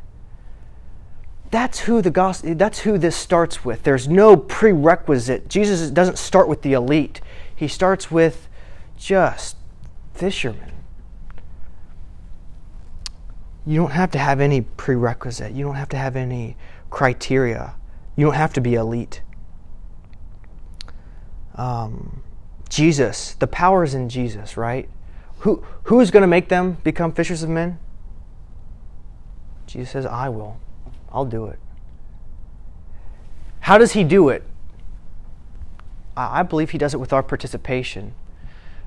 That's 1.52 1.82
who 1.82 2.02
the 2.02 2.10
gospel, 2.10 2.56
that's 2.56 2.80
who 2.80 2.98
this 2.98 3.16
starts 3.16 3.64
with. 3.64 3.84
There's 3.84 4.08
no 4.08 4.36
prerequisite. 4.36 5.48
Jesus 5.48 5.92
doesn't 5.92 6.18
start 6.18 6.48
with 6.48 6.64
the 6.64 6.74
elite. 6.74 7.22
He 7.56 7.68
starts 7.68 8.10
with 8.10 8.50
just 8.98 9.58
fishermen. 10.16 10.72
You 13.66 13.80
don't 13.80 13.92
have 13.92 14.12
to 14.12 14.20
have 14.20 14.40
any 14.40 14.62
prerequisite. 14.62 15.54
You 15.54 15.66
don't 15.66 15.76
have 15.76 15.90
to 15.90 15.98
have 15.98 16.16
any 16.16 16.56
criteria. 16.90 17.76
You 18.16 18.26
don't 18.26 18.36
have 18.36 18.54
to 18.54 18.62
be 18.62 18.76
elite. 18.76 19.22
Um, 21.56 22.24
Jesus, 22.70 23.34
the 23.34 23.48
power 23.48 23.84
is 23.84 23.94
in 23.94 24.10
Jesus, 24.10 24.58
right? 24.58 24.90
Who, 25.40 25.64
who 25.84 26.00
is 26.00 26.12
going 26.12 26.22
to 26.22 26.28
make 26.28 26.50
them 26.50 26.78
become 26.84 27.12
fishers 27.12 27.44
of 27.44 27.50
men? 27.50 27.80
Jesus 29.68 29.92
says, 29.92 30.06
I 30.06 30.30
will. 30.30 30.60
I'll 31.12 31.26
do 31.26 31.46
it. 31.48 31.60
How 33.62 33.78
does 33.78 33.94
he 33.94 34.04
do 34.04 34.30
it? 34.30 34.44
I 36.16 36.44
believe 36.44 36.70
he 36.70 36.78
does 36.78 36.94
it 36.94 37.00
with 37.00 37.12
our 37.12 37.24
participation 37.24 38.14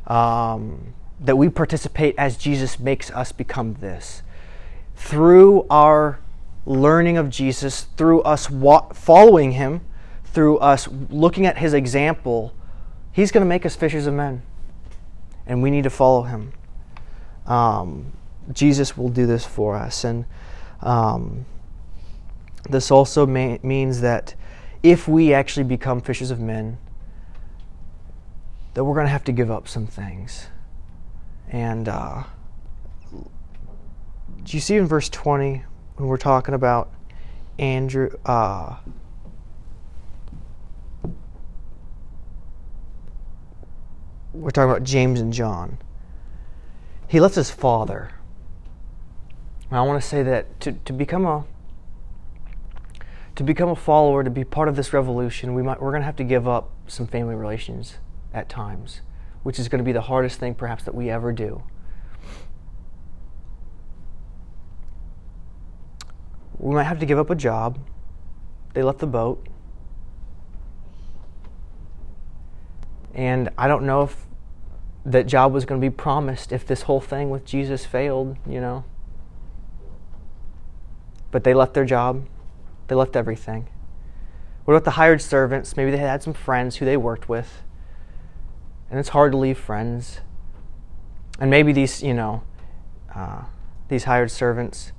um, 0.06 0.94
that 1.20 1.36
we 1.36 1.48
participate 1.48 2.14
as 2.16 2.36
Jesus 2.36 2.78
makes 2.78 3.10
us 3.10 3.32
become 3.32 3.74
this. 3.74 4.22
Through 4.98 5.66
our 5.70 6.18
learning 6.66 7.16
of 7.16 7.30
Jesus, 7.30 7.84
through 7.96 8.20
us 8.22 8.50
wa- 8.50 8.92
following 8.92 9.52
him, 9.52 9.80
through 10.24 10.58
us 10.58 10.88
looking 11.08 11.46
at 11.46 11.56
his 11.56 11.72
example, 11.72 12.52
he's 13.12 13.32
going 13.32 13.42
to 13.42 13.48
make 13.48 13.64
us 13.64 13.74
fishers 13.74 14.06
of 14.06 14.14
men. 14.14 14.42
And 15.46 15.62
we 15.62 15.70
need 15.70 15.84
to 15.84 15.90
follow 15.90 16.22
him. 16.22 16.52
Um, 17.46 18.12
Jesus 18.52 18.96
will 18.96 19.08
do 19.08 19.24
this 19.24 19.46
for 19.46 19.76
us. 19.76 20.04
And 20.04 20.26
um, 20.82 21.46
this 22.68 22.90
also 22.90 23.24
may, 23.24 23.60
means 23.62 24.02
that 24.02 24.34
if 24.82 25.08
we 25.08 25.32
actually 25.32 25.64
become 25.64 26.00
fishers 26.00 26.30
of 26.30 26.38
men, 26.38 26.76
that 28.74 28.84
we're 28.84 28.94
going 28.94 29.06
to 29.06 29.12
have 29.12 29.24
to 29.24 29.32
give 29.32 29.50
up 29.50 29.68
some 29.68 29.86
things. 29.86 30.48
And 31.48 31.88
uh, 31.88 32.24
do 34.44 34.56
you 34.56 34.60
see 34.60 34.76
in 34.76 34.86
verse 34.86 35.08
20 35.08 35.64
when 35.96 36.08
we're 36.08 36.16
talking 36.16 36.54
about 36.54 36.92
Andrew? 37.58 38.10
Uh, 38.24 38.76
we're 44.32 44.50
talking 44.50 44.70
about 44.70 44.84
James 44.84 45.20
and 45.20 45.32
John. 45.32 45.78
He 47.08 47.20
left 47.20 47.34
his 47.34 47.50
father. 47.50 48.12
And 49.70 49.78
I 49.78 49.82
want 49.82 50.00
to 50.00 50.06
say 50.06 50.22
that 50.22 50.60
to, 50.60 50.72
to 50.72 50.92
become 50.92 51.26
a 51.26 51.44
to 53.36 53.44
become 53.44 53.68
a 53.68 53.76
follower, 53.76 54.24
to 54.24 54.30
be 54.30 54.42
part 54.42 54.68
of 54.68 54.74
this 54.74 54.92
revolution, 54.92 55.54
we 55.54 55.62
might 55.62 55.80
we're 55.80 55.90
going 55.90 56.00
to 56.02 56.06
have 56.06 56.16
to 56.16 56.24
give 56.24 56.48
up 56.48 56.70
some 56.88 57.06
family 57.06 57.36
relations 57.36 57.98
at 58.34 58.48
times, 58.48 59.00
which 59.42 59.58
is 59.58 59.68
going 59.68 59.78
to 59.78 59.84
be 59.84 59.92
the 59.92 60.02
hardest 60.02 60.40
thing 60.40 60.54
perhaps 60.54 60.84
that 60.84 60.94
we 60.94 61.08
ever 61.08 61.32
do. 61.32 61.62
We 66.58 66.74
might 66.74 66.84
have 66.84 66.98
to 67.00 67.06
give 67.06 67.18
up 67.18 67.30
a 67.30 67.34
job. 67.34 67.78
They 68.74 68.82
left 68.82 68.98
the 68.98 69.06
boat. 69.06 69.46
And 73.14 73.50
I 73.56 73.68
don't 73.68 73.84
know 73.84 74.02
if 74.02 74.26
that 75.04 75.26
job 75.26 75.52
was 75.52 75.64
going 75.64 75.80
to 75.80 75.84
be 75.84 75.94
promised 75.94 76.52
if 76.52 76.66
this 76.66 76.82
whole 76.82 77.00
thing 77.00 77.30
with 77.30 77.44
Jesus 77.44 77.84
failed, 77.84 78.36
you 78.46 78.60
know. 78.60 78.84
But 81.30 81.44
they 81.44 81.54
left 81.54 81.74
their 81.74 81.84
job, 81.84 82.26
they 82.88 82.94
left 82.94 83.16
everything. 83.16 83.68
What 84.64 84.74
about 84.74 84.84
the 84.84 84.92
hired 84.92 85.22
servants? 85.22 85.76
Maybe 85.76 85.90
they 85.90 85.96
had 85.96 86.22
some 86.22 86.34
friends 86.34 86.76
who 86.76 86.84
they 86.84 86.96
worked 86.96 87.28
with. 87.28 87.62
And 88.90 89.00
it's 89.00 89.10
hard 89.10 89.32
to 89.32 89.38
leave 89.38 89.58
friends. 89.58 90.20
And 91.40 91.50
maybe 91.50 91.72
these, 91.72 92.02
you 92.02 92.14
know, 92.14 92.42
uh, 93.14 93.44
these 93.88 94.04
hired 94.04 94.30
servants, 94.30 94.92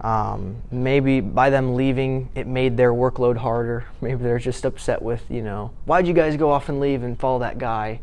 um, 0.00 0.62
maybe 0.70 1.20
by 1.20 1.50
them 1.50 1.74
leaving, 1.74 2.28
it 2.34 2.46
made 2.46 2.76
their 2.76 2.92
workload 2.92 3.36
harder. 3.36 3.84
Maybe 4.00 4.22
they're 4.22 4.38
just 4.38 4.64
upset 4.64 5.02
with, 5.02 5.24
you 5.28 5.42
know, 5.42 5.72
why'd 5.86 6.06
you 6.06 6.14
guys 6.14 6.36
go 6.36 6.50
off 6.50 6.68
and 6.68 6.78
leave 6.78 7.02
and 7.02 7.18
follow 7.18 7.40
that 7.40 7.58
guy? 7.58 8.00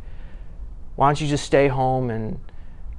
Why 0.98 1.08
don't 1.08 1.20
you 1.20 1.28
just 1.28 1.46
stay 1.46 1.68
home 1.68 2.10
and 2.10 2.40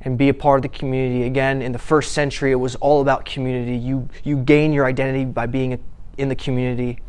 and 0.03 0.17
be 0.17 0.29
a 0.29 0.35
part 0.35 0.59
of 0.59 0.63
the 0.63 0.79
community? 0.79 1.25
Again, 1.25 1.63
in 1.63 1.73
the 1.73 1.79
first 1.79 2.13
century, 2.13 2.53
it 2.53 2.57
was 2.57 2.75
all 2.77 3.01
about 3.01 3.25
community. 3.25 3.77
You 3.77 4.09
you 4.25 4.39
gain 4.39 4.73
your 4.73 4.87
identity 4.87 5.25
by 5.25 5.47
being 5.47 5.79
in 6.17 6.29
the 6.29 6.37
community. 6.37 7.01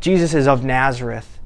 Jesus 0.00 0.34
is 0.34 0.46
of 0.46 0.64
Nazareth. 0.64 1.38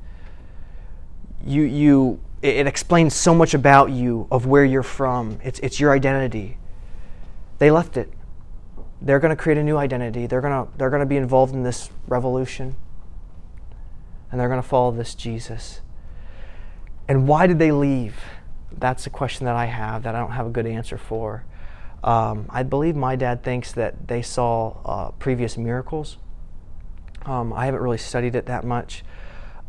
You 1.44 1.62
you 1.62 2.20
it 2.42 2.66
explains 2.66 3.14
so 3.14 3.34
much 3.34 3.54
about 3.54 3.90
you 3.90 4.26
of 4.30 4.46
where 4.46 4.64
you're 4.64 4.82
from. 4.82 5.38
It's 5.44 5.60
it's 5.60 5.78
your 5.78 5.92
identity. 5.92 6.58
They 7.58 7.70
left 7.70 7.96
it. 7.96 8.12
They're 9.04 9.20
going 9.20 9.36
to 9.36 9.40
create 9.40 9.58
a 9.58 9.62
new 9.62 9.76
identity. 9.76 10.26
They're 10.26 10.40
going 10.40 10.66
to 10.66 10.78
they're 10.78 10.90
going 10.90 11.00
to 11.00 11.06
be 11.06 11.16
involved 11.16 11.54
in 11.54 11.62
this 11.62 11.90
revolution. 12.08 12.74
And 14.32 14.40
they're 14.40 14.48
going 14.48 14.60
to 14.60 14.66
follow 14.66 14.90
this 14.90 15.14
Jesus. 15.14 15.80
And 17.06 17.28
why 17.28 17.46
did 17.46 17.60
they 17.60 17.70
leave? 17.70 18.16
that's 18.78 19.06
a 19.06 19.10
question 19.10 19.46
that 19.46 19.56
I 19.56 19.66
have 19.66 20.02
that 20.04 20.14
I 20.14 20.18
don't 20.18 20.32
have 20.32 20.46
a 20.46 20.50
good 20.50 20.66
answer 20.66 20.98
for. 20.98 21.44
Um, 22.02 22.46
I 22.50 22.62
believe 22.62 22.96
my 22.96 23.16
dad 23.16 23.42
thinks 23.42 23.72
that 23.72 24.08
they 24.08 24.22
saw 24.22 24.76
uh, 24.84 25.10
previous 25.12 25.56
miracles. 25.56 26.18
Um, 27.24 27.52
I 27.52 27.64
haven't 27.64 27.80
really 27.80 27.98
studied 27.98 28.34
it 28.34 28.46
that 28.46 28.64
much. 28.64 29.02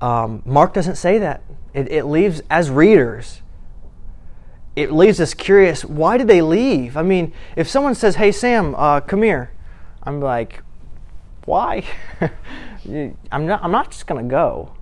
Um, 0.02 0.42
Mark 0.46 0.74
doesn't 0.74 0.98
say 0.98 1.20
that. 1.20 1.44
It, 1.74 1.90
it, 1.92 2.06
leaves, 2.06 2.42
as 2.50 2.70
readers, 2.70 3.42
it 4.76 4.92
leaves 4.92 5.22
us 5.22 5.34
curious 5.34 5.86
why 5.86 6.18
did 6.18 6.28
they 6.28 6.42
leave? 6.42 6.98
I 6.98 7.02
mean, 7.02 7.34
if 7.56 7.68
someone 7.68 7.96
says, 7.96 8.16
hey, 8.16 8.32
Sam, 8.32 8.76
uh, 8.76 9.02
come 9.02 9.24
here, 9.24 9.52
I'm 10.04 10.20
like, 10.20 10.62
why? 11.46 11.84
I'm, 13.32 13.46
not, 13.46 13.64
I'm 13.64 13.72
not 13.72 13.92
just 13.92 14.08
going 14.08 14.24
to 14.24 14.30
go. 14.30 14.74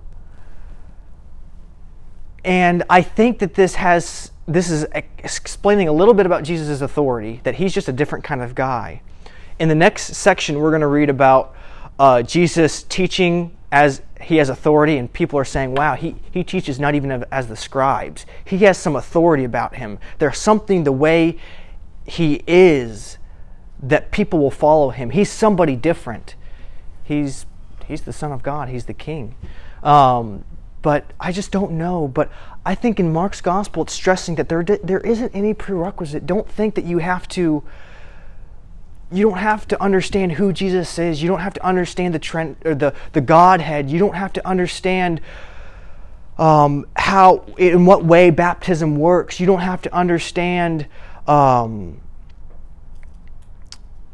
And 2.44 2.82
I 2.90 3.00
think 3.02 3.38
that 3.38 3.54
this 3.54 3.76
has 3.76 4.30
this 4.46 4.70
is 4.70 4.86
explaining 4.92 5.88
a 5.88 5.92
little 5.92 6.12
bit 6.14 6.26
about 6.26 6.42
Jesus' 6.42 6.80
authority, 6.80 7.40
that 7.44 7.54
he's 7.54 7.72
just 7.72 7.88
a 7.88 7.92
different 7.92 8.24
kind 8.24 8.42
of 8.42 8.54
guy. 8.54 9.00
In 9.58 9.68
the 9.68 9.74
next 9.74 10.14
section, 10.14 10.58
we're 10.58 10.70
going 10.70 10.82
to 10.82 10.86
read 10.86 11.08
about 11.08 11.54
uh, 11.98 12.22
Jesus 12.22 12.82
teaching 12.82 13.56
as 13.74 14.02
he 14.20 14.36
has 14.36 14.48
authority, 14.48 14.96
and 14.98 15.12
people 15.12 15.36
are 15.36 15.44
saying, 15.44 15.74
wow, 15.74 15.96
he, 15.96 16.14
he 16.30 16.44
teaches 16.44 16.78
not 16.78 16.94
even 16.94 17.24
as 17.32 17.48
the 17.48 17.56
scribes. 17.56 18.24
He 18.44 18.58
has 18.58 18.78
some 18.78 18.94
authority 18.94 19.42
about 19.42 19.74
him. 19.74 19.98
There's 20.20 20.38
something 20.38 20.84
the 20.84 20.92
way 20.92 21.38
he 22.06 22.44
is 22.46 23.18
that 23.82 24.12
people 24.12 24.38
will 24.38 24.52
follow 24.52 24.90
him. 24.90 25.10
He's 25.10 25.28
somebody 25.28 25.74
different. 25.74 26.36
He's, 27.02 27.46
he's 27.88 28.02
the 28.02 28.12
Son 28.12 28.30
of 28.30 28.44
God, 28.44 28.68
he's 28.68 28.84
the 28.84 28.94
King. 28.94 29.34
Um, 29.82 30.44
but 30.80 31.12
I 31.18 31.32
just 31.32 31.50
don't 31.50 31.72
know. 31.72 32.06
But 32.06 32.30
I 32.64 32.76
think 32.76 33.00
in 33.00 33.12
Mark's 33.12 33.40
gospel, 33.40 33.82
it's 33.82 33.92
stressing 33.92 34.36
that 34.36 34.48
there, 34.48 34.62
there 34.62 35.00
isn't 35.00 35.34
any 35.34 35.52
prerequisite. 35.52 36.26
Don't 36.26 36.48
think 36.48 36.76
that 36.76 36.84
you 36.84 36.98
have 36.98 37.26
to. 37.30 37.64
You 39.12 39.28
don't 39.28 39.38
have 39.38 39.68
to 39.68 39.82
understand 39.82 40.32
who 40.32 40.52
Jesus 40.52 40.98
is. 40.98 41.22
You 41.22 41.28
don't 41.28 41.40
have 41.40 41.54
to 41.54 41.64
understand 41.64 42.14
the 42.14 42.18
trend 42.18 42.56
or 42.64 42.74
the, 42.74 42.94
the 43.12 43.20
Godhead. 43.20 43.90
You 43.90 43.98
don't 43.98 44.14
have 44.14 44.32
to 44.34 44.46
understand 44.46 45.20
um, 46.38 46.86
how 46.96 47.44
in 47.58 47.86
what 47.86 48.04
way 48.04 48.30
baptism 48.30 48.96
works. 48.96 49.38
You 49.38 49.46
don't 49.46 49.60
have 49.60 49.82
to 49.82 49.94
understand 49.94 50.86
um, 51.26 52.00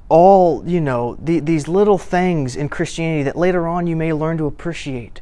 all 0.09 0.69
you 0.69 0.81
know 0.81 1.17
the, 1.23 1.41
these 1.41 1.69
little 1.69 1.97
things 1.97 2.57
in 2.57 2.69
Christianity 2.69 3.23
that 3.23 3.37
later 3.37 3.67
on 3.67 3.87
you 3.87 3.97
may 3.97 4.13
learn 4.13 4.37
to 4.39 4.47
appreciate 4.47 5.21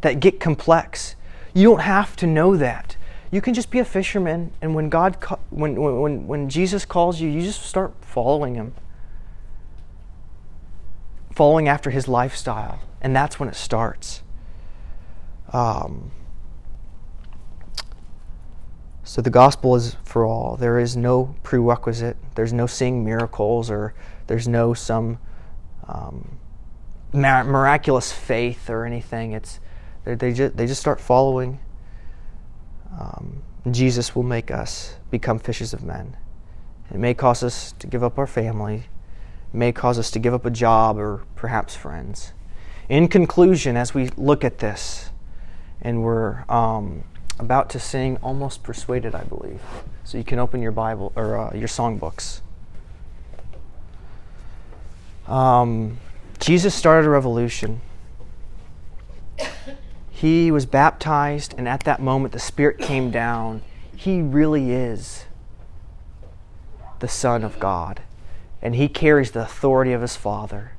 that 0.00 0.20
get 0.20 0.40
complex. 0.40 1.16
You 1.52 1.70
don't 1.70 1.80
have 1.80 2.16
to 2.16 2.26
know 2.26 2.56
that. 2.56 2.96
You 3.32 3.40
can 3.40 3.54
just 3.54 3.70
be 3.70 3.78
a 3.78 3.84
fisherman, 3.84 4.52
and 4.60 4.74
when 4.74 4.88
God, 4.88 5.16
when, 5.50 5.80
when, 5.80 6.26
when 6.26 6.48
Jesus 6.48 6.84
calls 6.84 7.20
you, 7.20 7.28
you 7.28 7.42
just 7.42 7.62
start 7.62 7.92
following 8.00 8.54
Him, 8.54 8.74
following 11.40 11.68
after 11.68 11.88
His 11.88 12.06
lifestyle, 12.06 12.80
and 13.00 13.16
that's 13.16 13.40
when 13.40 13.48
it 13.48 13.54
starts. 13.54 14.22
Um, 15.54 16.10
so 19.04 19.22
the 19.22 19.30
gospel 19.30 19.74
is 19.74 19.96
for 20.04 20.26
all. 20.26 20.56
There 20.56 20.78
is 20.78 20.98
no 20.98 21.34
prerequisite. 21.42 22.18
There's 22.34 22.52
no 22.52 22.66
seeing 22.66 23.06
miracles, 23.06 23.70
or 23.70 23.94
there's 24.26 24.46
no 24.46 24.74
some 24.74 25.18
um, 25.88 26.38
miraculous 27.14 28.12
faith 28.12 28.68
or 28.68 28.84
anything. 28.84 29.32
It's 29.32 29.60
they, 30.04 30.34
just, 30.34 30.58
they 30.58 30.66
just 30.66 30.82
start 30.82 31.00
following. 31.00 31.58
Um, 33.00 33.42
Jesus 33.70 34.14
will 34.14 34.24
make 34.24 34.50
us 34.50 34.96
become 35.10 35.38
fishers 35.38 35.72
of 35.72 35.82
men. 35.82 36.18
It 36.92 36.98
may 36.98 37.14
cause 37.14 37.42
us 37.42 37.72
to 37.78 37.86
give 37.86 38.04
up 38.04 38.18
our 38.18 38.26
family, 38.26 38.88
may 39.52 39.72
cause 39.72 39.98
us 39.98 40.10
to 40.12 40.18
give 40.18 40.34
up 40.34 40.44
a 40.44 40.50
job 40.50 40.98
or 40.98 41.24
perhaps 41.36 41.74
friends. 41.74 42.32
In 42.88 43.08
conclusion, 43.08 43.76
as 43.76 43.94
we 43.94 44.08
look 44.16 44.44
at 44.44 44.58
this, 44.58 45.10
and 45.82 46.02
we're 46.02 46.44
um, 46.48 47.04
about 47.38 47.70
to 47.70 47.80
sing 47.80 48.16
Almost 48.22 48.62
Persuaded, 48.62 49.14
I 49.14 49.24
believe. 49.24 49.60
So 50.04 50.18
you 50.18 50.24
can 50.24 50.38
open 50.38 50.60
your 50.60 50.72
Bible 50.72 51.12
or 51.16 51.38
uh, 51.38 51.54
your 51.54 51.68
songbooks. 51.68 52.40
Um, 55.26 55.98
Jesus 56.38 56.74
started 56.74 57.06
a 57.06 57.10
revolution. 57.10 57.80
He 60.10 60.50
was 60.50 60.66
baptized, 60.66 61.54
and 61.56 61.66
at 61.66 61.84
that 61.84 62.00
moment, 62.00 62.32
the 62.32 62.38
Spirit 62.40 62.78
came 62.78 63.10
down. 63.10 63.62
He 63.96 64.20
really 64.20 64.72
is 64.72 65.24
the 66.98 67.08
Son 67.08 67.42
of 67.42 67.58
God, 67.58 68.02
and 68.62 68.74
He 68.74 68.88
carries 68.88 69.30
the 69.30 69.42
authority 69.42 69.92
of 69.92 70.00
His 70.00 70.16
Father. 70.16 70.72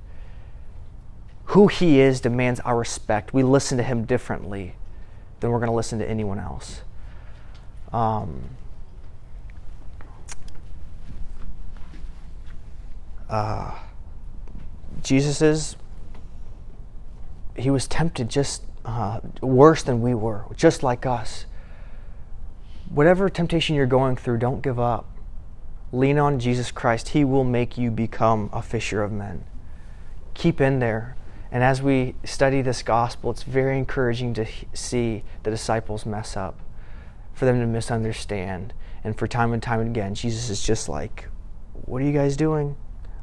Who 1.45 1.67
He 1.67 1.99
is 1.99 2.21
demands 2.21 2.59
our 2.61 2.77
respect. 2.77 3.33
We 3.33 3.43
listen 3.43 3.77
to 3.77 3.83
Him 3.83 4.05
differently 4.05 4.75
than 5.39 5.51
we're 5.51 5.59
going 5.59 5.69
to 5.69 5.75
listen 5.75 5.99
to 5.99 6.09
anyone 6.09 6.39
else. 6.39 6.81
Um, 7.91 8.41
uh, 13.29 13.77
Jesus 15.01 15.41
is, 15.41 15.75
He 17.55 17.69
was 17.69 17.87
tempted 17.87 18.29
just 18.29 18.63
uh, 18.85 19.19
worse 19.41 19.83
than 19.83 20.01
we 20.01 20.13
were, 20.13 20.45
just 20.55 20.83
like 20.83 21.05
us. 21.05 21.45
Whatever 22.89 23.29
temptation 23.29 23.75
you're 23.75 23.85
going 23.85 24.15
through, 24.15 24.37
don't 24.37 24.61
give 24.61 24.79
up. 24.79 25.10
Lean 25.91 26.17
on 26.17 26.39
Jesus 26.39 26.71
Christ. 26.71 27.09
He 27.09 27.23
will 27.25 27.43
make 27.43 27.77
you 27.77 27.91
become 27.91 28.49
a 28.53 28.61
fisher 28.61 29.03
of 29.03 29.11
men. 29.11 29.45
Keep 30.33 30.61
in 30.61 30.79
there 30.79 31.15
And 31.51 31.63
as 31.63 31.81
we 31.81 32.15
study 32.23 32.61
this 32.61 32.81
gospel, 32.81 33.29
it's 33.29 33.43
very 33.43 33.77
encouraging 33.77 34.33
to 34.35 34.45
see 34.73 35.23
the 35.43 35.51
disciples 35.51 36.05
mess 36.05 36.37
up, 36.37 36.57
for 37.33 37.43
them 37.43 37.59
to 37.59 37.67
misunderstand. 37.67 38.73
And 39.03 39.17
for 39.17 39.27
time 39.27 39.51
and 39.51 39.61
time 39.61 39.81
again, 39.81 40.15
Jesus 40.15 40.49
is 40.49 40.63
just 40.63 40.87
like, 40.87 41.27
What 41.73 42.01
are 42.01 42.05
you 42.05 42.13
guys 42.13 42.37
doing? 42.37 42.77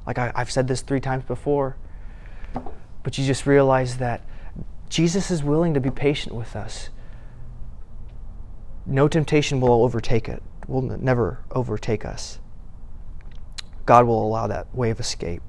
Like 0.06 0.18
I, 0.18 0.32
have 0.36 0.50
said 0.50 0.68
this 0.68 0.82
three 0.82 1.00
times 1.00 1.24
before. 1.24 1.76
But 3.02 3.16
you 3.16 3.24
just 3.24 3.46
realize 3.46 3.96
that 3.96 4.20
Jesus 4.90 5.30
is 5.30 5.42
willing 5.42 5.72
to 5.72 5.80
be 5.80 5.90
patient 5.90 6.34
with 6.34 6.54
us. 6.54 6.90
No 8.84 9.08
temptation 9.08 9.60
will 9.60 9.84
overtake 9.84 10.28
it, 10.28 10.42
will 10.66 10.82
never 10.82 11.40
overtake 11.50 12.04
us. 12.04 12.40
God 13.88 14.06
will 14.06 14.22
allow 14.22 14.46
that 14.46 14.66
way 14.74 14.90
of 14.90 15.00
escape. 15.00 15.40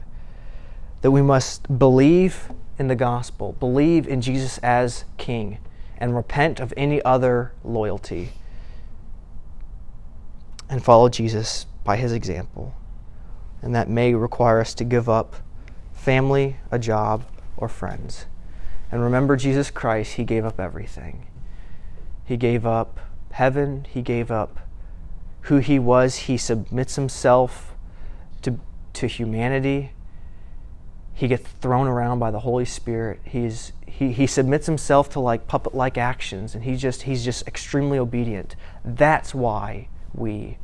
That 1.02 1.12
we 1.12 1.22
must 1.22 1.78
believe 1.78 2.50
in 2.78 2.88
the 2.88 2.96
gospel, 2.96 3.52
believe 3.60 4.08
in 4.08 4.22
Jesus 4.22 4.60
as 4.60 5.04
King, 5.18 5.58
and 5.98 6.16
repent 6.16 6.62
of 6.62 6.74
any 6.78 7.02
other 7.04 7.52
loyalty, 7.66 8.32
and 10.70 10.82
follow 10.82 11.10
Jesus 11.10 11.66
by 11.84 11.98
his 11.98 12.14
example. 12.14 12.74
And 13.62 13.76
that 13.76 13.90
may 13.90 14.14
require 14.14 14.62
us 14.62 14.74
to 14.76 14.86
give 14.86 15.10
up 15.10 15.36
family, 15.92 16.56
a 16.72 16.80
job, 16.80 17.26
or 17.58 17.68
friends. 17.68 18.26
And 18.90 19.04
remember 19.04 19.36
Jesus 19.36 19.70
Christ, 19.70 20.14
he 20.14 20.24
gave 20.24 20.46
up 20.46 20.62
everything. 20.62 21.28
He 22.24 22.38
gave 22.38 22.66
up 22.66 23.02
heaven, 23.32 23.86
he 23.90 24.02
gave 24.02 24.32
up 24.32 24.60
who 25.42 25.58
he 25.58 25.78
was, 25.78 26.16
he 26.16 26.38
submits 26.38 26.96
himself 26.96 27.76
to, 28.94 29.08
humanity. 29.08 29.92
He 31.14 31.28
gets 31.28 31.48
thrown 31.48 31.88
around 31.88 32.20
by 32.20 32.32
the 32.32 32.40
Holy 32.40 32.66
Spirit. 32.66 33.20
He's, 33.24 33.74
he, 33.86 34.12
he 34.12 34.26
submits 34.28 34.66
himself 34.66 35.10
to 35.12 35.20
like 35.20 35.48
puppet 35.48 35.76
like 35.76 35.98
actions 35.98 36.56
and 36.56 36.64
he 36.64 36.76
just, 36.76 37.04
he's 37.04 37.26
just 37.26 37.48
extremely 37.48 37.98
obedient. 37.98 38.56
That's 38.86 39.36
why 39.36 39.90
we 40.14 40.58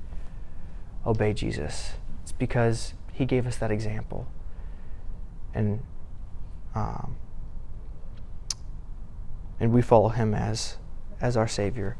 obey 1.05 1.33
Jesus. 1.33 1.93
It's 2.23 2.31
because 2.31 2.93
he 3.11 3.25
gave 3.25 3.45
us 3.45 3.57
that 3.57 3.71
example. 3.71 4.27
And 5.53 5.81
um, 6.75 7.15
and 9.59 9.71
we 9.71 9.81
follow 9.81 10.09
him 10.09 10.33
as 10.33 10.77
as 11.21 11.37
our 11.37 11.47
savior. 11.47 11.95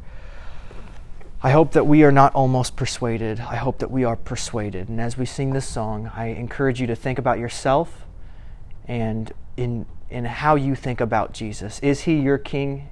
I 1.46 1.50
hope 1.50 1.74
that 1.74 1.86
we 1.86 2.02
are 2.02 2.10
not 2.10 2.34
almost 2.34 2.74
persuaded. 2.74 3.38
I 3.38 3.54
hope 3.54 3.78
that 3.78 3.88
we 3.88 4.02
are 4.02 4.16
persuaded. 4.16 4.88
And 4.88 5.00
as 5.00 5.16
we 5.16 5.24
sing 5.24 5.52
this 5.52 5.64
song, 5.64 6.10
I 6.12 6.30
encourage 6.30 6.80
you 6.80 6.88
to 6.88 6.96
think 6.96 7.20
about 7.20 7.38
yourself 7.38 8.04
and 8.88 9.32
in 9.56 9.86
in 10.10 10.24
how 10.24 10.56
you 10.56 10.74
think 10.74 11.00
about 11.00 11.32
Jesus. 11.32 11.78
Is 11.84 12.00
he 12.00 12.18
your 12.18 12.36
king? 12.36 12.88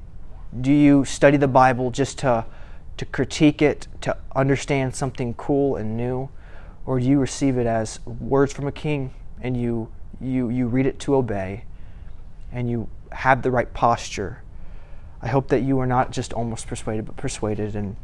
Do 0.60 0.70
you 0.70 1.04
study 1.04 1.36
the 1.36 1.48
Bible 1.48 1.90
just 1.90 2.20
to 2.20 2.46
to 2.96 3.04
critique 3.04 3.60
it, 3.60 3.88
to 4.02 4.16
understand 4.36 4.94
something 4.94 5.34
cool 5.34 5.74
and 5.74 5.96
new? 5.96 6.28
Or 6.86 7.00
do 7.00 7.06
you 7.06 7.18
receive 7.18 7.58
it 7.58 7.66
as 7.66 7.98
words 8.06 8.52
from 8.52 8.68
a 8.68 8.72
king 8.72 9.14
and 9.40 9.60
you 9.60 9.90
you 10.20 10.48
you 10.48 10.68
read 10.68 10.86
it 10.86 11.00
to 11.00 11.16
obey 11.16 11.64
and 12.52 12.70
you 12.70 12.88
have 13.10 13.42
the 13.42 13.50
right 13.50 13.74
posture 13.74 14.44
I 15.24 15.28
hope 15.28 15.48
that 15.48 15.62
you 15.62 15.78
are 15.78 15.86
not 15.86 16.10
just 16.10 16.34
almost 16.34 16.66
persuaded, 16.66 17.06
but 17.06 17.16
persuaded. 17.16 17.74
And 17.74 17.96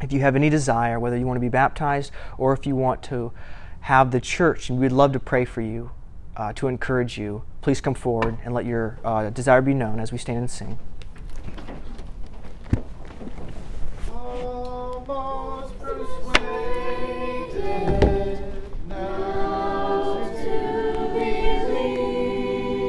if 0.00 0.12
you 0.12 0.20
have 0.20 0.36
any 0.36 0.48
desire, 0.50 0.98
whether 0.98 1.16
you 1.16 1.26
want 1.26 1.36
to 1.36 1.40
be 1.40 1.48
baptized 1.48 2.12
or 2.38 2.52
if 2.52 2.66
you 2.66 2.74
want 2.76 3.02
to 3.04 3.32
have 3.80 4.10
the 4.10 4.20
church, 4.20 4.70
and 4.70 4.78
we'd 4.78 4.92
love 4.92 5.12
to 5.12 5.20
pray 5.20 5.44
for 5.44 5.60
you 5.60 5.90
uh, 6.36 6.52
to 6.54 6.68
encourage 6.68 7.18
you, 7.18 7.42
please 7.60 7.80
come 7.80 7.94
forward 7.94 8.38
and 8.44 8.54
let 8.54 8.64
your 8.64 8.98
uh, 9.04 9.30
desire 9.30 9.62
be 9.62 9.74
known 9.74 10.00
as 10.00 10.12
we 10.12 10.18
stand 10.18 10.38
and 10.38 10.50
sing. 10.50 10.78
Almost 14.12 15.78
persuaded. 15.78 16.50